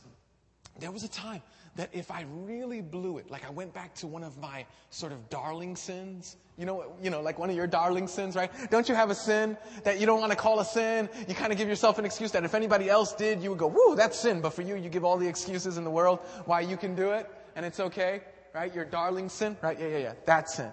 there 0.78 0.91
was 0.91 1.05
a 1.05 1.09
time 1.09 1.43
that 1.76 1.91
if 1.93 2.11
I 2.11 2.24
really 2.32 2.80
blew 2.80 3.18
it, 3.18 3.30
like 3.30 3.47
I 3.47 3.51
went 3.51 3.72
back 3.72 3.95
to 3.97 4.07
one 4.07 4.24
of 4.24 4.36
my 4.39 4.66
sort 4.91 5.12
of 5.12 5.28
darling 5.30 5.76
sins, 5.76 6.36
you 6.57 6.66
know, 6.66 6.93
you 7.01 7.11
know, 7.11 7.20
like 7.20 7.39
one 7.39 7.51
of 7.51 7.57
your 7.57 7.66
darling 7.66 8.09
sins, 8.09 8.34
right? 8.34 8.51
Don't 8.70 8.89
you 8.89 8.95
have 8.95 9.11
a 9.11 9.14
sin 9.14 9.57
that 9.84 10.01
you 10.01 10.07
don't 10.07 10.20
want 10.20 10.32
to 10.32 10.36
call 10.36 10.59
a 10.61 10.64
sin? 10.64 11.09
You 11.28 11.34
kind 11.34 11.53
of 11.53 11.59
give 11.59 11.68
yourself 11.68 11.99
an 11.99 12.05
excuse 12.05 12.32
that 12.32 12.45
if 12.45 12.55
anybody 12.55 12.89
else 12.91 13.12
did, 13.12 13.43
you 13.43 13.51
would 13.51 13.59
go, 13.59 13.68
woo, 13.68 13.95
that's 13.95 14.18
sin. 14.18 14.41
But 14.41 14.51
for 14.51 14.62
you, 14.62 14.76
you 14.76 14.89
give 14.89 15.05
all 15.05 15.18
the 15.18 15.28
excuses 15.28 15.78
in 15.78 15.84
the 15.84 15.91
world 15.91 16.20
why 16.47 16.61
you 16.61 16.76
can 16.76 16.95
do 16.95 17.11
it 17.12 17.30
and 17.55 17.64
it's 17.64 17.80
okay, 17.80 18.22
right? 18.55 18.74
Your 18.74 18.84
darling 18.84 19.28
sin, 19.28 19.57
right? 19.62 19.78
Yeah, 19.78 19.89
yeah, 19.89 19.99
yeah. 19.99 20.12
That 20.26 20.51
sin. 20.51 20.70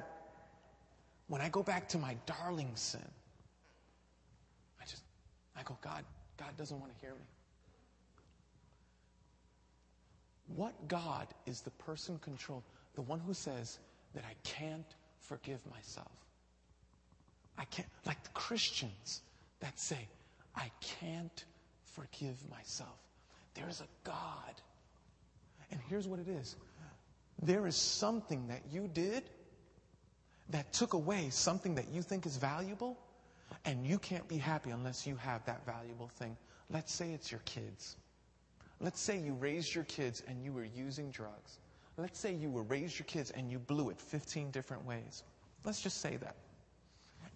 When 1.27 1.41
I 1.41 1.49
go 1.49 1.63
back 1.63 1.89
to 1.89 1.97
my 1.97 2.15
darling 2.25 2.71
sin, 2.75 3.01
I 5.57 5.63
go, 5.63 5.77
God, 5.81 6.03
God 6.37 6.55
doesn't 6.57 6.79
want 6.79 6.93
to 6.93 6.99
hear 6.99 7.13
me. 7.13 7.25
What 10.55 10.87
God 10.87 11.27
is 11.45 11.61
the 11.61 11.71
person 11.71 12.19
controlled, 12.19 12.63
the 12.93 13.01
one 13.01 13.19
who 13.19 13.33
says 13.33 13.79
that 14.13 14.23
I 14.25 14.33
can't 14.43 14.85
forgive 15.19 15.59
myself? 15.71 16.11
I 17.57 17.65
can't, 17.65 17.87
like 18.05 18.21
the 18.23 18.29
Christians 18.29 19.21
that 19.61 19.79
say, 19.79 20.07
I 20.55 20.69
can't 20.99 21.45
forgive 21.83 22.37
myself. 22.49 22.97
There's 23.53 23.81
a 23.81 23.87
God. 24.03 24.61
And 25.71 25.79
here's 25.89 26.07
what 26.07 26.19
it 26.19 26.27
is 26.27 26.55
there 27.41 27.67
is 27.67 27.75
something 27.75 28.47
that 28.47 28.61
you 28.71 28.89
did 28.93 29.23
that 30.49 30.71
took 30.73 30.93
away 30.93 31.29
something 31.31 31.75
that 31.75 31.89
you 31.89 32.01
think 32.01 32.25
is 32.25 32.37
valuable, 32.37 32.97
and 33.65 33.85
you 33.85 33.97
can't 33.97 34.27
be 34.27 34.37
happy 34.37 34.69
unless 34.69 35.05
you 35.07 35.15
have 35.15 35.43
that 35.45 35.65
valuable 35.65 36.07
thing. 36.07 36.37
Let's 36.69 36.93
say 36.93 37.11
it's 37.11 37.31
your 37.31 37.41
kids. 37.45 37.97
Let's 38.79 38.99
say 38.99 39.17
you 39.17 39.33
raised 39.33 39.73
your 39.73 39.83
kids 39.85 40.23
and 40.27 40.43
you 40.43 40.53
were 40.53 40.65
using 40.65 41.09
drugs. 41.11 41.59
Let's 41.97 42.19
say 42.19 42.33
you 42.33 42.49
were 42.49 42.63
raised 42.63 42.99
your 42.99 43.05
kids 43.05 43.31
and 43.31 43.49
you 43.49 43.57
blew 43.57 43.89
it 43.89 43.99
15 43.99 44.51
different 44.51 44.85
ways. 44.85 45.23
Let's 45.63 45.81
just 45.81 46.01
say 46.01 46.17
that. 46.17 46.35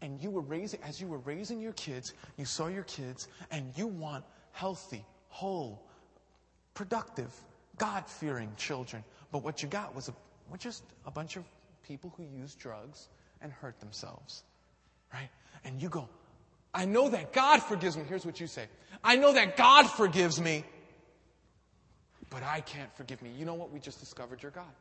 And 0.02 0.22
you 0.22 0.30
were 0.30 0.42
raising, 0.42 0.82
as 0.84 1.02
you 1.02 1.08
were 1.08 1.18
raising 1.20 1.62
your 1.62 1.74
kids, 1.74 2.14
you 2.38 2.46
saw 2.46 2.68
your 2.68 2.84
kids 2.84 3.28
and 3.52 3.72
you 3.76 3.88
want 3.88 4.24
healthy, 4.52 5.04
whole, 5.30 5.82
productive, 6.74 7.34
God 7.78 8.08
fearing 8.08 8.52
children. 8.56 9.04
But 9.32 9.44
what 9.44 9.64
you 9.64 9.70
got 9.70 9.96
was 9.96 10.10
a, 10.10 10.14
well, 10.50 10.58
just 10.58 10.84
a 11.06 11.12
bunch 11.12 11.38
of 11.38 11.44
people 11.88 12.14
who 12.18 12.24
use 12.24 12.56
drugs 12.56 13.08
and 13.42 13.52
hurt 13.52 13.80
themselves. 13.80 14.44
Right? 15.14 15.30
And 15.64 15.82
you 15.82 15.90
go, 15.90 16.08
I 16.74 16.86
know 16.86 17.09
that 17.09 17.34
God 17.34 17.61
forgives 17.63 17.97
me. 17.97 18.03
Here's 18.07 18.26
what 18.26 18.39
you 18.39 18.47
say 18.47 18.67
I 19.03 19.15
know 19.15 19.34
that 19.34 19.57
God 19.57 19.89
forgives 19.89 20.39
me 20.39 20.63
but 22.30 22.43
I 22.43 22.61
can't 22.61 22.93
forgive 22.95 23.22
me. 23.22 23.32
You 23.38 23.45
know 23.45 23.55
what? 23.55 23.72
We 23.72 23.80
just 23.80 23.99
discovered 23.99 24.41
your 24.41 24.51
God. 24.51 24.72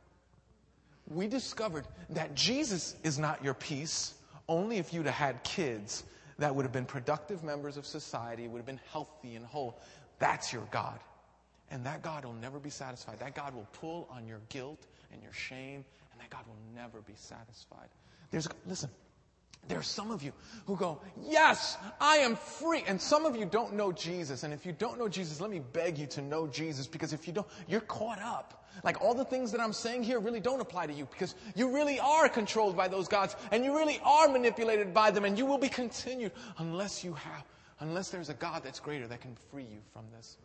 We 1.08 1.26
discovered 1.26 1.86
that 2.10 2.34
Jesus 2.34 2.96
is 3.02 3.18
not 3.18 3.42
your 3.42 3.54
peace. 3.54 4.14
Only 4.48 4.76
if 4.76 4.92
you'd 4.92 5.06
have 5.06 5.14
had 5.14 5.42
kids 5.42 6.04
that 6.38 6.54
would 6.54 6.64
have 6.64 6.72
been 6.72 6.84
productive 6.84 7.42
members 7.42 7.76
of 7.76 7.86
society, 7.86 8.46
would 8.46 8.58
have 8.58 8.66
been 8.66 8.80
healthy 8.92 9.34
and 9.34 9.44
whole. 9.44 9.78
That's 10.18 10.52
your 10.52 10.66
God. 10.70 11.00
And 11.70 11.84
that 11.86 12.02
God 12.02 12.24
will 12.24 12.34
never 12.34 12.58
be 12.58 12.70
satisfied. 12.70 13.18
That 13.20 13.34
God 13.34 13.54
will 13.54 13.66
pull 13.72 14.08
on 14.10 14.26
your 14.26 14.40
guilt 14.48 14.86
and 15.12 15.22
your 15.22 15.32
shame, 15.32 15.84
and 16.12 16.20
that 16.20 16.30
God 16.30 16.44
will 16.46 16.56
never 16.74 17.00
be 17.00 17.14
satisfied. 17.16 17.88
There's, 18.30 18.48
listen, 18.66 18.90
there 19.68 19.78
are 19.78 19.82
some 19.82 20.10
of 20.10 20.22
you 20.22 20.32
who 20.66 20.76
go, 20.76 21.00
Yes, 21.22 21.76
I 22.00 22.16
am 22.18 22.36
free. 22.36 22.84
And 22.86 23.00
some 23.00 23.26
of 23.26 23.36
you 23.36 23.44
don't 23.44 23.74
know 23.74 23.92
Jesus. 23.92 24.42
And 24.42 24.52
if 24.52 24.64
you 24.64 24.72
don't 24.72 24.98
know 24.98 25.08
Jesus, 25.08 25.40
let 25.40 25.50
me 25.50 25.60
beg 25.72 25.98
you 25.98 26.06
to 26.08 26.22
know 26.22 26.46
Jesus 26.46 26.86
because 26.86 27.12
if 27.12 27.26
you 27.26 27.32
don't, 27.32 27.46
you're 27.68 27.80
caught 27.80 28.20
up. 28.20 28.66
Like 28.84 29.02
all 29.02 29.14
the 29.14 29.24
things 29.24 29.52
that 29.52 29.60
I'm 29.60 29.72
saying 29.72 30.04
here 30.04 30.20
really 30.20 30.40
don't 30.40 30.60
apply 30.60 30.86
to 30.86 30.92
you 30.92 31.06
because 31.10 31.34
you 31.54 31.74
really 31.74 31.98
are 31.98 32.28
controlled 32.28 32.76
by 32.76 32.88
those 32.88 33.08
gods 33.08 33.34
and 33.50 33.64
you 33.64 33.76
really 33.76 34.00
are 34.04 34.28
manipulated 34.28 34.94
by 34.94 35.10
them 35.10 35.24
and 35.24 35.36
you 35.36 35.46
will 35.46 35.58
be 35.58 35.68
continued 35.68 36.32
unless 36.58 37.02
you 37.02 37.12
have, 37.14 37.44
unless 37.80 38.10
there's 38.10 38.28
a 38.28 38.34
God 38.34 38.62
that's 38.62 38.80
greater 38.80 39.06
that 39.08 39.20
can 39.20 39.36
free 39.50 39.64
you 39.64 39.80
from 39.92 40.04
this. 40.16 40.36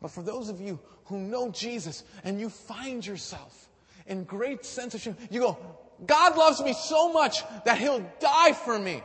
But 0.00 0.10
for 0.10 0.22
those 0.22 0.48
of 0.48 0.60
you 0.60 0.80
who 1.04 1.18
know 1.18 1.50
Jesus 1.50 2.04
and 2.24 2.40
you 2.40 2.48
find 2.48 3.06
yourself 3.06 3.68
in 4.06 4.24
great 4.24 4.64
sense 4.64 4.94
of 4.94 5.00
shame. 5.00 5.16
You 5.30 5.40
go, 5.40 5.58
God 6.06 6.36
loves 6.36 6.62
me 6.62 6.72
so 6.72 7.12
much 7.12 7.42
that 7.64 7.78
he'll 7.78 8.04
die 8.20 8.52
for 8.52 8.78
me. 8.78 9.02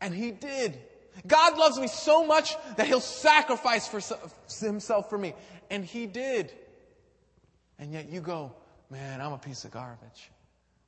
And 0.00 0.14
he 0.14 0.30
did. 0.30 0.78
God 1.26 1.58
loves 1.58 1.78
me 1.78 1.88
so 1.88 2.24
much 2.26 2.56
that 2.76 2.86
he'll 2.86 3.00
sacrifice 3.00 3.86
for 3.86 4.00
himself 4.64 5.10
for 5.10 5.18
me. 5.18 5.34
And 5.70 5.84
he 5.84 6.06
did. 6.06 6.52
And 7.78 7.92
yet 7.92 8.10
you 8.10 8.20
go, 8.20 8.52
man, 8.90 9.20
I'm 9.20 9.32
a 9.32 9.38
piece 9.38 9.64
of 9.64 9.70
garbage. 9.70 10.30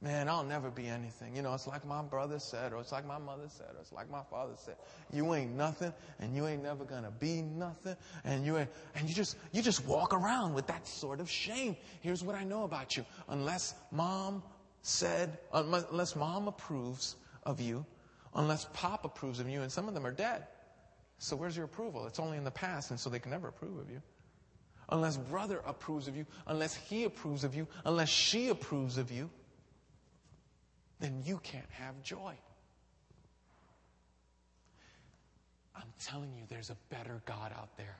Man, 0.02 0.28
I'll 0.28 0.42
never 0.42 0.68
be 0.68 0.88
anything. 0.88 1.36
You 1.36 1.42
know, 1.42 1.54
it's 1.54 1.68
like 1.68 1.86
my 1.86 2.02
brother 2.02 2.40
said, 2.40 2.72
or 2.72 2.80
it's 2.80 2.90
like 2.90 3.06
my 3.06 3.18
mother 3.18 3.46
said, 3.46 3.68
or 3.76 3.80
it's 3.80 3.92
like 3.92 4.10
my 4.10 4.24
father 4.28 4.54
said. 4.56 4.74
You 5.12 5.32
ain't 5.32 5.52
nothing, 5.52 5.92
and 6.18 6.34
you 6.34 6.48
ain't 6.48 6.64
never 6.64 6.84
gonna 6.84 7.12
be 7.12 7.40
nothing, 7.40 7.94
and 8.24 8.44
you 8.44 8.58
ain't, 8.58 8.68
and 8.96 9.08
you 9.08 9.14
just, 9.14 9.36
you 9.52 9.62
just 9.62 9.86
walk 9.86 10.12
around 10.12 10.54
with 10.54 10.66
that 10.66 10.88
sort 10.88 11.20
of 11.20 11.30
shame. 11.30 11.76
Here's 12.00 12.24
what 12.24 12.34
I 12.34 12.42
know 12.42 12.64
about 12.64 12.96
you. 12.96 13.04
Unless 13.28 13.76
mom 13.92 14.42
said, 14.82 15.38
unless 15.52 16.16
mom 16.16 16.48
approves 16.48 17.16
of 17.44 17.60
you, 17.60 17.86
unless 18.34 18.66
pop 18.72 19.04
approves 19.04 19.40
of 19.40 19.48
you, 19.48 19.62
and 19.62 19.70
some 19.70 19.88
of 19.88 19.94
them 19.94 20.04
are 20.04 20.12
dead. 20.12 20.46
So 21.18 21.36
where's 21.36 21.56
your 21.56 21.66
approval? 21.66 22.06
It's 22.06 22.18
only 22.18 22.36
in 22.36 22.44
the 22.44 22.50
past, 22.50 22.90
and 22.90 22.98
so 22.98 23.08
they 23.08 23.20
can 23.20 23.30
never 23.30 23.48
approve 23.48 23.78
of 23.78 23.90
you. 23.90 24.02
Unless 24.88 25.16
brother 25.16 25.62
approves 25.64 26.08
of 26.08 26.16
you, 26.16 26.26
unless 26.48 26.74
he 26.74 27.04
approves 27.04 27.44
of 27.44 27.54
you, 27.54 27.68
unless 27.84 28.08
she 28.08 28.48
approves 28.48 28.98
of 28.98 29.10
you, 29.12 29.30
then 30.98 31.22
you 31.24 31.38
can't 31.42 31.70
have 31.70 32.02
joy. 32.02 32.34
I'm 35.76 35.92
telling 36.04 36.34
you, 36.36 36.42
there's 36.48 36.70
a 36.70 36.76
better 36.90 37.22
God 37.24 37.52
out 37.56 37.76
there. 37.76 37.96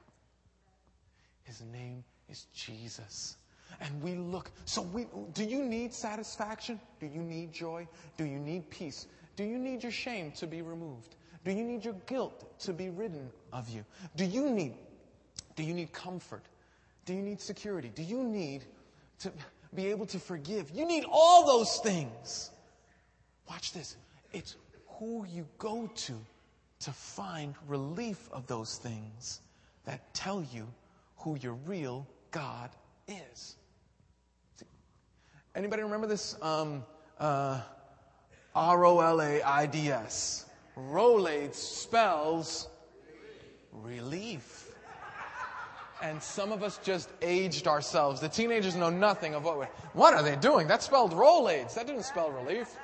His 1.44 1.62
name 1.72 2.04
is 2.28 2.46
Jesus. 2.54 3.36
And 3.80 4.02
we 4.02 4.14
look, 4.14 4.50
so 4.64 4.82
we, 4.82 5.06
do 5.34 5.44
you 5.44 5.64
need 5.64 5.92
satisfaction? 5.92 6.80
Do 7.00 7.06
you 7.06 7.22
need 7.22 7.52
joy? 7.52 7.86
Do 8.16 8.24
you 8.24 8.38
need 8.38 8.70
peace? 8.70 9.06
Do 9.36 9.44
you 9.44 9.58
need 9.58 9.82
your 9.82 9.92
shame 9.92 10.32
to 10.32 10.46
be 10.46 10.62
removed? 10.62 11.16
Do 11.44 11.50
you 11.50 11.64
need 11.64 11.84
your 11.84 11.96
guilt 12.06 12.58
to 12.60 12.72
be 12.72 12.90
ridden 12.90 13.30
of 13.52 13.68
you? 13.68 13.84
Do 14.16 14.24
you 14.24 14.50
need, 14.50 14.74
do 15.56 15.62
you 15.62 15.74
need 15.74 15.92
comfort? 15.92 16.44
Do 17.04 17.14
you 17.14 17.22
need 17.22 17.40
security? 17.40 17.90
Do 17.92 18.02
you 18.02 18.22
need 18.22 18.64
to 19.20 19.32
be 19.74 19.86
able 19.86 20.06
to 20.06 20.18
forgive? 20.18 20.70
You 20.70 20.86
need 20.86 21.04
all 21.10 21.46
those 21.46 21.78
things. 21.78 22.50
Watch 23.48 23.72
this. 23.72 23.96
It's 24.32 24.56
who 24.98 25.26
you 25.26 25.46
go 25.58 25.90
to 25.94 26.14
to 26.80 26.90
find 26.92 27.54
relief 27.66 28.28
of 28.32 28.46
those 28.46 28.76
things 28.76 29.40
that 29.84 30.12
tell 30.14 30.44
you 30.52 30.66
who 31.16 31.36
your 31.40 31.54
real 31.54 32.06
God 32.30 32.70
is. 33.08 33.56
Anybody 35.54 35.82
remember 35.82 36.06
this? 36.06 36.36
Um, 36.40 36.84
uh, 37.18 37.60
R 38.54 38.84
O 38.84 39.00
L 39.00 39.20
A 39.20 39.42
I 39.42 39.66
D 39.66 39.90
S. 39.90 40.46
Rolaids 40.76 41.54
spells 41.54 42.68
relief. 43.72 44.70
And 46.02 46.20
some 46.20 46.50
of 46.50 46.62
us 46.64 46.80
just 46.82 47.10
aged 47.22 47.68
ourselves. 47.68 48.20
The 48.20 48.28
teenagers 48.28 48.74
know 48.74 48.90
nothing 48.90 49.34
of 49.34 49.44
what 49.44 49.56
we're, 49.58 49.68
what 49.92 50.14
are 50.14 50.22
they 50.22 50.34
doing? 50.34 50.66
That 50.66 50.82
spelled 50.82 51.12
Rolaids. 51.12 51.74
That 51.74 51.86
didn't 51.86 52.02
spell 52.02 52.32
relief. 52.32 52.74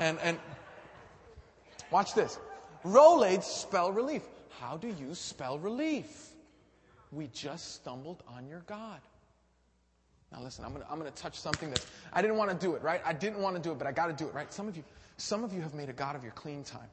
And, 0.00 0.18
and 0.20 0.38
watch 1.90 2.14
this. 2.14 2.38
Rolaids 2.84 3.42
spell 3.44 3.92
relief. 3.92 4.22
How 4.60 4.78
do 4.78 4.88
you 4.88 5.14
spell 5.14 5.58
relief? 5.58 6.30
We 7.12 7.26
just 7.28 7.74
stumbled 7.74 8.22
on 8.28 8.46
your 8.46 8.62
God. 8.66 9.00
Now 10.34 10.42
listen, 10.42 10.64
I'm 10.64 10.72
gonna, 10.72 10.86
I'm 10.90 10.98
gonna 10.98 11.10
touch 11.12 11.38
something 11.38 11.70
that 11.70 11.84
I 12.12 12.20
didn't 12.20 12.36
want 12.36 12.50
to 12.50 12.56
do 12.56 12.74
it, 12.74 12.82
right? 12.82 13.00
I 13.04 13.12
didn't 13.12 13.40
want 13.40 13.54
to 13.56 13.62
do 13.62 13.70
it, 13.70 13.78
but 13.78 13.86
I 13.86 13.92
gotta 13.92 14.12
do 14.12 14.26
it, 14.26 14.34
right? 14.34 14.52
Some 14.52 14.66
of 14.66 14.76
you, 14.76 14.82
some 15.16 15.44
of 15.44 15.52
you 15.52 15.60
have 15.60 15.74
made 15.74 15.88
a 15.88 15.92
God 15.92 16.16
of 16.16 16.24
your 16.24 16.32
clean 16.32 16.64
time. 16.64 16.88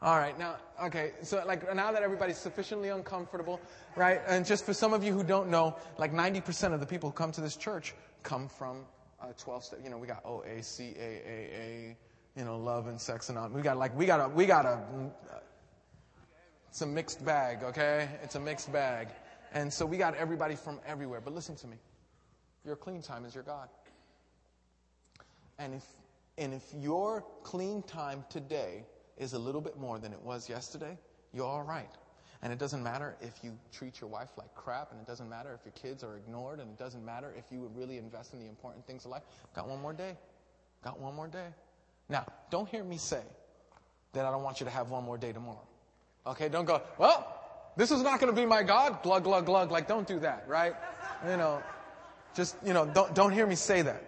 All 0.00 0.16
right, 0.16 0.38
now, 0.38 0.56
okay, 0.84 1.12
so 1.22 1.42
like 1.44 1.74
now 1.74 1.90
that 1.92 2.02
everybody's 2.02 2.38
sufficiently 2.38 2.88
uncomfortable, 2.88 3.60
right? 3.96 4.20
And 4.28 4.46
just 4.46 4.64
for 4.64 4.72
some 4.72 4.94
of 4.94 5.02
you 5.02 5.12
who 5.12 5.24
don't 5.24 5.50
know, 5.50 5.76
like 5.98 6.12
90% 6.12 6.72
of 6.72 6.80
the 6.80 6.86
people 6.86 7.10
who 7.10 7.14
come 7.14 7.32
to 7.32 7.40
this 7.40 7.56
church 7.56 7.94
come 8.22 8.48
from 8.48 8.86
uh, 9.20 9.26
12 9.36 9.64
step. 9.64 9.80
You 9.82 9.90
know, 9.90 9.98
we 9.98 10.06
got 10.06 10.24
OA, 10.24 10.60
CAAA, 10.60 11.96
you 12.36 12.44
know, 12.44 12.56
love 12.58 12.86
and 12.86 13.00
sex 13.00 13.28
and 13.28 13.36
all. 13.36 13.48
We 13.48 13.60
got 13.60 13.76
like, 13.76 13.96
we 13.96 14.06
got 14.06 14.20
a, 14.20 14.28
we 14.28 14.46
got 14.46 14.64
a, 14.64 14.78
it's 16.68 16.82
a 16.82 16.86
mixed 16.86 17.24
bag, 17.24 17.62
okay? 17.62 18.08
It's 18.22 18.34
a 18.34 18.40
mixed 18.40 18.72
bag. 18.72 19.08
And 19.52 19.72
so 19.72 19.86
we 19.86 19.96
got 19.96 20.14
everybody 20.14 20.54
from 20.54 20.80
everywhere. 20.86 21.20
But 21.20 21.34
listen 21.34 21.56
to 21.56 21.66
me. 21.66 21.76
Your 22.64 22.76
clean 22.76 23.02
time 23.02 23.24
is 23.24 23.34
your 23.34 23.44
God. 23.44 23.68
And 25.58 25.74
if, 25.74 25.84
and 26.36 26.52
if 26.52 26.64
your 26.74 27.24
clean 27.42 27.82
time 27.82 28.24
today 28.28 28.84
is 29.16 29.32
a 29.32 29.38
little 29.38 29.60
bit 29.60 29.78
more 29.78 29.98
than 29.98 30.12
it 30.12 30.20
was 30.22 30.48
yesterday, 30.48 30.96
you're 31.32 31.46
all 31.46 31.62
right. 31.62 31.90
And 32.42 32.52
it 32.52 32.58
doesn't 32.58 32.82
matter 32.82 33.16
if 33.20 33.42
you 33.42 33.58
treat 33.72 34.00
your 34.00 34.08
wife 34.08 34.30
like 34.36 34.54
crap, 34.54 34.92
and 34.92 35.00
it 35.00 35.06
doesn't 35.06 35.28
matter 35.28 35.52
if 35.58 35.64
your 35.64 35.72
kids 35.72 36.04
are 36.04 36.16
ignored, 36.16 36.60
and 36.60 36.70
it 36.70 36.78
doesn't 36.78 37.04
matter 37.04 37.34
if 37.36 37.50
you 37.50 37.68
really 37.74 37.98
invest 37.98 38.32
in 38.32 38.38
the 38.38 38.46
important 38.46 38.86
things 38.86 39.04
of 39.04 39.10
life. 39.10 39.24
Got 39.56 39.68
one 39.68 39.80
more 39.80 39.92
day. 39.92 40.16
Got 40.84 41.00
one 41.00 41.16
more 41.16 41.26
day. 41.26 41.48
Now, 42.08 42.24
don't 42.50 42.68
hear 42.68 42.84
me 42.84 42.96
say 42.96 43.22
that 44.12 44.24
I 44.24 44.30
don't 44.30 44.44
want 44.44 44.60
you 44.60 44.66
to 44.66 44.70
have 44.70 44.90
one 44.90 45.04
more 45.04 45.18
day 45.18 45.32
tomorrow. 45.32 45.67
Okay, 46.26 46.48
don't 46.48 46.64
go, 46.64 46.82
well, 46.98 47.34
this 47.76 47.90
is 47.90 48.02
not 48.02 48.20
going 48.20 48.34
to 48.34 48.38
be 48.38 48.46
my 48.46 48.62
God. 48.62 49.02
Glug, 49.02 49.24
glug, 49.24 49.46
glug. 49.46 49.70
Like, 49.70 49.86
don't 49.86 50.06
do 50.06 50.18
that, 50.20 50.44
right? 50.48 50.74
You 51.24 51.36
know, 51.36 51.62
just, 52.34 52.56
you 52.64 52.72
know, 52.72 52.86
don't, 52.86 53.14
don't 53.14 53.32
hear 53.32 53.46
me 53.46 53.54
say 53.54 53.82
that. 53.82 54.02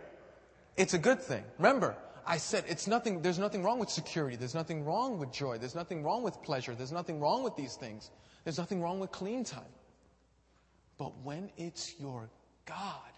It's 0.76 0.94
a 0.94 0.98
good 0.98 1.20
thing. 1.20 1.44
Remember, 1.58 1.96
I 2.26 2.36
said 2.36 2.64
it's 2.68 2.86
nothing, 2.86 3.22
there's 3.22 3.38
nothing 3.38 3.62
wrong 3.62 3.78
with 3.78 3.90
security. 3.90 4.36
There's 4.36 4.54
nothing 4.54 4.84
wrong 4.84 5.18
with 5.18 5.32
joy. 5.32 5.58
There's 5.58 5.74
nothing 5.74 6.02
wrong 6.02 6.22
with 6.22 6.42
pleasure. 6.42 6.74
There's 6.74 6.92
nothing 6.92 7.20
wrong 7.20 7.42
with 7.42 7.56
these 7.56 7.76
things. 7.76 8.10
There's 8.44 8.58
nothing 8.58 8.80
wrong 8.80 9.00
with 9.00 9.12
clean 9.12 9.44
time. 9.44 9.72
But 10.98 11.16
when 11.22 11.50
it's 11.56 11.98
your 11.98 12.28
God, 12.66 13.12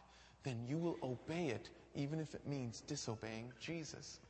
then 0.44 0.64
you 0.66 0.78
will 0.78 0.98
obey 1.02 1.48
it, 1.48 1.70
even 1.94 2.20
if 2.20 2.34
it 2.34 2.46
means 2.46 2.80
disobeying 2.80 3.52
Jesus. 3.60 4.20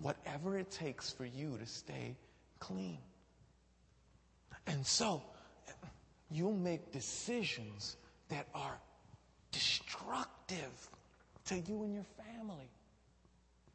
Whatever 0.00 0.58
it 0.58 0.70
takes 0.70 1.10
for 1.10 1.24
you 1.24 1.58
to 1.58 1.66
stay 1.66 2.16
clean. 2.60 2.98
And 4.66 4.86
so, 4.86 5.22
you'll 6.30 6.52
make 6.52 6.92
decisions 6.92 7.96
that 8.28 8.46
are 8.54 8.78
destructive 9.50 10.88
to 11.46 11.58
you 11.58 11.82
and 11.82 11.94
your 11.94 12.06
family. 12.16 12.68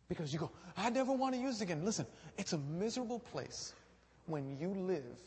Because 0.07 0.31
you 0.31 0.39
go, 0.39 0.51
I 0.77 0.89
never 0.89 1.11
want 1.11 1.35
to 1.35 1.41
use 1.41 1.59
it 1.59 1.63
again. 1.63 1.83
Listen, 1.83 2.05
it's 2.37 2.53
a 2.53 2.57
miserable 2.57 3.19
place 3.19 3.73
when 4.27 4.55
you 4.57 4.69
live 4.69 5.19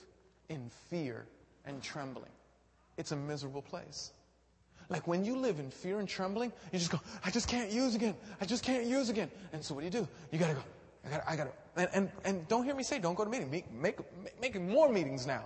in 0.49 0.71
fear 0.89 1.27
and 1.67 1.83
trembling. 1.83 2.31
It's 2.97 3.13
a 3.13 3.17
miserable 3.17 3.63
place. 3.63 4.13
Like 4.89 5.07
when 5.07 5.25
you 5.25 5.37
live 5.37 5.59
in 5.59 5.71
fear 5.71 5.99
and 5.99 6.09
trembling, 6.09 6.53
you 6.73 6.79
just 6.79 6.91
go, 6.91 7.01
I 7.25 7.31
just 7.31 7.49
can't 7.49 7.71
use 7.71 7.95
again. 7.95 8.15
I 8.41 8.47
just 8.47 8.65
can't 8.65 8.85
use 8.85 9.11
again. 9.11 9.31
And 9.53 9.63
so 9.63 9.75
what 9.75 9.81
do 9.81 9.85
you 9.87 9.91
do? 9.91 10.09
You 10.33 10.39
gotta 10.39 10.55
go, 10.55 10.63
I 11.05 11.11
gotta, 11.11 11.31
I 11.31 11.37
gotta, 11.37 11.51
and, 11.77 11.89
and, 11.95 12.11
and 12.25 12.49
don't 12.49 12.65
hear 12.65 12.75
me 12.75 12.83
say, 12.83 12.99
don't 12.99 13.15
go 13.15 13.25
to 13.25 13.31
meetings. 13.31 13.51
Make, 13.51 13.73
make, 13.73 13.99
make 14.41 14.61
more 14.61 14.89
meetings 14.89 15.27
now. 15.27 15.45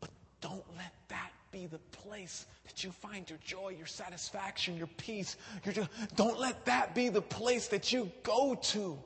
But 0.00 0.10
don't 0.40 0.64
let 0.76 0.92
that 1.08 1.30
be 1.50 1.66
the 1.66 1.78
place 1.78 2.46
that 2.64 2.84
you 2.84 2.90
find 2.90 3.28
your 3.28 3.38
joy, 3.44 3.74
your 3.76 3.86
satisfaction, 3.86 4.76
your 4.76 4.86
peace. 4.86 5.36
Your. 5.64 5.88
Don't 6.16 6.38
let 6.38 6.64
that 6.66 6.94
be 6.94 7.08
the 7.08 7.22
place 7.22 7.68
that 7.68 7.92
you 7.92 8.10
go 8.22 8.54
to 8.54 8.98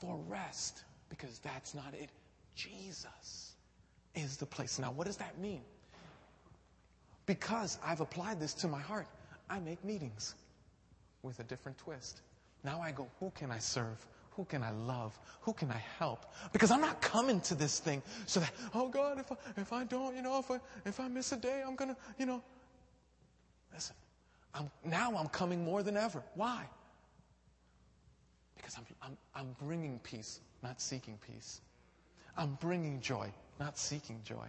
for 0.00 0.18
rest 0.28 0.84
because 1.08 1.38
that's 1.40 1.74
not 1.74 1.94
it. 1.94 2.10
Jesus 2.54 3.52
is 4.14 4.36
the 4.36 4.46
place. 4.46 4.78
Now, 4.78 4.90
what 4.90 5.06
does 5.06 5.18
that 5.18 5.38
mean? 5.38 5.62
Because 7.26 7.78
I've 7.84 8.00
applied 8.00 8.40
this 8.40 8.54
to 8.54 8.68
my 8.68 8.80
heart, 8.80 9.06
I 9.50 9.58
make 9.60 9.84
meetings 9.84 10.34
with 11.22 11.38
a 11.40 11.44
different 11.44 11.76
twist. 11.78 12.22
Now 12.66 12.80
I 12.82 12.90
go, 12.90 13.06
who 13.20 13.30
can 13.30 13.52
I 13.52 13.58
serve? 13.60 14.04
Who 14.32 14.44
can 14.44 14.64
I 14.64 14.72
love? 14.72 15.16
Who 15.42 15.52
can 15.52 15.70
I 15.70 15.80
help? 15.98 16.26
Because 16.52 16.72
I'm 16.72 16.80
not 16.80 17.00
coming 17.00 17.40
to 17.42 17.54
this 17.54 17.78
thing 17.78 18.02
so 18.26 18.40
that, 18.40 18.50
oh 18.74 18.88
God, 18.88 19.20
if 19.20 19.30
I, 19.30 19.36
if 19.56 19.72
I 19.72 19.84
don't, 19.84 20.16
you 20.16 20.20
know, 20.20 20.40
if 20.40 20.50
I, 20.50 20.58
if 20.84 20.98
I 20.98 21.06
miss 21.06 21.30
a 21.30 21.36
day, 21.36 21.62
I'm 21.64 21.76
going 21.76 21.94
to, 21.94 21.96
you 22.18 22.26
know. 22.26 22.42
Listen, 23.72 23.94
I'm, 24.52 24.68
now 24.84 25.14
I'm 25.16 25.28
coming 25.28 25.64
more 25.64 25.84
than 25.84 25.96
ever. 25.96 26.24
Why? 26.34 26.64
Because 28.56 28.76
I'm, 28.76 28.84
I'm, 29.00 29.16
I'm 29.36 29.56
bringing 29.64 30.00
peace, 30.00 30.40
not 30.64 30.80
seeking 30.80 31.18
peace. 31.24 31.60
I'm 32.36 32.58
bringing 32.60 33.00
joy, 33.00 33.32
not 33.60 33.78
seeking 33.78 34.20
joy. 34.24 34.48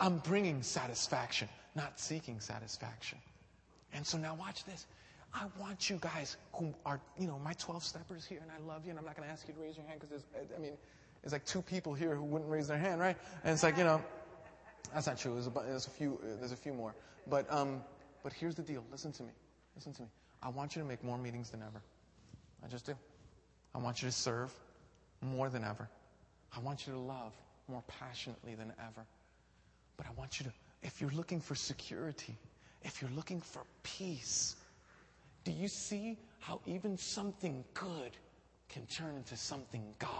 I'm 0.00 0.16
bringing 0.18 0.62
satisfaction, 0.62 1.50
not 1.74 2.00
seeking 2.00 2.40
satisfaction. 2.40 3.18
And 3.92 4.04
so 4.06 4.16
now 4.16 4.34
watch 4.34 4.64
this. 4.64 4.86
I 5.34 5.46
want 5.60 5.90
you 5.90 5.98
guys 6.00 6.36
who 6.54 6.72
are, 6.86 7.00
you 7.18 7.26
know, 7.26 7.38
my 7.40 7.54
12 7.54 7.84
steppers 7.84 8.24
here, 8.24 8.38
and 8.42 8.50
I 8.50 8.72
love 8.72 8.84
you, 8.84 8.90
and 8.90 8.98
I'm 8.98 9.04
not 9.04 9.16
going 9.16 9.28
to 9.28 9.32
ask 9.32 9.48
you 9.48 9.54
to 9.54 9.60
raise 9.60 9.76
your 9.76 9.86
hand 9.86 10.00
because 10.00 10.10
there's, 10.10 10.46
I 10.56 10.60
mean, 10.60 10.74
there's 11.22 11.32
like 11.32 11.44
two 11.44 11.62
people 11.62 11.94
here 11.94 12.14
who 12.14 12.22
wouldn't 12.24 12.50
raise 12.50 12.68
their 12.68 12.78
hand, 12.78 13.00
right? 13.00 13.16
And 13.44 13.52
it's 13.52 13.62
like, 13.64 13.76
you 13.78 13.84
know, 13.84 14.00
That's 14.94 15.06
not 15.06 15.18
true. 15.18 15.32
There's 15.34 15.48
a, 15.48 15.50
there's 15.50 15.86
a 15.86 15.90
few. 15.90 16.20
There's 16.38 16.52
a 16.52 16.56
few 16.56 16.72
more. 16.72 16.94
But 17.28 17.52
um, 17.52 17.82
but 18.22 18.32
here's 18.32 18.54
the 18.54 18.62
deal. 18.62 18.84
Listen 18.92 19.12
to 19.12 19.22
me. 19.22 19.30
Listen 19.76 19.92
to 19.94 20.02
me. 20.02 20.08
I 20.42 20.48
want 20.50 20.76
you 20.76 20.82
to 20.82 20.88
make 20.88 21.02
more 21.02 21.18
meetings 21.18 21.50
than 21.50 21.62
ever. 21.62 21.82
I 22.64 22.68
just 22.68 22.86
do. 22.86 22.94
I 23.74 23.78
want 23.78 24.02
you 24.02 24.08
to 24.08 24.12
serve 24.14 24.52
more 25.22 25.48
than 25.48 25.64
ever. 25.64 25.88
I 26.56 26.60
want 26.60 26.86
you 26.86 26.92
to 26.92 26.98
love 26.98 27.32
more 27.68 27.82
passionately 27.88 28.54
than 28.54 28.72
ever. 28.78 29.04
But 29.96 30.06
I 30.06 30.10
want 30.16 30.38
you 30.38 30.46
to, 30.46 30.52
if 30.82 31.00
you're 31.00 31.10
looking 31.10 31.40
for 31.40 31.54
security, 31.54 32.36
if 32.82 33.00
you're 33.02 33.10
looking 33.12 33.40
for 33.40 33.62
peace, 33.82 34.56
do 35.44 35.52
you 35.52 35.68
see 35.68 36.18
how 36.40 36.60
even 36.66 36.96
something 36.96 37.64
good 37.74 38.16
can 38.68 38.86
turn 38.86 39.16
into 39.16 39.36
something 39.36 39.94
God? 39.98 40.10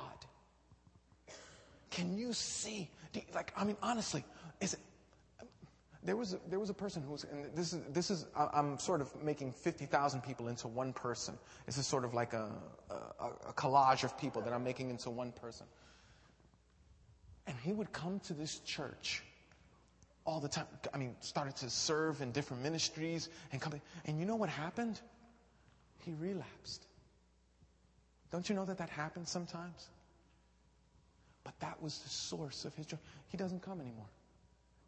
Can 1.90 2.16
you 2.16 2.32
see? 2.32 2.90
You, 3.12 3.22
like, 3.34 3.52
I 3.56 3.64
mean, 3.64 3.76
honestly, 3.82 4.24
is 4.60 4.74
it, 4.74 4.80
there 6.02 6.16
was 6.16 6.34
a, 6.34 6.40
there 6.50 6.58
was 6.58 6.68
a 6.68 6.74
person 6.74 7.02
who 7.02 7.12
was, 7.12 7.24
and 7.24 7.46
this 7.54 7.72
is 7.72 7.80
this 7.90 8.10
is 8.10 8.26
I'm 8.36 8.78
sort 8.78 9.00
of 9.00 9.14
making 9.22 9.52
fifty 9.52 9.86
thousand 9.86 10.22
people 10.22 10.48
into 10.48 10.68
one 10.68 10.92
person. 10.92 11.38
This 11.64 11.78
is 11.78 11.86
sort 11.86 12.04
of 12.04 12.12
like 12.12 12.34
a, 12.34 12.50
a, 12.90 13.26
a 13.48 13.52
collage 13.54 14.04
of 14.04 14.18
people 14.18 14.42
that 14.42 14.52
I'm 14.52 14.64
making 14.64 14.90
into 14.90 15.08
one 15.08 15.32
person. 15.32 15.66
And 17.46 17.56
he 17.62 17.72
would 17.72 17.92
come 17.92 18.20
to 18.20 18.34
this 18.34 18.58
church 18.60 19.22
all 20.26 20.40
the 20.40 20.48
time. 20.48 20.66
I 20.92 20.98
mean, 20.98 21.14
started 21.20 21.56
to 21.56 21.70
serve 21.70 22.20
in 22.22 22.32
different 22.32 22.62
ministries 22.62 23.28
and 23.52 23.60
come. 23.60 23.80
And 24.04 24.18
you 24.18 24.26
know 24.26 24.36
what 24.36 24.50
happened? 24.50 25.00
He 26.04 26.12
relapsed. 26.12 26.86
Don't 28.30 28.48
you 28.48 28.54
know 28.54 28.64
that 28.64 28.78
that 28.78 28.90
happens 28.90 29.30
sometimes? 29.30 29.88
But 31.44 31.54
that 31.60 31.80
was 31.82 31.98
the 31.98 32.08
source 32.08 32.64
of 32.64 32.74
his 32.74 32.86
joy. 32.86 32.96
He 33.28 33.36
doesn't 33.36 33.62
come 33.62 33.80
anymore. 33.80 34.08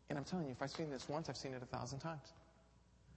And 0.08 0.18
I'm 0.18 0.24
telling 0.24 0.46
you, 0.46 0.52
if 0.52 0.62
I've 0.62 0.70
seen 0.70 0.90
this 0.90 1.08
once, 1.08 1.28
I've 1.28 1.36
seen 1.36 1.52
it 1.54 1.62
a 1.62 1.66
thousand 1.66 2.00
times. 2.00 2.32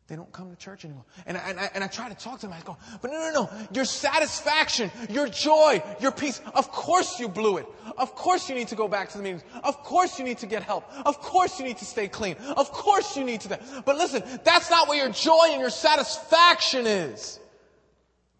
They 0.07 0.15
don't 0.15 0.31
come 0.31 0.49
to 0.49 0.55
church 0.55 0.85
anymore. 0.85 1.05
And 1.27 1.37
I, 1.37 1.49
and 1.49 1.59
I, 1.59 1.69
and 1.75 1.83
I 1.83 1.87
try 1.87 2.09
to 2.09 2.15
talk 2.15 2.39
to 2.39 2.47
them. 2.47 2.55
I 2.57 2.61
go, 2.61 2.75
but 2.99 3.11
no, 3.11 3.19
no, 3.19 3.31
no. 3.31 3.67
Your 3.71 3.85
satisfaction, 3.85 4.89
your 5.07 5.27
joy, 5.27 5.83
your 5.99 6.11
peace. 6.11 6.41
Of 6.55 6.71
course 6.71 7.19
you 7.19 7.29
blew 7.29 7.57
it. 7.57 7.67
Of 7.95 8.15
course 8.15 8.49
you 8.49 8.55
need 8.55 8.69
to 8.69 8.75
go 8.75 8.87
back 8.87 9.09
to 9.09 9.17
the 9.17 9.23
meetings. 9.23 9.43
Of 9.63 9.83
course 9.83 10.17
you 10.17 10.25
need 10.25 10.39
to 10.39 10.47
get 10.47 10.63
help. 10.63 10.85
Of 11.05 11.19
course 11.21 11.59
you 11.59 11.65
need 11.65 11.77
to 11.77 11.85
stay 11.85 12.07
clean. 12.07 12.37
Of 12.57 12.71
course 12.71 13.15
you 13.15 13.23
need 13.23 13.41
to 13.41 13.49
that. 13.49 13.61
But 13.85 13.97
listen, 13.97 14.23
that's 14.43 14.71
not 14.71 14.87
where 14.87 14.97
your 14.97 15.13
joy 15.13 15.49
and 15.51 15.61
your 15.61 15.69
satisfaction 15.69 16.87
is. 16.87 17.39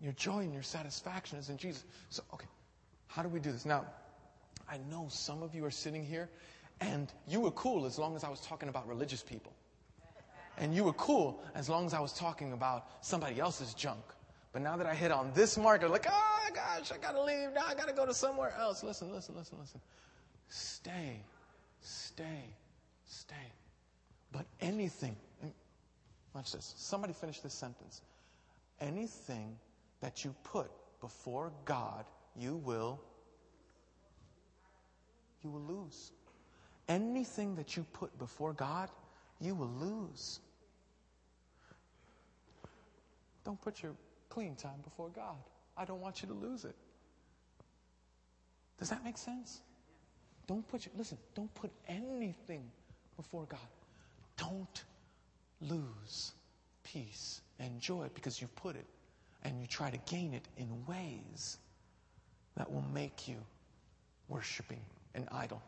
Your 0.02 0.14
joy 0.14 0.40
and 0.40 0.54
your 0.54 0.64
satisfaction 0.64 1.38
is 1.38 1.50
in 1.50 1.58
Jesus. 1.58 1.84
So, 2.10 2.24
okay. 2.34 2.48
How 3.08 3.24
do 3.24 3.30
we 3.30 3.40
do 3.40 3.52
this? 3.52 3.66
Now, 3.66 3.86
I 4.70 4.78
know 4.90 5.08
some 5.10 5.44
of 5.44 5.54
you 5.54 5.66
are 5.66 5.72
sitting 5.72 6.06
here 6.06 6.30
and 6.80 7.12
you 7.28 7.40
were 7.42 7.52
cool 7.52 7.86
as 7.86 8.00
long 8.00 8.16
as 8.16 8.24
I 8.24 8.30
was 8.30 8.40
talking 8.40 8.70
about 8.70 8.88
religious 8.88 9.22
people. 9.22 9.54
And 10.58 10.76
you 10.76 10.84
were 10.84 10.94
cool 10.94 11.42
as 11.56 11.70
long 11.70 11.86
as 11.86 11.94
I 11.94 12.00
was 12.00 12.14
talking 12.14 12.54
about 12.54 12.88
somebody 13.02 13.40
else's 13.40 13.74
junk. 13.74 14.04
But 14.52 14.62
now 14.62 14.78
that 14.78 14.86
I 14.86 14.94
hit 14.94 15.12
on 15.12 15.32
this 15.34 15.58
marker, 15.58 15.88
like, 15.88 16.06
oh 16.10 16.50
gosh, 16.54 16.92
I 16.92 16.98
gotta 16.98 17.22
leave. 17.22 17.54
Now 17.54 17.66
I 17.68 17.76
gotta 17.76 17.94
go 17.94 18.06
to 18.06 18.14
somewhere 18.14 18.54
else. 18.58 18.84
Listen, 18.84 19.12
listen, 19.12 19.36
listen, 19.36 19.58
listen. 19.60 19.80
Stay, 20.50 21.22
stay, 21.82 22.56
stay. 23.06 23.36
But 24.32 24.46
anything, 24.60 25.16
watch 26.34 26.52
this. 26.52 26.74
Somebody 26.78 27.14
finish 27.14 27.40
this 27.40 27.54
sentence. 27.54 28.02
Anything 28.82 29.58
that 30.02 30.24
you 30.24 30.36
put 30.44 30.72
before 31.02 31.52
God, 31.66 32.06
you 32.36 32.56
will, 32.56 33.00
you 35.44 35.50
will 35.50 35.62
lose. 35.62 36.12
Anything 36.88 37.56
that 37.56 37.78
you 37.78 37.86
put 37.94 38.18
before 38.18 38.54
God, 38.54 38.90
you 39.40 39.56
will 39.56 39.72
lose. 39.80 40.40
Don't 43.46 43.62
put 43.62 43.82
your 43.82 43.94
clean 44.30 44.56
time 44.56 44.82
before 44.84 45.10
God. 45.10 45.38
I 45.78 45.86
don't 45.86 46.02
want 46.02 46.22
you 46.22 46.28
to 46.28 46.34
lose 46.34 46.66
it. 46.66 46.76
Does 48.80 48.90
that 48.90 49.04
make 49.04 49.18
sense? 49.18 49.62
Don't 50.48 50.68
put 50.68 50.86
your, 50.86 50.94
listen, 50.98 51.18
don't 51.36 51.54
put 51.54 51.72
anything 51.88 52.64
before 53.18 53.46
God. 53.46 53.60
Don't 54.38 54.84
lose 55.62 56.32
peace 56.84 57.42
and 57.60 57.80
joy 57.80 58.08
because 58.14 58.42
you've 58.42 58.56
put 58.56 58.76
it 58.76 58.86
and 59.44 59.60
you 59.60 59.68
try 59.68 59.90
to 59.90 59.98
gain 60.10 60.34
it 60.34 60.48
in 60.58 60.68
ways 60.86 61.58
that 62.58 62.72
will 62.72 62.86
make 62.94 63.28
you 63.28 63.38
worshiping 64.28 64.82
an 65.16 65.28
idol. 65.32 65.62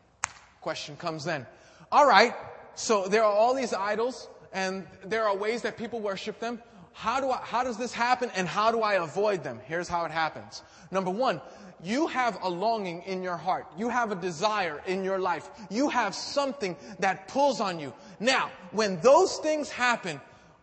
Question 0.60 0.96
comes 0.96 1.24
then. 1.24 1.46
All 1.90 2.06
right, 2.06 2.34
so 2.74 3.08
there 3.08 3.24
are 3.24 3.32
all 3.32 3.54
these 3.54 3.72
idols 3.72 4.28
and 4.52 4.86
there 5.04 5.24
are 5.24 5.36
ways 5.36 5.62
that 5.62 5.76
people 5.76 6.00
worship 6.00 6.38
them. 6.38 6.62
How 6.92 7.20
do 7.20 7.30
I, 7.30 7.38
how 7.38 7.64
does 7.64 7.78
this 7.78 7.92
happen 7.92 8.30
and 8.36 8.46
how 8.46 8.70
do 8.70 8.82
I 8.82 8.94
avoid 8.94 9.42
them? 9.42 9.60
Here's 9.64 9.88
how 9.88 10.04
it 10.04 10.10
happens. 10.10 10.62
Number 10.90 11.10
one, 11.10 11.40
you 11.82 12.06
have 12.06 12.38
a 12.42 12.48
longing 12.48 13.02
in 13.02 13.22
your 13.22 13.36
heart. 13.36 13.66
You 13.76 13.88
have 13.88 14.12
a 14.12 14.14
desire 14.14 14.80
in 14.86 15.02
your 15.02 15.18
life. 15.18 15.48
You 15.70 15.88
have 15.88 16.14
something 16.14 16.76
that 17.00 17.28
pulls 17.28 17.60
on 17.60 17.80
you. 17.80 17.92
Now, 18.20 18.50
when 18.70 19.00
those 19.00 19.38
things 19.38 19.70
happen, 19.70 20.20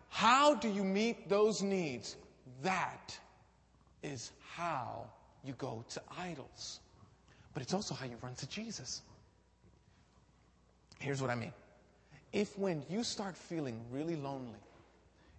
how 0.08 0.56
do 0.56 0.70
you 0.70 0.84
meet 0.84 1.28
those 1.28 1.62
needs? 1.62 2.16
That 2.64 3.18
is 4.04 4.32
how 4.56 5.06
you 5.44 5.54
go 5.54 5.84
to 5.90 6.02
idols. 6.18 6.80
But 7.54 7.64
it's 7.64 7.74
also 7.74 7.96
how 7.96 8.06
you 8.06 8.18
run 8.22 8.36
to 8.36 8.48
Jesus. 8.48 9.02
Here's 11.00 11.22
what 11.22 11.30
I 11.30 11.36
mean. 11.36 11.54
If 12.32 12.58
when 12.60 12.84
you 12.90 13.04
start 13.04 13.36
feeling 13.36 13.80
really 13.92 14.16
lonely, 14.16 14.60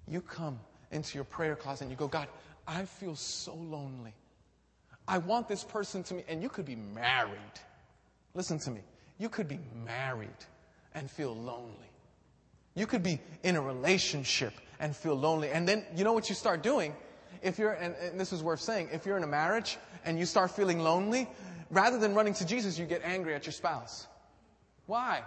you 0.08 0.20
come 0.20 0.58
into 0.90 1.16
your 1.16 1.24
prayer 1.24 1.54
closet 1.54 1.84
and 1.84 1.90
you 1.90 1.96
go, 1.96 2.08
God, 2.08 2.28
I 2.66 2.84
feel 2.84 3.14
so 3.14 3.54
lonely. 3.54 4.12
I 5.06 5.18
want 5.18 5.48
this 5.48 5.64
person 5.64 6.02
to 6.04 6.14
me, 6.14 6.24
and 6.28 6.42
you 6.42 6.48
could 6.48 6.64
be 6.64 6.76
married. 6.76 7.60
Listen 8.34 8.58
to 8.60 8.70
me. 8.70 8.80
You 9.18 9.28
could 9.28 9.48
be 9.48 9.58
married 9.84 10.28
and 10.94 11.10
feel 11.10 11.34
lonely. 11.34 11.90
You 12.74 12.86
could 12.86 13.02
be 13.02 13.20
in 13.42 13.56
a 13.56 13.60
relationship 13.60 14.54
and 14.78 14.94
feel 14.94 15.14
lonely. 15.14 15.50
And 15.50 15.68
then, 15.68 15.84
you 15.94 16.04
know 16.04 16.12
what 16.12 16.28
you 16.28 16.34
start 16.34 16.62
doing? 16.62 16.94
If 17.42 17.58
you're, 17.58 17.72
and, 17.72 17.94
and 17.96 18.20
this 18.20 18.32
is 18.32 18.42
worth 18.42 18.60
saying, 18.60 18.88
if 18.92 19.06
you're 19.06 19.16
in 19.16 19.24
a 19.24 19.28
marriage 19.28 19.78
and 20.04 20.18
you 20.18 20.26
start 20.26 20.50
feeling 20.50 20.80
lonely, 20.80 21.28
rather 21.70 21.98
than 21.98 22.14
running 22.14 22.34
to 22.34 22.44
Jesus, 22.44 22.78
you 22.78 22.86
get 22.86 23.02
angry 23.04 23.34
at 23.34 23.46
your 23.46 23.52
spouse. 23.52 24.06
Why? 24.86 25.22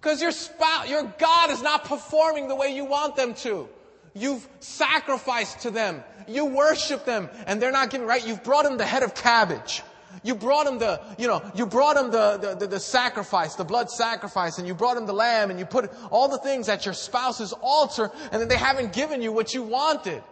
Because 0.00 0.20
your 0.20 0.32
spouse, 0.32 0.88
your 0.88 1.04
God 1.18 1.50
is 1.50 1.62
not 1.62 1.84
performing 1.84 2.48
the 2.48 2.54
way 2.54 2.74
you 2.74 2.84
want 2.84 3.16
them 3.16 3.34
to. 3.34 3.68
You've 4.14 4.46
sacrificed 4.60 5.60
to 5.60 5.70
them. 5.70 6.02
You 6.26 6.46
worship 6.46 7.04
them 7.04 7.28
and 7.46 7.60
they're 7.62 7.72
not 7.72 7.90
giving, 7.90 8.06
right? 8.06 8.26
You've 8.26 8.44
brought 8.44 8.64
them 8.64 8.76
the 8.76 8.86
head 8.86 9.02
of 9.02 9.14
cabbage. 9.14 9.82
You 10.22 10.34
brought 10.34 10.64
them 10.64 10.78
the, 10.78 11.00
you 11.18 11.28
know, 11.28 11.42
you 11.54 11.66
brought 11.66 11.94
them 11.94 12.10
the, 12.10 12.38
the, 12.38 12.54
the, 12.54 12.66
the, 12.66 12.80
sacrifice, 12.80 13.54
the 13.54 13.64
blood 13.64 13.90
sacrifice, 13.90 14.58
and 14.58 14.66
you 14.66 14.74
brought 14.74 14.94
them 14.94 15.06
the 15.06 15.12
lamb, 15.12 15.50
and 15.50 15.58
you 15.58 15.66
put 15.66 15.90
all 16.10 16.28
the 16.28 16.38
things 16.38 16.68
at 16.68 16.84
your 16.84 16.94
spouse's 16.94 17.52
altar, 17.60 18.10
and 18.32 18.40
then 18.40 18.48
they 18.48 18.56
haven't 18.56 18.92
given 18.92 19.22
you 19.22 19.32
what 19.32 19.54
you 19.54 19.62
wanted. 19.62 20.22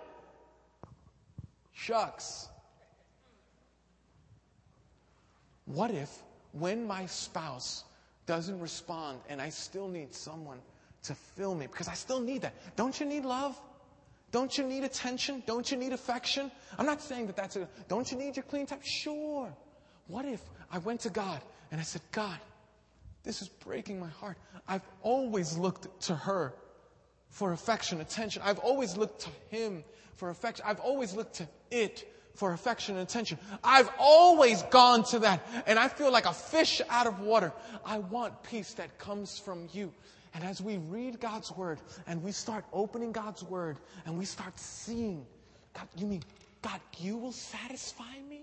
Shucks. 1.76 2.48
What 5.66 5.90
if, 5.90 6.10
when 6.52 6.86
my 6.86 7.04
spouse 7.06 7.84
doesn't 8.24 8.58
respond 8.60 9.18
and 9.28 9.42
I 9.42 9.50
still 9.50 9.86
need 9.86 10.14
someone 10.14 10.58
to 11.02 11.14
fill 11.14 11.54
me 11.54 11.66
because 11.66 11.86
I 11.86 11.92
still 11.94 12.20
need 12.20 12.42
that. 12.42 12.54
Don't 12.76 12.98
you 12.98 13.04
need 13.04 13.24
love? 13.24 13.60
Don't 14.32 14.56
you 14.56 14.64
need 14.64 14.84
attention? 14.84 15.42
Don't 15.46 15.70
you 15.70 15.76
need 15.76 15.92
affection? 15.92 16.50
I'm 16.78 16.86
not 16.86 17.02
saying 17.02 17.26
that 17.26 17.36
that's 17.36 17.56
a, 17.56 17.68
don't 17.88 18.10
you 18.10 18.16
need 18.16 18.36
your 18.36 18.42
clean 18.44 18.66
time? 18.66 18.80
Sure. 18.82 19.54
What 20.08 20.24
if 20.24 20.40
I 20.72 20.78
went 20.78 21.00
to 21.00 21.10
God 21.10 21.40
and 21.70 21.80
I 21.80 21.84
said, 21.84 22.02
God, 22.10 22.38
this 23.22 23.42
is 23.42 23.48
breaking 23.48 24.00
my 24.00 24.08
heart. 24.08 24.38
I've 24.66 24.86
always 25.02 25.58
looked 25.58 26.00
to 26.02 26.14
her 26.14 26.54
for 27.28 27.52
affection, 27.52 28.00
attention. 28.00 28.40
I've 28.44 28.60
always 28.60 28.96
looked 28.96 29.20
to 29.22 29.30
him 29.54 29.84
for 30.16 30.30
affection. 30.30 30.64
I've 30.66 30.80
always 30.80 31.14
looked 31.14 31.36
to 31.36 31.48
it 31.70 32.12
for 32.34 32.52
affection 32.52 32.96
and 32.96 33.08
attention. 33.08 33.38
I've 33.64 33.88
always 33.98 34.62
gone 34.64 35.04
to 35.04 35.20
that 35.20 35.46
and 35.66 35.78
I 35.78 35.88
feel 35.88 36.12
like 36.12 36.26
a 36.26 36.32
fish 36.32 36.82
out 36.88 37.06
of 37.06 37.20
water. 37.20 37.52
I 37.84 37.98
want 37.98 38.42
peace 38.42 38.74
that 38.74 38.98
comes 38.98 39.38
from 39.38 39.68
you. 39.72 39.92
And 40.34 40.44
as 40.44 40.60
we 40.60 40.76
read 40.76 41.18
God's 41.18 41.50
word 41.52 41.80
and 42.06 42.22
we 42.22 42.32
start 42.32 42.64
opening 42.72 43.12
God's 43.12 43.42
word 43.42 43.78
and 44.04 44.18
we 44.18 44.26
start 44.26 44.58
seeing, 44.58 45.24
God, 45.72 45.88
you 45.96 46.06
mean, 46.06 46.22
God, 46.60 46.80
you 46.98 47.16
will 47.16 47.32
satisfy 47.32 48.20
me? 48.28 48.42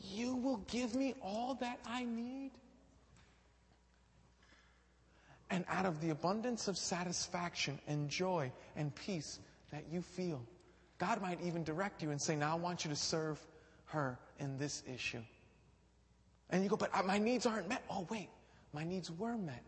You 0.00 0.36
will 0.36 0.58
give 0.68 0.94
me 0.94 1.14
all 1.22 1.54
that 1.60 1.78
I 1.86 2.04
need? 2.04 2.52
And 5.50 5.64
out 5.68 5.84
of 5.84 6.00
the 6.00 6.10
abundance 6.10 6.68
of 6.68 6.78
satisfaction 6.78 7.78
and 7.86 8.08
joy 8.08 8.52
and 8.76 8.94
peace 8.94 9.38
that 9.72 9.84
you 9.90 10.02
feel, 10.02 10.42
God 10.98 11.20
might 11.22 11.40
even 11.42 11.64
direct 11.64 12.02
you 12.02 12.10
and 12.10 12.20
say, 12.20 12.36
Now 12.36 12.52
I 12.52 12.58
want 12.58 12.84
you 12.84 12.90
to 12.90 12.96
serve 12.96 13.40
her 13.86 14.18
in 14.38 14.58
this 14.58 14.82
issue. 14.92 15.22
And 16.50 16.62
you 16.62 16.68
go, 16.68 16.76
But 16.76 16.90
uh, 16.94 17.02
my 17.02 17.18
needs 17.18 17.46
aren't 17.46 17.68
met. 17.68 17.82
Oh, 17.90 18.06
wait, 18.10 18.28
my 18.72 18.84
needs 18.84 19.10
were 19.10 19.36
met 19.36 19.64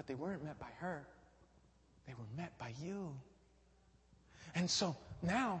but 0.00 0.06
they 0.06 0.14
weren't 0.14 0.42
met 0.42 0.58
by 0.58 0.70
her. 0.78 1.06
They 2.06 2.14
were 2.14 2.24
met 2.34 2.56
by 2.58 2.72
you. 2.82 3.14
And 4.54 4.70
so 4.70 4.96
now, 5.20 5.60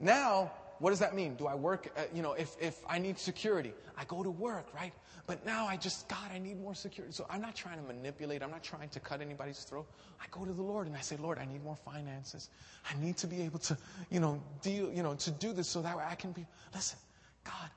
now, 0.00 0.52
what 0.78 0.90
does 0.90 0.98
that 0.98 1.14
mean? 1.14 1.36
Do 1.36 1.46
I 1.46 1.54
work, 1.54 1.90
at, 1.96 2.14
you 2.14 2.22
know, 2.22 2.32
if, 2.32 2.56
if 2.60 2.80
I 2.88 2.98
need 2.98 3.18
security, 3.18 3.72
I 3.96 4.04
go 4.04 4.22
to 4.22 4.30
work, 4.30 4.66
right? 4.74 4.92
But 5.26 5.46
now 5.46 5.66
I 5.66 5.76
just, 5.76 6.08
God, 6.08 6.30
I 6.34 6.38
need 6.38 6.60
more 6.60 6.74
security. 6.74 7.14
So 7.14 7.26
I'm 7.30 7.40
not 7.40 7.54
trying 7.54 7.78
to 7.78 7.82
manipulate. 7.82 8.42
I'm 8.42 8.50
not 8.50 8.62
trying 8.62 8.88
to 8.90 9.00
cut 9.00 9.20
anybody's 9.20 9.60
throat. 9.60 9.86
I 10.20 10.26
go 10.30 10.44
to 10.44 10.52
the 10.52 10.62
Lord 10.62 10.86
and 10.86 10.96
I 10.96 11.00
say, 11.00 11.16
Lord, 11.16 11.38
I 11.38 11.46
need 11.46 11.62
more 11.64 11.76
finances. 11.76 12.50
I 12.90 13.00
need 13.02 13.16
to 13.18 13.26
be 13.26 13.42
able 13.42 13.58
to, 13.60 13.78
you 14.10 14.20
know, 14.20 14.42
deal, 14.62 14.92
you 14.92 15.02
know, 15.02 15.14
to 15.14 15.30
do 15.30 15.52
this 15.52 15.68
so 15.68 15.80
that 15.82 15.96
way 15.96 16.04
I 16.06 16.14
can 16.14 16.32
be, 16.32 16.46
listen, 16.74 16.98
God, 17.44 17.70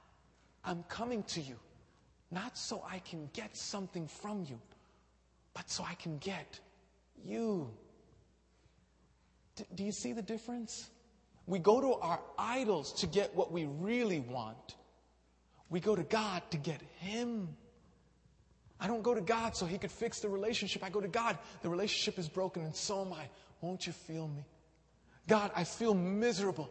I'm 0.65 0.83
coming 0.83 1.23
to 1.23 1.41
you, 1.41 1.55
not 2.31 2.57
so 2.57 2.83
I 2.89 2.99
can 2.99 3.29
get 3.33 3.55
something 3.55 4.07
from 4.07 4.43
you, 4.49 4.59
but 5.53 5.69
so 5.69 5.85
I 5.87 5.93
can 5.93 6.17
get 6.17 6.59
you. 7.23 7.69
D- 9.55 9.65
do 9.73 9.83
you 9.85 9.93
see 9.93 10.11
the 10.11 10.21
difference? 10.21 10.89
We 11.47 11.59
go 11.59 11.79
to 11.79 11.93
our 11.93 12.19
idols 12.37 12.91
to 12.93 13.07
get 13.07 13.33
what 13.35 13.51
we 13.51 13.65
really 13.65 14.19
want. 14.19 14.75
We 15.69 15.79
go 15.79 15.95
to 15.95 16.03
God 16.03 16.43
to 16.51 16.57
get 16.57 16.81
Him. 16.99 17.47
I 18.79 18.87
don't 18.87 19.01
go 19.01 19.13
to 19.15 19.21
God 19.21 19.55
so 19.55 19.65
He 19.65 19.77
could 19.77 19.91
fix 19.91 20.19
the 20.19 20.29
relationship. 20.29 20.83
I 20.83 20.89
go 20.89 21.01
to 21.01 21.07
God, 21.07 21.37
the 21.61 21.69
relationship 21.69 22.19
is 22.19 22.27
broken 22.27 22.63
and 22.63 22.75
so 22.75 23.01
am 23.01 23.13
I. 23.13 23.29
Won't 23.61 23.87
you 23.87 23.93
feel 23.93 24.27
me? 24.27 24.43
God, 25.27 25.51
I 25.55 25.63
feel 25.63 25.93
miserable. 25.93 26.69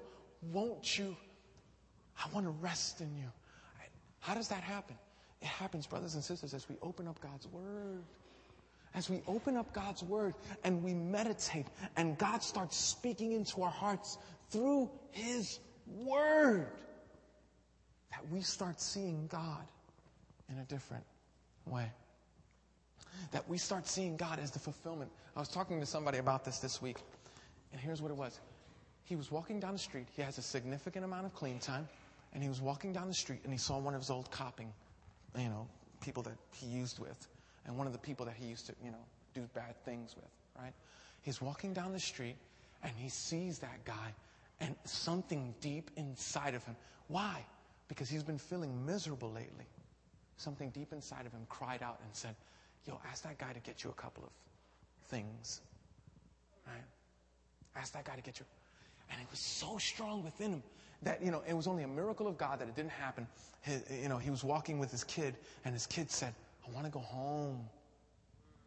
Won't 0.52 0.98
you? 0.98 1.16
I 2.18 2.28
want 2.32 2.46
to 2.46 2.50
rest 2.50 3.00
in 3.00 3.14
you. 3.16 3.30
How 4.20 4.34
does 4.34 4.48
that 4.48 4.62
happen? 4.62 4.96
It 5.40 5.48
happens, 5.48 5.86
brothers 5.86 6.14
and 6.14 6.24
sisters, 6.24 6.54
as 6.54 6.68
we 6.68 6.76
open 6.82 7.06
up 7.06 7.20
God's 7.20 7.46
Word. 7.46 8.04
As 8.94 9.10
we 9.10 9.20
open 9.26 9.56
up 9.56 9.72
God's 9.74 10.02
Word 10.02 10.34
and 10.64 10.82
we 10.82 10.94
meditate, 10.94 11.66
and 11.96 12.16
God 12.16 12.42
starts 12.42 12.76
speaking 12.76 13.32
into 13.32 13.62
our 13.62 13.70
hearts 13.70 14.16
through 14.50 14.90
His 15.10 15.58
Word, 15.86 16.66
that 18.10 18.28
we 18.30 18.40
start 18.40 18.80
seeing 18.80 19.26
God 19.28 19.64
in 20.50 20.58
a 20.58 20.64
different 20.64 21.04
way. 21.66 21.90
That 23.32 23.48
we 23.48 23.58
start 23.58 23.86
seeing 23.86 24.16
God 24.16 24.38
as 24.38 24.50
the 24.50 24.58
fulfillment. 24.58 25.10
I 25.36 25.40
was 25.40 25.48
talking 25.48 25.80
to 25.80 25.86
somebody 25.86 26.18
about 26.18 26.44
this 26.44 26.58
this 26.58 26.82
week, 26.82 26.98
and 27.72 27.80
here's 27.80 28.02
what 28.02 28.10
it 28.10 28.16
was. 28.16 28.40
He 29.04 29.16
was 29.16 29.30
walking 29.30 29.60
down 29.60 29.72
the 29.72 29.78
street. 29.78 30.06
He 30.16 30.22
has 30.22 30.38
a 30.38 30.42
significant 30.42 31.04
amount 31.04 31.26
of 31.26 31.34
clean 31.34 31.58
time, 31.58 31.88
and 32.32 32.42
he 32.42 32.48
was 32.48 32.60
walking 32.60 32.92
down 32.92 33.08
the 33.08 33.14
street 33.14 33.40
and 33.44 33.52
he 33.52 33.58
saw 33.58 33.78
one 33.78 33.94
of 33.94 34.00
his 34.00 34.10
old 34.10 34.30
copping, 34.30 34.72
you 35.38 35.48
know, 35.48 35.66
people 36.02 36.22
that 36.24 36.36
he 36.52 36.66
used 36.66 36.98
with, 36.98 37.28
and 37.66 37.76
one 37.78 37.86
of 37.86 37.92
the 37.92 37.98
people 37.98 38.26
that 38.26 38.34
he 38.36 38.46
used 38.46 38.66
to, 38.66 38.74
you 38.84 38.90
know, 38.90 39.04
do 39.34 39.42
bad 39.54 39.76
things 39.84 40.14
with, 40.16 40.30
right? 40.60 40.72
He's 41.22 41.40
walking 41.40 41.72
down 41.72 41.92
the 41.92 42.00
street 42.00 42.36
and 42.82 42.92
he 42.96 43.08
sees 43.08 43.58
that 43.60 43.84
guy 43.84 44.12
and 44.60 44.74
something 44.84 45.54
deep 45.60 45.90
inside 45.96 46.54
of 46.54 46.64
him. 46.64 46.76
Why? 47.08 47.44
Because 47.88 48.08
he's 48.08 48.22
been 48.22 48.38
feeling 48.38 48.84
miserable 48.84 49.30
lately. 49.30 49.66
Something 50.36 50.70
deep 50.70 50.92
inside 50.92 51.26
of 51.26 51.32
him 51.32 51.46
cried 51.48 51.82
out 51.82 52.00
and 52.02 52.14
said, 52.14 52.34
Yo, 52.86 53.00
ask 53.10 53.24
that 53.24 53.38
guy 53.38 53.52
to 53.52 53.60
get 53.60 53.82
you 53.82 53.90
a 53.90 53.94
couple 53.94 54.24
of 54.24 54.30
things. 55.08 55.60
Right? 56.66 56.84
Ask 57.74 57.92
that 57.94 58.04
guy 58.04 58.14
to 58.14 58.22
get 58.22 58.38
you. 58.38 58.46
And 59.10 59.20
it 59.20 59.26
was 59.30 59.40
so 59.40 59.78
strong 59.78 60.24
within 60.24 60.52
him 60.52 60.62
that, 61.02 61.22
you 61.22 61.30
know, 61.30 61.42
it 61.48 61.54
was 61.54 61.66
only 61.66 61.82
a 61.82 61.88
miracle 61.88 62.26
of 62.26 62.38
God 62.38 62.60
that 62.60 62.68
it 62.68 62.74
didn't 62.74 62.92
happen. 62.92 63.26
His, 63.62 63.82
you 63.90 64.08
know, 64.08 64.18
he 64.18 64.30
was 64.30 64.44
walking 64.44 64.78
with 64.78 64.90
his 64.90 65.04
kid, 65.04 65.36
and 65.64 65.74
his 65.74 65.86
kid 65.86 66.10
said, 66.10 66.34
I 66.66 66.72
want 66.72 66.86
to 66.86 66.90
go 66.90 67.00
home. 67.00 67.68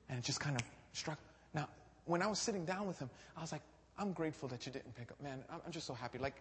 And 0.10 0.18
it 0.18 0.24
just 0.24 0.40
kind 0.40 0.56
of 0.56 0.62
struck. 0.94 1.18
Now, 1.54 1.68
when 2.06 2.22
I 2.22 2.28
was 2.28 2.40
sitting 2.40 2.66
down 2.66 2.88
with 2.88 3.00
him, 3.00 3.10
I 3.38 3.42
was 3.42 3.52
like, 3.52 3.62
I'm 4.00 4.14
grateful 4.14 4.47
that 4.47 4.66
you 4.66 4.72
didn't 4.72 4.95
pick 4.95 5.12
up. 5.12 5.22
Man, 5.22 5.43
I'm 5.52 5.72
just 5.72 5.86
so 5.86 5.93
happy. 5.93 6.18
Like, 6.18 6.36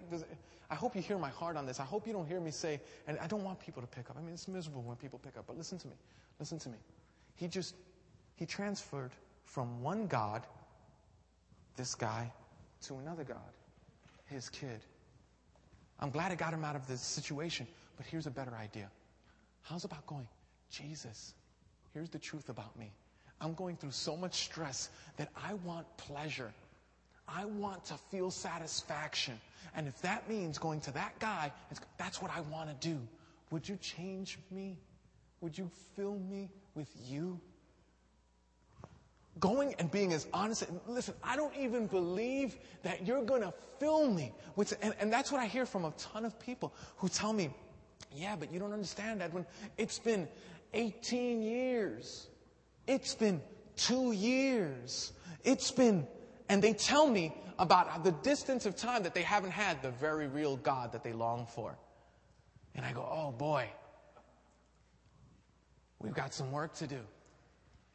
I 0.71 0.77
hope 0.77 0.95
you 0.95 1.03
hear 1.03 1.19
my 1.19 1.31
heart 1.31 1.57
on 1.57 1.67
this. 1.67 1.81
I 1.81 1.85
hope 1.85 2.07
you 2.07 2.13
don't 2.13 2.27
hear 2.27 2.39
me 2.41 2.53
say, 2.53 2.81
and 3.09 3.19
I 3.19 3.27
don't 3.27 3.43
want 3.43 3.59
people 3.59 3.83
to 3.83 3.89
pick 3.89 4.09
up. 4.09 4.17
I 4.17 4.23
mean, 4.23 4.33
it's 4.33 4.47
miserable 4.47 4.83
when 4.83 4.97
people 4.97 5.19
pick 5.19 5.37
up, 5.37 5.45
but 5.49 5.59
listen 5.59 5.77
to 5.79 5.89
me. 5.89 5.95
Listen 6.39 6.61
to 6.61 6.69
me. 6.69 6.79
He 7.35 7.49
just, 7.49 7.75
he 8.37 8.47
transferred 8.47 9.11
from 9.45 9.83
one 9.83 10.07
God, 10.07 10.47
this 11.77 11.97
guy, 11.97 12.31
to 12.83 12.95
another 12.99 13.25
God, 13.25 13.39
his 14.27 14.49
kid. 14.49 14.81
I'm 15.99 16.11
glad 16.11 16.31
I 16.31 16.37
got 16.37 16.55
him 16.55 16.65
out 16.65 16.77
of 16.77 16.87
this 16.87 17.01
situation, 17.01 17.67
but 17.97 18.07
here's 18.07 18.29
a 18.29 18.31
better 18.31 18.55
idea. 18.55 18.89
How's 19.63 19.85
about 19.85 20.07
going, 20.07 20.29
Jesus, 20.71 21.35
here's 21.93 22.09
the 22.09 22.21
truth 22.21 22.51
about 22.51 22.79
me. 22.79 22.93
I'm 23.41 23.55
going 23.55 23.77
through 23.77 23.91
so 23.91 24.17
much 24.17 24.35
stress 24.35 24.91
that 25.17 25.29
I 25.37 25.55
want 25.55 25.87
pleasure. 25.97 26.53
I 27.29 27.45
want 27.45 27.85
to 27.87 27.95
feel 28.11 28.31
satisfaction. 28.31 29.39
And 29.75 29.87
if 29.87 30.01
that 30.03 30.29
means 30.29 30.59
going 30.59 30.81
to 30.83 30.91
that 30.93 31.19
guy, 31.19 31.53
that's 31.99 32.23
what 32.23 32.31
I 32.35 32.41
want 32.41 32.69
to 32.69 32.89
do. 32.89 32.99
Would 33.51 33.69
you 33.69 33.77
change 33.77 34.39
me? 34.51 34.77
Would 35.41 35.57
you 35.57 35.71
fill 35.95 36.19
me 36.19 36.49
with 36.75 36.89
you? 37.07 37.41
Going 39.39 39.75
and 39.79 39.91
being 39.91 40.13
as 40.13 40.27
honest. 40.33 40.65
Listen, 40.87 41.15
I 41.23 41.37
don't 41.37 41.55
even 41.57 41.87
believe 41.87 42.57
that 42.83 43.07
you're 43.07 43.23
going 43.23 43.43
to 43.43 43.53
fill 43.79 44.11
me 44.11 44.33
with, 44.57 44.77
and, 44.83 44.95
and 44.99 45.13
that's 45.13 45.31
what 45.31 45.41
I 45.41 45.47
hear 45.47 45.65
from 45.65 45.85
a 45.85 45.93
ton 45.93 46.25
of 46.25 46.39
people 46.41 46.75
who 46.97 47.09
tell 47.09 47.33
me, 47.33 47.51
yeah, 48.13 48.35
but 48.37 48.53
you 48.53 48.59
don't 48.59 48.73
understand, 48.73 49.23
Edwin. 49.23 49.47
It's 49.77 49.99
been 49.99 50.27
18 50.75 51.43
years. 51.43 52.27
It's 52.87 53.15
been 53.15 53.41
two 53.77 54.13
years. 54.13 55.13
It's 55.45 55.71
been 55.71 56.07
and 56.49 56.63
they 56.63 56.73
tell 56.73 57.09
me 57.09 57.33
about 57.59 58.05
the 58.05 58.13
distance 58.13 58.67
of 58.67 58.77
time 58.77 59.03
that 59.03 59.15
they 59.15 59.23
haven't 59.23 59.51
had 59.51 59.83
the 59.83 59.91
very 59.91 60.29
real 60.29 60.57
God 60.57 60.93
that 60.93 61.03
they 61.03 61.13
long 61.13 61.47
for. 61.47 61.77
And 62.75 62.87
I 62.87 62.93
go, 62.93 63.01
oh 63.01 63.33
boy, 63.33 63.69
we've 65.99 66.15
got 66.15 66.33
some 66.33 66.53
work 66.53 66.75
to 66.77 66.87
do. 66.87 67.01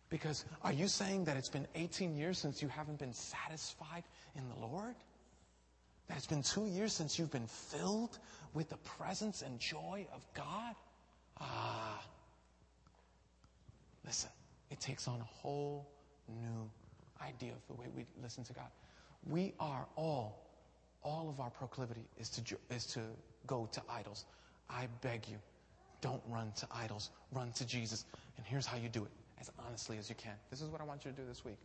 Because 0.10 0.46
are 0.62 0.74
you 0.74 0.88
saying 0.88 1.26
that 1.26 1.38
it's 1.38 1.50
been 1.50 1.68
18 1.74 2.16
years 2.16 2.38
since 2.38 2.62
you 2.62 2.68
haven't 2.68 3.00
been 3.00 3.14
satisfied 3.14 4.04
in 4.36 4.44
the 4.50 4.68
Lord? 4.68 4.96
That 6.08 6.18
it's 6.18 6.28
been 6.28 6.44
two 6.44 6.68
years 6.68 6.94
since 6.94 7.18
you've 7.18 7.32
been 7.32 7.48
filled 7.48 8.20
with 8.54 8.70
the 8.70 8.78
presence 8.78 9.42
and 9.42 9.60
joy 9.60 10.06
of 10.14 10.24
God? 10.36 10.76
Ah. 11.40 12.04
Listen, 14.06 14.30
it 14.70 14.80
takes 14.80 15.08
on 15.08 15.20
a 15.20 15.24
whole 15.24 15.90
new 16.28 16.70
idea 17.28 17.52
of 17.52 17.66
the 17.68 17.74
way 17.74 17.88
we 17.96 18.06
listen 18.22 18.44
to 18.46 18.54
God. 18.54 18.68
We 19.30 19.54
are 19.60 19.86
all, 19.96 20.46
all 21.04 21.30
of 21.30 21.40
our 21.40 21.50
proclivity 21.50 22.06
is 22.18 22.30
to, 22.30 22.58
is 22.70 22.86
to 22.88 23.00
go 23.48 23.70
to 23.72 23.82
idols. 23.90 24.26
I 24.70 24.88
beg 25.02 25.28
you, 25.28 25.38
don't 26.02 26.22
run 26.28 26.52
to 26.58 26.68
idols. 26.74 27.12
Run 27.32 27.52
to 27.54 27.66
Jesus. 27.66 28.06
And 28.38 28.46
here's 28.46 28.66
how 28.66 28.78
you 28.78 28.90
do 28.90 29.04
it 29.04 29.12
as 29.40 29.50
honestly 29.66 29.98
as 29.98 30.10
you 30.10 30.16
can. 30.16 30.34
This 30.50 30.62
is 30.62 30.70
what 30.70 30.82
I 30.82 30.84
want 30.84 31.06
you 31.06 31.12
to 31.12 31.18
do 31.18 31.24
this 31.28 31.46
week. 31.46 31.58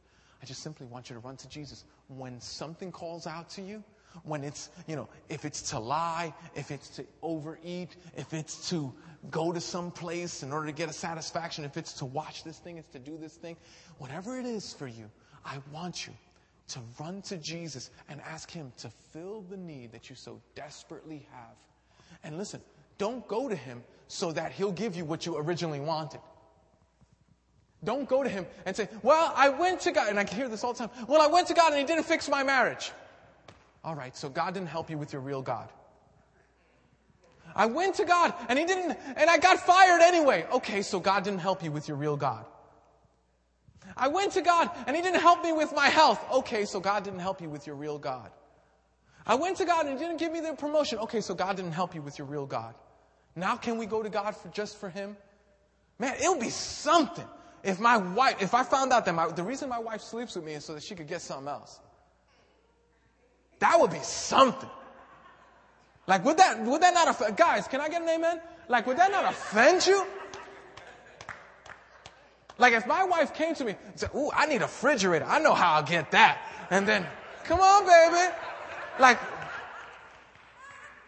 I 0.42 0.46
just 0.46 0.62
simply 0.62 0.86
want 0.86 1.10
you 1.10 1.14
to 1.14 1.20
run 1.20 1.36
to 1.36 1.48
Jesus. 1.48 1.84
When 2.08 2.40
something 2.40 2.92
calls 2.92 3.26
out 3.26 3.50
to 3.50 3.62
you, 3.62 3.82
when 4.24 4.44
it's, 4.44 4.70
you 4.86 4.96
know, 4.96 5.08
if 5.28 5.44
it's 5.44 5.70
to 5.70 5.78
lie, 5.78 6.32
if 6.54 6.70
it's 6.70 6.88
to 6.90 7.04
overeat, 7.22 7.96
if 8.16 8.32
it's 8.32 8.68
to 8.70 8.92
go 9.30 9.52
to 9.52 9.60
some 9.60 9.90
place 9.90 10.42
in 10.42 10.52
order 10.52 10.66
to 10.66 10.72
get 10.72 10.88
a 10.88 10.92
satisfaction, 10.92 11.64
if 11.64 11.76
it's 11.76 11.92
to 11.94 12.04
watch 12.04 12.44
this 12.44 12.58
thing, 12.58 12.78
it's 12.78 12.88
to 12.90 12.98
do 12.98 13.18
this 13.18 13.34
thing, 13.34 13.56
whatever 13.98 14.38
it 14.38 14.46
is 14.46 14.72
for 14.72 14.86
you, 14.86 15.10
I 15.44 15.58
want 15.72 16.06
you 16.06 16.12
to 16.68 16.80
run 17.00 17.22
to 17.22 17.36
Jesus 17.36 17.90
and 18.08 18.20
ask 18.20 18.50
Him 18.50 18.72
to 18.78 18.90
fill 19.12 19.42
the 19.42 19.56
need 19.56 19.92
that 19.92 20.10
you 20.10 20.16
so 20.16 20.40
desperately 20.54 21.26
have. 21.32 21.56
And 22.24 22.36
listen, 22.36 22.60
don't 22.98 23.26
go 23.28 23.48
to 23.48 23.56
Him 23.56 23.82
so 24.06 24.32
that 24.32 24.52
He'll 24.52 24.72
give 24.72 24.96
you 24.96 25.04
what 25.04 25.24
you 25.24 25.36
originally 25.36 25.80
wanted. 25.80 26.20
Don't 27.84 28.08
go 28.08 28.22
to 28.22 28.28
Him 28.28 28.46
and 28.66 28.76
say, 28.76 28.88
Well, 29.02 29.32
I 29.36 29.48
went 29.48 29.80
to 29.82 29.92
God, 29.92 30.08
and 30.08 30.18
I 30.18 30.24
hear 30.24 30.48
this 30.48 30.64
all 30.64 30.72
the 30.72 30.80
time. 30.80 30.90
Well, 31.06 31.22
I 31.22 31.26
went 31.26 31.46
to 31.48 31.54
God 31.54 31.72
and 31.72 31.80
He 31.80 31.86
didn't 31.86 32.04
fix 32.04 32.28
my 32.28 32.42
marriage. 32.42 32.92
All 33.84 33.94
right, 33.94 34.16
so 34.16 34.28
God 34.28 34.54
didn't 34.54 34.68
help 34.68 34.90
you 34.90 34.98
with 34.98 35.12
your 35.12 35.22
real 35.22 35.42
God. 35.42 35.70
I 37.54 37.66
went 37.66 37.94
to 37.96 38.04
God 38.04 38.34
and 38.48 38.58
He 38.58 38.64
didn't, 38.64 38.98
and 39.16 39.30
I 39.30 39.38
got 39.38 39.58
fired 39.60 40.02
anyway. 40.02 40.46
Okay, 40.52 40.82
so 40.82 41.00
God 41.00 41.24
didn't 41.24 41.40
help 41.40 41.62
you 41.62 41.72
with 41.72 41.88
your 41.88 41.96
real 41.96 42.16
God. 42.16 42.44
I 43.98 44.08
went 44.08 44.32
to 44.32 44.42
God 44.42 44.70
and 44.86 44.96
He 44.96 45.02
didn't 45.02 45.20
help 45.20 45.42
me 45.42 45.52
with 45.52 45.74
my 45.74 45.88
health. 45.88 46.24
Okay, 46.32 46.64
so 46.64 46.80
God 46.80 47.04
didn't 47.04 47.20
help 47.20 47.40
you 47.42 47.50
with 47.50 47.66
your 47.66 47.76
real 47.76 47.98
God. 47.98 48.30
I 49.26 49.34
went 49.34 49.58
to 49.58 49.64
God 49.64 49.86
and 49.86 49.98
He 49.98 50.04
didn't 50.04 50.18
give 50.18 50.32
me 50.32 50.40
the 50.40 50.54
promotion. 50.54 50.98
Okay, 51.00 51.20
so 51.20 51.34
God 51.34 51.56
didn't 51.56 51.72
help 51.72 51.94
you 51.94 52.02
with 52.02 52.18
your 52.18 52.26
real 52.26 52.46
God. 52.46 52.74
Now 53.36 53.56
can 53.56 53.76
we 53.78 53.86
go 53.86 54.02
to 54.02 54.08
God 54.08 54.36
for 54.36 54.48
just 54.48 54.78
for 54.78 54.88
Him? 54.88 55.16
Man, 55.98 56.14
it 56.22 56.28
would 56.28 56.40
be 56.40 56.50
something 56.50 57.26
if 57.62 57.80
my 57.80 57.96
wife, 57.96 58.36
if 58.40 58.54
I 58.54 58.62
found 58.62 58.92
out 58.92 59.04
that 59.04 59.14
my, 59.14 59.28
the 59.28 59.42
reason 59.42 59.68
my 59.68 59.78
wife 59.78 60.00
sleeps 60.00 60.36
with 60.36 60.44
me 60.44 60.54
is 60.54 60.64
so 60.64 60.74
that 60.74 60.82
she 60.82 60.94
could 60.94 61.08
get 61.08 61.20
something 61.20 61.48
else. 61.48 61.80
That 63.58 63.78
would 63.80 63.90
be 63.90 64.00
something. 64.00 64.70
Like, 66.06 66.24
would 66.24 66.38
that, 66.38 66.62
would 66.64 66.80
that 66.80 66.94
not 66.94 67.08
offend, 67.08 67.36
guys, 67.36 67.68
can 67.68 67.80
I 67.80 67.88
get 67.88 68.02
an 68.02 68.08
amen? 68.08 68.40
Like, 68.68 68.86
would 68.86 68.96
that 68.96 69.10
not 69.10 69.30
offend 69.30 69.86
you? 69.86 70.06
Like 72.58 72.72
if 72.72 72.86
my 72.86 73.04
wife 73.04 73.34
came 73.34 73.54
to 73.54 73.64
me 73.64 73.76
and 73.86 73.98
said, 73.98 74.10
ooh, 74.14 74.30
I 74.34 74.46
need 74.46 74.62
a 74.62 74.64
refrigerator. 74.66 75.24
I 75.24 75.38
know 75.38 75.54
how 75.54 75.74
I'll 75.74 75.82
get 75.82 76.10
that. 76.10 76.38
And 76.70 76.86
then, 76.86 77.06
come 77.44 77.60
on, 77.60 77.86
baby. 77.86 78.34
Like, 78.98 79.18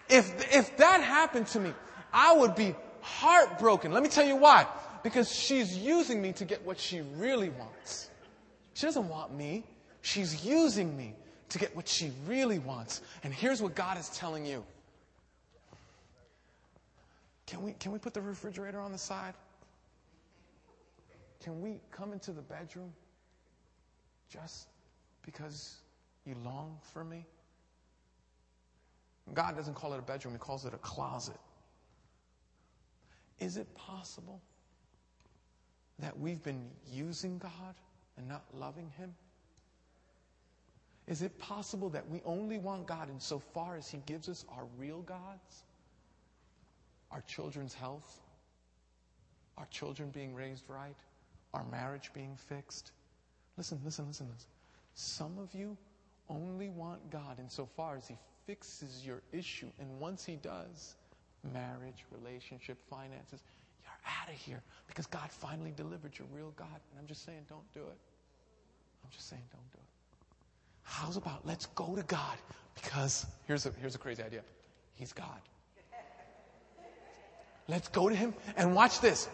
if, 0.08 0.54
if 0.54 0.76
that 0.76 1.02
happened 1.02 1.48
to 1.48 1.60
me, 1.60 1.72
I 2.12 2.32
would 2.34 2.54
be 2.54 2.74
heartbroken. 3.00 3.92
Let 3.92 4.02
me 4.02 4.08
tell 4.08 4.26
you 4.26 4.36
why. 4.36 4.66
Because 5.02 5.32
she's 5.32 5.76
using 5.76 6.22
me 6.22 6.32
to 6.32 6.44
get 6.44 6.64
what 6.64 6.78
she 6.78 7.00
really 7.16 7.48
wants. 7.50 8.10
She 8.74 8.86
doesn't 8.86 9.08
want 9.08 9.34
me. 9.36 9.64
She's 10.02 10.44
using 10.44 10.96
me 10.96 11.14
to 11.48 11.58
get 11.58 11.74
what 11.74 11.88
she 11.88 12.12
really 12.26 12.58
wants. 12.58 13.02
And 13.24 13.34
here's 13.34 13.60
what 13.60 13.74
God 13.74 13.98
is 13.98 14.08
telling 14.10 14.46
you. 14.46 14.64
Can 17.46 17.62
we, 17.62 17.72
can 17.72 17.90
we 17.90 17.98
put 17.98 18.14
the 18.14 18.20
refrigerator 18.20 18.80
on 18.80 18.92
the 18.92 18.98
side? 18.98 19.34
Can 21.42 21.60
we 21.60 21.80
come 21.90 22.12
into 22.12 22.32
the 22.32 22.42
bedroom 22.42 22.92
just 24.28 24.68
because 25.22 25.76
you 26.26 26.36
long 26.44 26.78
for 26.92 27.02
me? 27.02 27.24
God 29.32 29.56
doesn't 29.56 29.74
call 29.74 29.94
it 29.94 29.98
a 29.98 30.02
bedroom, 30.02 30.34
He 30.34 30.38
calls 30.38 30.66
it 30.66 30.74
a 30.74 30.78
closet. 30.78 31.38
Is 33.38 33.56
it 33.56 33.74
possible 33.74 34.40
that 35.98 36.18
we've 36.18 36.42
been 36.42 36.68
using 36.92 37.38
God 37.38 37.74
and 38.16 38.28
not 38.28 38.44
loving 38.52 38.90
Him? 38.98 39.14
Is 41.06 41.22
it 41.22 41.38
possible 41.38 41.88
that 41.90 42.08
we 42.08 42.20
only 42.24 42.58
want 42.58 42.86
God 42.86 43.08
insofar 43.08 43.76
as 43.76 43.88
He 43.88 43.98
gives 44.06 44.28
us 44.28 44.44
our 44.50 44.64
real 44.76 45.02
gods? 45.02 45.64
Our 47.10 47.22
children's 47.22 47.74
health? 47.74 48.20
Our 49.56 49.66
children 49.70 50.10
being 50.10 50.34
raised 50.34 50.64
right? 50.68 50.96
Our 51.54 51.64
marriage 51.64 52.10
being 52.14 52.36
fixed? 52.36 52.92
Listen, 53.56 53.80
listen, 53.84 54.06
listen, 54.06 54.28
listen. 54.32 54.48
Some 54.94 55.38
of 55.38 55.54
you 55.54 55.76
only 56.28 56.68
want 56.68 57.10
God 57.10 57.38
insofar 57.38 57.96
as 57.96 58.06
He 58.06 58.16
fixes 58.46 59.04
your 59.04 59.22
issue. 59.32 59.68
And 59.80 60.00
once 60.00 60.24
He 60.24 60.36
does, 60.36 60.96
marriage, 61.52 62.04
relationship, 62.10 62.78
finances, 62.88 63.42
you're 63.82 63.92
out 64.20 64.28
of 64.28 64.34
here 64.34 64.62
because 64.86 65.06
God 65.06 65.30
finally 65.30 65.72
delivered 65.76 66.18
your 66.18 66.28
real 66.32 66.52
God. 66.56 66.68
And 66.68 67.00
I'm 67.00 67.06
just 67.06 67.24
saying, 67.24 67.40
don't 67.48 67.72
do 67.72 67.80
it. 67.80 67.98
I'm 69.04 69.10
just 69.10 69.28
saying, 69.28 69.42
don't 69.52 69.72
do 69.72 69.78
it. 69.78 69.90
How's 70.82 71.16
about 71.16 71.46
let's 71.46 71.66
go 71.66 71.94
to 71.94 72.02
God? 72.02 72.36
Because 72.74 73.26
here's 73.46 73.66
a, 73.66 73.72
here's 73.80 73.94
a 73.94 73.98
crazy 73.98 74.22
idea 74.22 74.42
He's 74.94 75.12
God. 75.12 75.40
Let's 77.68 77.88
go 77.88 78.08
to 78.08 78.14
Him 78.14 78.34
and 78.56 78.74
watch 78.74 79.00
this. 79.00 79.28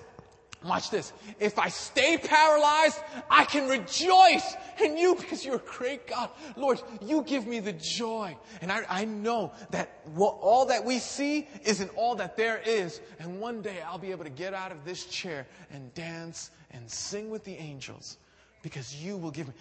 Watch 0.64 0.90
this. 0.90 1.12
If 1.38 1.58
I 1.58 1.68
stay 1.68 2.16
paralyzed, 2.16 2.98
I 3.30 3.44
can 3.44 3.68
rejoice 3.68 4.56
in 4.82 4.96
you 4.96 5.14
because 5.14 5.44
you're 5.44 5.56
a 5.56 5.58
great 5.58 6.06
God. 6.06 6.30
Lord, 6.56 6.80
you 7.02 7.22
give 7.22 7.46
me 7.46 7.60
the 7.60 7.74
joy. 7.74 8.36
And 8.60 8.72
I, 8.72 8.84
I 8.88 9.04
know 9.04 9.52
that 9.70 10.00
what, 10.14 10.38
all 10.40 10.66
that 10.66 10.84
we 10.84 10.98
see 10.98 11.46
isn't 11.62 11.90
all 11.96 12.16
that 12.16 12.36
there 12.36 12.60
is. 12.64 13.00
And 13.18 13.40
one 13.40 13.62
day 13.62 13.80
I'll 13.86 13.98
be 13.98 14.10
able 14.10 14.24
to 14.24 14.30
get 14.30 14.54
out 14.54 14.72
of 14.72 14.84
this 14.84 15.04
chair 15.06 15.46
and 15.70 15.92
dance 15.94 16.50
and 16.70 16.90
sing 16.90 17.30
with 17.30 17.44
the 17.44 17.54
angels 17.54 18.16
because 18.62 18.96
you 18.96 19.16
will 19.16 19.30
give 19.30 19.46
me. 19.46 19.54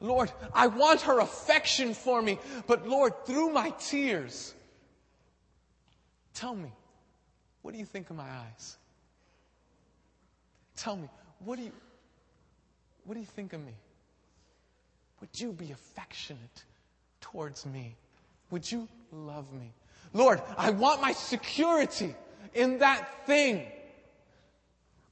Lord, 0.00 0.32
I 0.54 0.68
want 0.68 1.02
her 1.02 1.20
affection 1.20 1.92
for 1.92 2.22
me, 2.22 2.38
but 2.66 2.88
Lord, 2.88 3.26
through 3.26 3.50
my 3.50 3.70
tears, 3.70 4.54
tell 6.32 6.54
me, 6.54 6.72
what 7.60 7.74
do 7.74 7.78
you 7.78 7.84
think 7.84 8.08
of 8.08 8.16
my 8.16 8.24
eyes? 8.24 8.78
Tell 10.76 10.96
me, 10.96 11.08
what 11.40 11.56
do 11.56 11.64
you, 11.64 11.72
what 13.04 13.14
do 13.14 13.20
you 13.20 13.26
think 13.26 13.52
of 13.52 13.64
me? 13.64 13.74
Would 15.20 15.40
you 15.40 15.52
be 15.52 15.72
affectionate 15.72 16.64
towards 17.20 17.64
me? 17.66 17.96
Would 18.50 18.70
you 18.70 18.88
love 19.10 19.52
me? 19.52 19.72
Lord, 20.12 20.42
I 20.56 20.70
want 20.70 21.00
my 21.00 21.12
security 21.12 22.14
in 22.54 22.78
that 22.78 23.26
thing. 23.26 23.66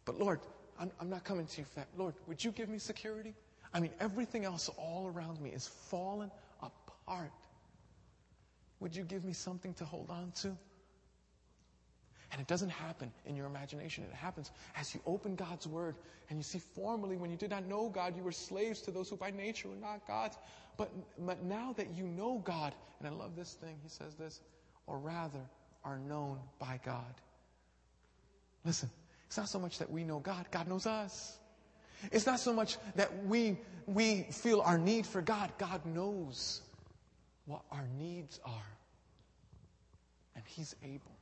But 0.04 0.18
Lord, 0.18 0.40
I'm, 0.78 0.90
I'm 1.00 1.08
not 1.08 1.24
coming 1.24 1.46
to 1.46 1.60
you 1.60 1.64
for 1.64 1.76
that. 1.76 1.88
Lord, 1.96 2.14
would 2.26 2.42
you 2.42 2.50
give 2.50 2.68
me 2.68 2.78
security? 2.78 3.34
I 3.74 3.80
mean, 3.80 3.90
everything 4.00 4.44
else 4.44 4.68
all 4.76 5.10
around 5.14 5.40
me 5.40 5.50
is 5.50 5.66
falling 5.66 6.30
apart. 6.62 7.32
Would 8.80 8.94
you 8.94 9.04
give 9.04 9.24
me 9.24 9.32
something 9.32 9.74
to 9.74 9.84
hold 9.84 10.10
on 10.10 10.32
to? 10.42 10.56
And 12.32 12.40
it 12.40 12.46
doesn't 12.46 12.70
happen 12.70 13.12
in 13.26 13.36
your 13.36 13.46
imagination. 13.46 14.04
It 14.04 14.14
happens 14.14 14.50
as 14.74 14.94
you 14.94 15.00
open 15.04 15.36
God's 15.36 15.66
word 15.66 15.96
and 16.30 16.38
you 16.38 16.42
see 16.42 16.58
formerly 16.58 17.16
when 17.16 17.30
you 17.30 17.36
did 17.36 17.50
not 17.50 17.66
know 17.66 17.90
God, 17.90 18.16
you 18.16 18.22
were 18.22 18.32
slaves 18.32 18.80
to 18.82 18.90
those 18.90 19.10
who 19.10 19.16
by 19.16 19.30
nature 19.30 19.68
were 19.68 19.76
not 19.76 20.06
gods. 20.06 20.38
But, 20.78 20.90
but 21.18 21.44
now 21.44 21.74
that 21.76 21.94
you 21.94 22.04
know 22.04 22.40
God, 22.42 22.74
and 22.98 23.08
I 23.08 23.10
love 23.10 23.36
this 23.36 23.52
thing, 23.52 23.76
he 23.82 23.90
says 23.90 24.14
this, 24.14 24.40
or 24.86 24.98
rather 24.98 25.40
are 25.84 25.98
known 25.98 26.38
by 26.58 26.80
God. 26.82 27.14
Listen, 28.64 28.88
it's 29.26 29.36
not 29.36 29.50
so 29.50 29.58
much 29.58 29.78
that 29.78 29.90
we 29.90 30.02
know 30.02 30.18
God, 30.18 30.46
God 30.50 30.68
knows 30.68 30.86
us. 30.86 31.36
It's 32.10 32.24
not 32.26 32.40
so 32.40 32.54
much 32.54 32.78
that 32.96 33.26
we, 33.26 33.58
we 33.86 34.22
feel 34.30 34.62
our 34.62 34.78
need 34.78 35.06
for 35.06 35.20
God, 35.20 35.52
God 35.58 35.84
knows 35.84 36.62
what 37.44 37.62
our 37.70 37.86
needs 37.98 38.40
are. 38.44 38.76
And 40.34 40.44
He's 40.46 40.74
able 40.82 41.12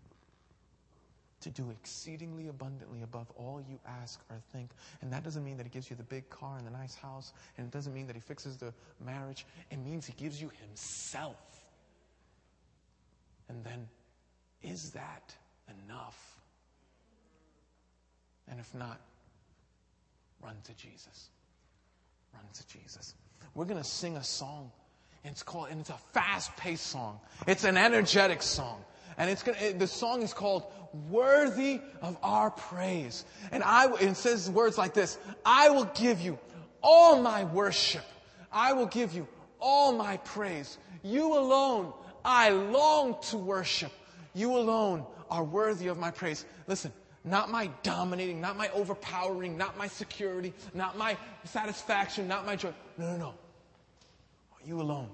to 1.41 1.51
do 1.51 1.70
exceedingly 1.70 2.49
abundantly 2.49 3.03
above 3.03 3.30
all 3.36 3.62
you 3.68 3.78
ask 3.86 4.20
or 4.30 4.36
think. 4.53 4.70
And 5.01 5.12
that 5.12 5.24
doesn't 5.24 5.45
mean 5.45 5.57
that 5.57 5.64
He 5.64 5.70
gives 5.70 5.91
you 5.91 5.97
the 5.97 6.03
big 6.03 6.28
car 6.30 6.57
and 6.59 6.66
the 6.66 6.70
nice 6.70 6.95
house, 6.95 7.32
and 7.57 7.66
it 7.66 7.70
doesn't 7.70 7.95
mean 7.95 8.07
that 8.07 8.16
He 8.16 8.20
fixes 8.20 8.57
the 8.57 8.72
marriage. 9.05 9.47
It 9.70 9.78
means 9.78 10.07
He 10.07 10.12
gives 10.12 10.41
you 10.41 10.51
Himself. 10.66 11.36
And 13.49 13.64
then, 13.64 13.88
is 14.62 14.91
that 14.91 15.34
enough? 15.84 16.41
And 18.49 18.61
if 18.61 18.74
not, 18.74 19.01
run 20.43 20.57
to 20.64 20.74
Jesus. 20.74 21.30
Run 22.34 22.45
to 22.53 22.66
Jesus. 22.68 23.14
We're 23.55 23.64
going 23.64 23.82
to 23.82 23.88
sing 23.88 24.16
a 24.16 24.24
song. 24.24 24.70
And 25.24 25.32
it's 25.32 25.43
called, 25.43 25.68
and 25.70 25.80
it's 25.80 25.91
a 25.91 25.99
fast 26.12 26.57
paced 26.57 26.86
song. 26.86 27.20
It's 27.47 27.64
an 27.64 27.76
energetic 27.76 28.43
song. 28.43 28.82
And 29.21 29.29
it's 29.29 29.43
gonna, 29.43 29.59
it, 29.59 29.79
the 29.79 29.87
song 29.87 30.23
is 30.23 30.33
called 30.33 30.64
Worthy 31.11 31.83
of 32.01 32.16
Our 32.23 32.51
Praise. 32.51 33.27
And 33.53 33.62
I, 33.62 33.93
it 33.97 34.14
says 34.14 34.49
words 34.49 34.79
like 34.79 34.95
this 34.95 35.18
I 35.45 35.68
will 35.68 35.85
give 35.95 36.23
you 36.23 36.39
all 36.83 37.21
my 37.21 37.45
worship. 37.45 38.05
I 38.51 38.73
will 38.73 38.87
give 38.87 39.12
you 39.12 39.29
all 39.61 39.93
my 39.93 40.16
praise. 40.16 40.79
You 41.03 41.37
alone, 41.37 41.93
I 42.25 42.49
long 42.49 43.21
to 43.29 43.37
worship. 43.37 43.93
You 44.33 44.57
alone 44.57 45.05
are 45.31 45.45
worthy 45.45 45.89
of 45.89 45.99
my 45.99 46.11
praise. 46.11 46.47
Listen, 46.66 46.91
not 47.23 47.51
my 47.51 47.68
dominating, 47.83 48.41
not 48.41 48.57
my 48.57 48.71
overpowering, 48.71 49.59
not 49.59 49.77
my 49.77 49.87
security, 49.87 50.55
not 50.73 50.97
my 50.97 51.14
satisfaction, 51.45 52.27
not 52.27 52.47
my 52.47 52.57
joy. 52.57 52.73
No, 52.97 53.12
no, 53.12 53.18
no. 53.18 53.35
You 54.64 54.81
alone. 54.81 55.11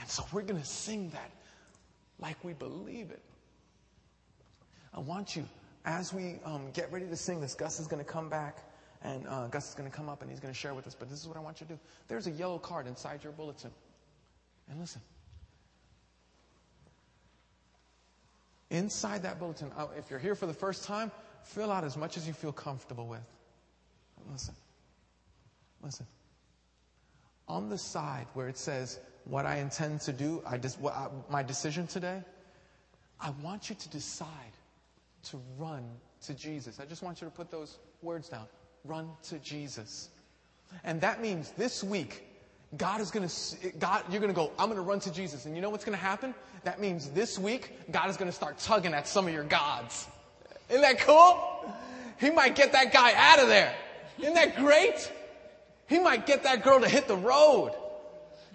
And 0.00 0.08
so 0.08 0.24
we're 0.32 0.42
going 0.42 0.60
to 0.60 0.66
sing 0.66 1.10
that 1.10 1.30
like 2.18 2.42
we 2.44 2.52
believe 2.52 3.10
it. 3.10 3.22
I 4.94 5.00
want 5.00 5.36
you, 5.36 5.44
as 5.84 6.12
we 6.12 6.36
um, 6.44 6.70
get 6.72 6.90
ready 6.92 7.06
to 7.06 7.16
sing 7.16 7.40
this, 7.40 7.54
Gus 7.54 7.78
is 7.78 7.86
going 7.86 8.04
to 8.04 8.10
come 8.10 8.28
back 8.28 8.64
and 9.02 9.26
uh, 9.28 9.46
Gus 9.46 9.68
is 9.68 9.74
going 9.74 9.88
to 9.88 9.96
come 9.96 10.08
up 10.08 10.22
and 10.22 10.30
he's 10.30 10.40
going 10.40 10.52
to 10.52 10.58
share 10.58 10.74
with 10.74 10.86
us. 10.86 10.96
But 10.98 11.08
this 11.08 11.20
is 11.20 11.28
what 11.28 11.36
I 11.36 11.40
want 11.40 11.60
you 11.60 11.66
to 11.66 11.74
do. 11.74 11.78
There's 12.08 12.26
a 12.26 12.32
yellow 12.32 12.58
card 12.58 12.86
inside 12.86 13.22
your 13.22 13.32
bulletin. 13.32 13.70
And 14.70 14.80
listen. 14.80 15.00
Inside 18.70 19.22
that 19.22 19.38
bulletin, 19.38 19.70
uh, 19.76 19.86
if 19.96 20.10
you're 20.10 20.18
here 20.18 20.34
for 20.34 20.46
the 20.46 20.52
first 20.52 20.84
time, 20.84 21.10
fill 21.42 21.72
out 21.72 21.84
as 21.84 21.96
much 21.96 22.16
as 22.16 22.26
you 22.26 22.34
feel 22.34 22.52
comfortable 22.52 23.06
with. 23.06 23.24
Listen. 24.30 24.54
Listen. 25.82 26.06
On 27.46 27.70
the 27.70 27.78
side 27.78 28.26
where 28.34 28.48
it 28.48 28.58
says 28.58 28.98
what 29.28 29.46
I 29.46 29.56
intend 29.56 30.00
to 30.02 30.12
do, 30.12 30.42
I 30.46 30.56
what 30.80 30.94
I, 30.94 31.08
my 31.30 31.42
decision 31.42 31.86
today, 31.86 32.22
I 33.20 33.30
want 33.42 33.68
you 33.68 33.76
to 33.76 33.88
decide 33.88 34.28
to 35.24 35.40
run 35.58 35.84
to 36.22 36.34
Jesus. 36.34 36.80
I 36.80 36.86
just 36.86 37.02
want 37.02 37.20
you 37.20 37.26
to 37.26 37.30
put 37.30 37.50
those 37.50 37.78
words 38.02 38.28
down. 38.28 38.46
Run 38.84 39.10
to 39.24 39.38
Jesus. 39.38 40.08
And 40.84 41.00
that 41.02 41.20
means 41.20 41.50
this 41.52 41.84
week, 41.84 42.24
God 42.76 43.00
is 43.00 43.10
going 43.10 43.28
to, 43.28 43.70
God, 43.78 44.04
you're 44.10 44.20
going 44.20 44.32
to 44.32 44.36
go, 44.36 44.52
I'm 44.58 44.66
going 44.66 44.76
to 44.76 44.82
run 44.82 45.00
to 45.00 45.12
Jesus. 45.12 45.46
And 45.46 45.54
you 45.54 45.62
know 45.62 45.70
what's 45.70 45.84
going 45.84 45.96
to 45.96 46.04
happen? 46.04 46.34
That 46.64 46.80
means 46.80 47.10
this 47.10 47.38
week, 47.38 47.72
God 47.90 48.10
is 48.10 48.16
going 48.16 48.30
to 48.30 48.36
start 48.36 48.58
tugging 48.58 48.94
at 48.94 49.08
some 49.08 49.26
of 49.26 49.32
your 49.32 49.44
gods. 49.44 50.06
Isn't 50.68 50.82
that 50.82 51.00
cool? 51.00 51.74
He 52.20 52.30
might 52.30 52.54
get 52.54 52.72
that 52.72 52.92
guy 52.92 53.12
out 53.14 53.38
of 53.40 53.48
there. 53.48 53.74
Isn't 54.18 54.34
that 54.34 54.56
great? 54.56 55.12
He 55.86 55.98
might 55.98 56.26
get 56.26 56.42
that 56.42 56.62
girl 56.62 56.80
to 56.80 56.88
hit 56.88 57.08
the 57.08 57.16
road. 57.16 57.74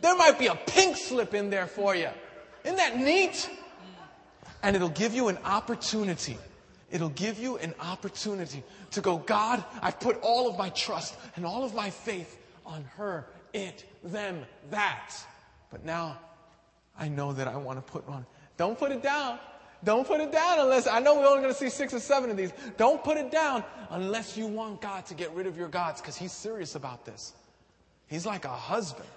There 0.04 0.16
might 0.16 0.38
be 0.38 0.48
a 0.48 0.56
pink 0.56 0.98
slip 0.98 1.34
in 1.34 1.50
there 1.50 1.66
for 1.66 1.96
you. 1.96 2.10
Isn't 2.64 2.78
that 2.78 3.00
neat? 3.00 3.50
And 4.62 4.76
it'll 4.76 4.90
give 4.90 5.16
you 5.16 5.30
an 5.30 5.40
opportunity 5.44 6.38
It'll 6.94 7.10
give 7.10 7.40
you 7.40 7.58
an 7.58 7.74
opportunity 7.80 8.62
to 8.92 9.02
go, 9.02 9.18
God, 9.18 9.64
I've 9.82 10.00
put 10.00 10.22
all 10.22 10.48
of 10.48 10.60
my 10.60 10.70
trust 10.70 11.16
and 11.36 11.44
all 11.44 11.64
of 11.64 11.74
my 11.74 11.90
faith 11.90 12.38
on 12.68 12.84
her, 12.98 13.26
it, 13.52 13.84
them, 14.04 14.46
that. 14.70 15.12
But 15.72 15.84
now 15.84 16.20
I 16.96 17.08
know 17.08 17.34
that 17.34 17.48
I 17.48 17.58
want 17.58 17.84
to 17.84 17.92
put 17.92 18.08
on. 18.08 18.28
Don't 18.58 18.78
put 18.78 18.92
it 18.92 19.02
down. 19.02 19.40
Don't 19.84 20.06
put 20.06 20.22
it 20.22 20.32
down 20.32 20.60
unless, 20.60 20.86
I 20.86 21.00
know 21.00 21.20
we're 21.20 21.26
only 21.26 21.42
going 21.42 21.54
to 21.54 21.60
see 21.60 21.70
six 21.70 21.96
or 21.96 22.00
seven 22.00 22.30
of 22.30 22.38
these. 22.38 22.54
Don't 22.78 23.04
put 23.04 23.18
it 23.18 23.32
down 23.32 23.64
unless 23.90 24.38
you 24.38 24.46
want 24.46 24.80
God 24.80 25.08
to 25.08 25.16
get 25.16 25.34
rid 25.34 25.48
of 25.48 25.58
your 25.58 25.70
gods 25.70 26.00
because 26.00 26.16
He's 26.16 26.32
serious 26.32 26.76
about 26.76 27.06
this. 27.06 27.34
He's 28.06 28.28
like 28.28 28.46
a 28.46 28.50
husband. 28.50 29.10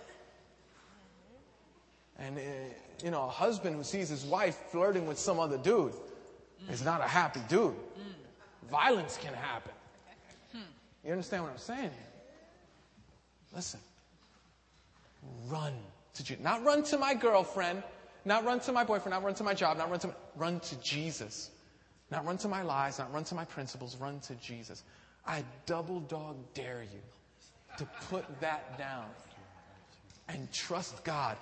And, 2.19 2.39
uh, 2.39 2.41
you 3.05 3.11
know, 3.11 3.25
a 3.25 3.29
husband 3.29 3.77
who 3.77 3.85
sees 3.85 4.09
his 4.09 4.25
wife 4.25 4.57
flirting 4.71 5.07
with 5.07 5.19
some 5.19 5.39
other 5.39 5.59
dude 5.59 5.93
is 6.71 6.85
not 6.85 7.01
a 7.01 7.09
happy 7.09 7.41
dude. 7.49 7.75
Violence 8.71 9.19
can 9.21 9.35
happen. 9.35 9.73
You 11.05 11.13
understand 11.13 11.45
what 11.45 11.53
I'm 11.53 11.59
saying? 11.59 11.91
Listen. 13.55 13.81
Run 15.49 15.73
to 16.15 16.25
Jesus. 16.25 16.43
Not 16.43 16.65
run 16.65 16.83
to 16.85 16.99
my 16.99 17.15
girlfriend, 17.15 17.83
not 18.25 18.45
run 18.45 18.59
to 18.61 18.73
my 18.73 18.83
boyfriend, 18.83 19.13
not 19.13 19.23
run 19.23 19.35
to 19.35 19.45
my 19.45 19.55
job, 19.55 19.79
not 19.79 19.89
run 19.89 20.01
to 20.01 20.09
my, 20.09 20.15
run 20.37 20.61
to 20.61 20.77
Jesus. 20.81 21.51
Not 22.11 22.25
run 22.25 22.39
to 22.39 22.49
my 22.49 22.63
lies, 22.63 22.99
not 22.99 23.13
run 23.13 23.25
to 23.25 23.35
my 23.35 23.45
principles, 23.45 23.97
run 23.97 24.21
to 24.21 24.35
Jesus. 24.37 24.83
I 25.27 25.45
double 25.65 26.01
dog 26.01 26.37
dare 26.55 26.83
you 26.83 27.01
to 27.79 27.85
put 28.09 28.25
that 28.41 28.79
down 28.79 29.07
and 30.29 30.51
trust 30.53 31.05
God 31.05 31.37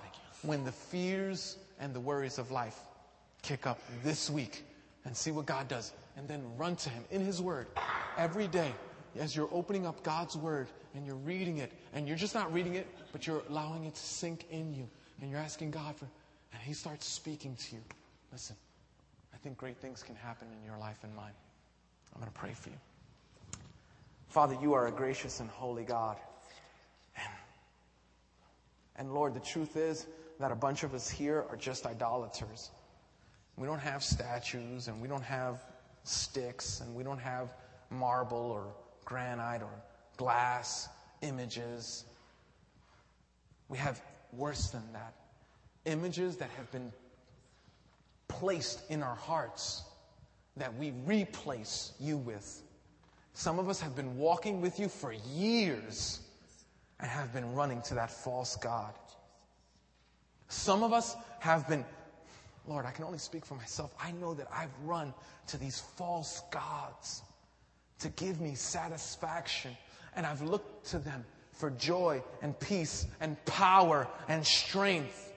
when 0.45 0.63
the 0.63 0.71
fears 0.71 1.57
and 1.79 1.93
the 1.93 1.99
worries 1.99 2.37
of 2.37 2.51
life 2.51 2.79
kick 3.41 3.67
up 3.67 3.79
this 4.03 4.29
week 4.29 4.63
and 5.05 5.15
see 5.15 5.31
what 5.31 5.45
God 5.45 5.67
does. 5.67 5.91
And 6.17 6.27
then 6.27 6.43
run 6.57 6.75
to 6.77 6.89
Him 6.89 7.03
in 7.11 7.21
His 7.23 7.41
Word 7.41 7.67
every 8.17 8.47
day 8.47 8.73
as 9.19 9.35
you're 9.35 9.49
opening 9.51 9.85
up 9.85 10.01
God's 10.03 10.35
Word 10.35 10.67
and 10.93 11.05
you're 11.05 11.15
reading 11.15 11.57
it. 11.57 11.71
And 11.93 12.07
you're 12.07 12.17
just 12.17 12.33
not 12.33 12.51
reading 12.53 12.75
it, 12.75 12.87
but 13.11 13.27
you're 13.27 13.43
allowing 13.49 13.85
it 13.85 13.95
to 13.95 14.01
sink 14.01 14.45
in 14.49 14.73
you. 14.73 14.87
And 15.21 15.29
you're 15.29 15.39
asking 15.39 15.71
God 15.71 15.95
for, 15.95 16.07
and 16.53 16.61
He 16.61 16.73
starts 16.73 17.05
speaking 17.05 17.55
to 17.55 17.75
you. 17.75 17.81
Listen, 18.31 18.55
I 19.33 19.37
think 19.37 19.57
great 19.57 19.77
things 19.77 20.03
can 20.03 20.15
happen 20.15 20.47
in 20.57 20.65
your 20.65 20.79
life 20.79 20.99
and 21.03 21.13
mine. 21.15 21.33
I'm 22.13 22.21
going 22.21 22.31
to 22.31 22.39
pray 22.39 22.53
for 22.53 22.69
you. 22.69 22.77
Father, 24.29 24.57
you 24.61 24.73
are 24.73 24.87
a 24.87 24.91
gracious 24.91 25.39
and 25.39 25.49
holy 25.49 25.83
God. 25.83 26.17
And, 27.17 27.33
and 28.97 29.13
Lord, 29.13 29.33
the 29.33 29.39
truth 29.41 29.77
is 29.77 30.07
that 30.39 30.51
a 30.51 30.55
bunch 30.55 30.83
of 30.83 30.93
us 30.93 31.09
here 31.09 31.45
are 31.49 31.55
just 31.55 31.85
idolaters. 31.85 32.71
We 33.57 33.67
don't 33.67 33.79
have 33.79 34.03
statues 34.03 34.87
and 34.87 35.01
we 35.01 35.07
don't 35.07 35.23
have 35.23 35.63
sticks 36.03 36.81
and 36.81 36.93
we 36.93 37.03
don't 37.03 37.19
have 37.19 37.53
marble 37.89 38.37
or 38.37 38.67
granite 39.05 39.61
or 39.61 39.71
glass 40.17 40.89
images. 41.21 42.05
We 43.69 43.77
have 43.77 44.01
worse 44.33 44.69
than 44.69 44.83
that 44.93 45.13
images 45.85 46.35
that 46.37 46.49
have 46.57 46.69
been 46.71 46.91
placed 48.27 48.81
in 48.89 49.03
our 49.03 49.15
hearts 49.15 49.83
that 50.57 50.75
we 50.77 50.91
replace 51.05 51.93
you 51.99 52.17
with. 52.17 52.61
Some 53.33 53.59
of 53.59 53.69
us 53.69 53.79
have 53.81 53.95
been 53.95 54.17
walking 54.17 54.61
with 54.61 54.79
you 54.79 54.87
for 54.87 55.13
years 55.13 56.21
and 56.99 57.09
have 57.09 57.33
been 57.33 57.53
running 57.53 57.81
to 57.83 57.95
that 57.95 58.09
false 58.09 58.55
God. 58.55 58.93
Some 60.47 60.83
of 60.83 60.93
us 60.93 61.15
have 61.39 61.67
been 61.67 61.85
Lord, 62.67 62.85
I 62.85 62.91
can 62.91 63.05
only 63.05 63.19
speak 63.19 63.45
for 63.45 63.55
myself. 63.55 63.93
I 64.01 64.11
know 64.13 64.33
that 64.33 64.47
I've 64.51 64.73
run 64.83 65.13
to 65.47 65.57
these 65.57 65.79
false 65.79 66.41
gods 66.51 67.21
to 67.99 68.09
give 68.09 68.41
me 68.41 68.55
satisfaction. 68.55 69.75
And 70.15 70.25
I've 70.25 70.41
looked 70.41 70.87
to 70.87 70.99
them 70.99 71.23
for 71.51 71.69
joy 71.71 72.23
and 72.41 72.59
peace 72.59 73.05
and 73.21 73.43
power 73.45 74.07
and 74.27 74.45
strength. 74.45 75.33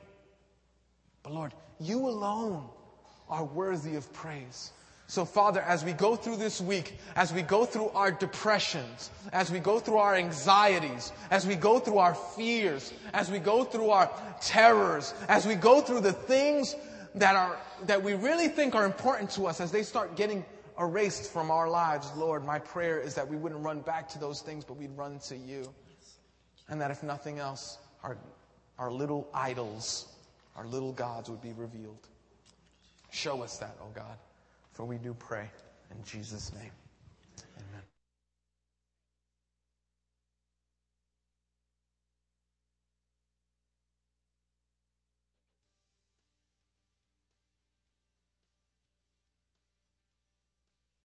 But 1.22 1.32
Lord, 1.32 1.52
you 1.80 2.08
alone 2.08 2.64
are 3.28 3.44
worthy 3.44 3.96
of 3.96 4.10
praise. 4.12 4.72
So, 5.10 5.24
Father, 5.24 5.62
as 5.62 5.86
we 5.86 5.94
go 5.94 6.16
through 6.16 6.36
this 6.36 6.60
week, 6.60 6.98
as 7.16 7.32
we 7.32 7.40
go 7.40 7.64
through 7.64 7.88
our 7.94 8.12
depressions, 8.12 9.10
as 9.32 9.50
we 9.50 9.58
go 9.58 9.80
through 9.80 9.96
our 9.96 10.14
anxieties, 10.14 11.12
as 11.30 11.46
we 11.46 11.56
go 11.56 11.78
through 11.78 11.96
our 11.96 12.14
fears, 12.14 12.92
as 13.14 13.30
we 13.30 13.38
go 13.38 13.64
through 13.64 13.88
our 13.88 14.10
terrors, 14.42 15.14
as 15.28 15.46
we 15.46 15.54
go 15.54 15.80
through 15.80 16.00
the 16.00 16.12
things 16.12 16.76
that 17.14 17.36
are, 17.36 17.56
that 17.86 18.02
we 18.02 18.12
really 18.12 18.48
think 18.48 18.74
are 18.74 18.84
important 18.84 19.30
to 19.30 19.46
us 19.46 19.62
as 19.62 19.72
they 19.72 19.82
start 19.82 20.14
getting 20.14 20.44
erased 20.78 21.32
from 21.32 21.50
our 21.50 21.70
lives, 21.70 22.12
Lord, 22.14 22.44
my 22.44 22.58
prayer 22.58 23.00
is 23.00 23.14
that 23.14 23.26
we 23.26 23.36
wouldn't 23.36 23.64
run 23.64 23.80
back 23.80 24.10
to 24.10 24.18
those 24.18 24.42
things, 24.42 24.62
but 24.62 24.76
we'd 24.76 24.94
run 24.94 25.20
to 25.20 25.36
you. 25.38 25.72
And 26.68 26.78
that 26.82 26.90
if 26.90 27.02
nothing 27.02 27.38
else, 27.38 27.78
our, 28.02 28.18
our 28.78 28.92
little 28.92 29.26
idols, 29.32 30.06
our 30.54 30.66
little 30.66 30.92
gods 30.92 31.30
would 31.30 31.40
be 31.40 31.54
revealed. 31.54 32.06
Show 33.10 33.42
us 33.42 33.56
that, 33.56 33.74
oh 33.80 33.90
God, 33.94 34.18
for 34.78 34.84
we 34.84 34.96
do 34.96 35.12
pray 35.12 35.50
in 35.90 36.04
Jesus' 36.04 36.52
name. 36.54 36.87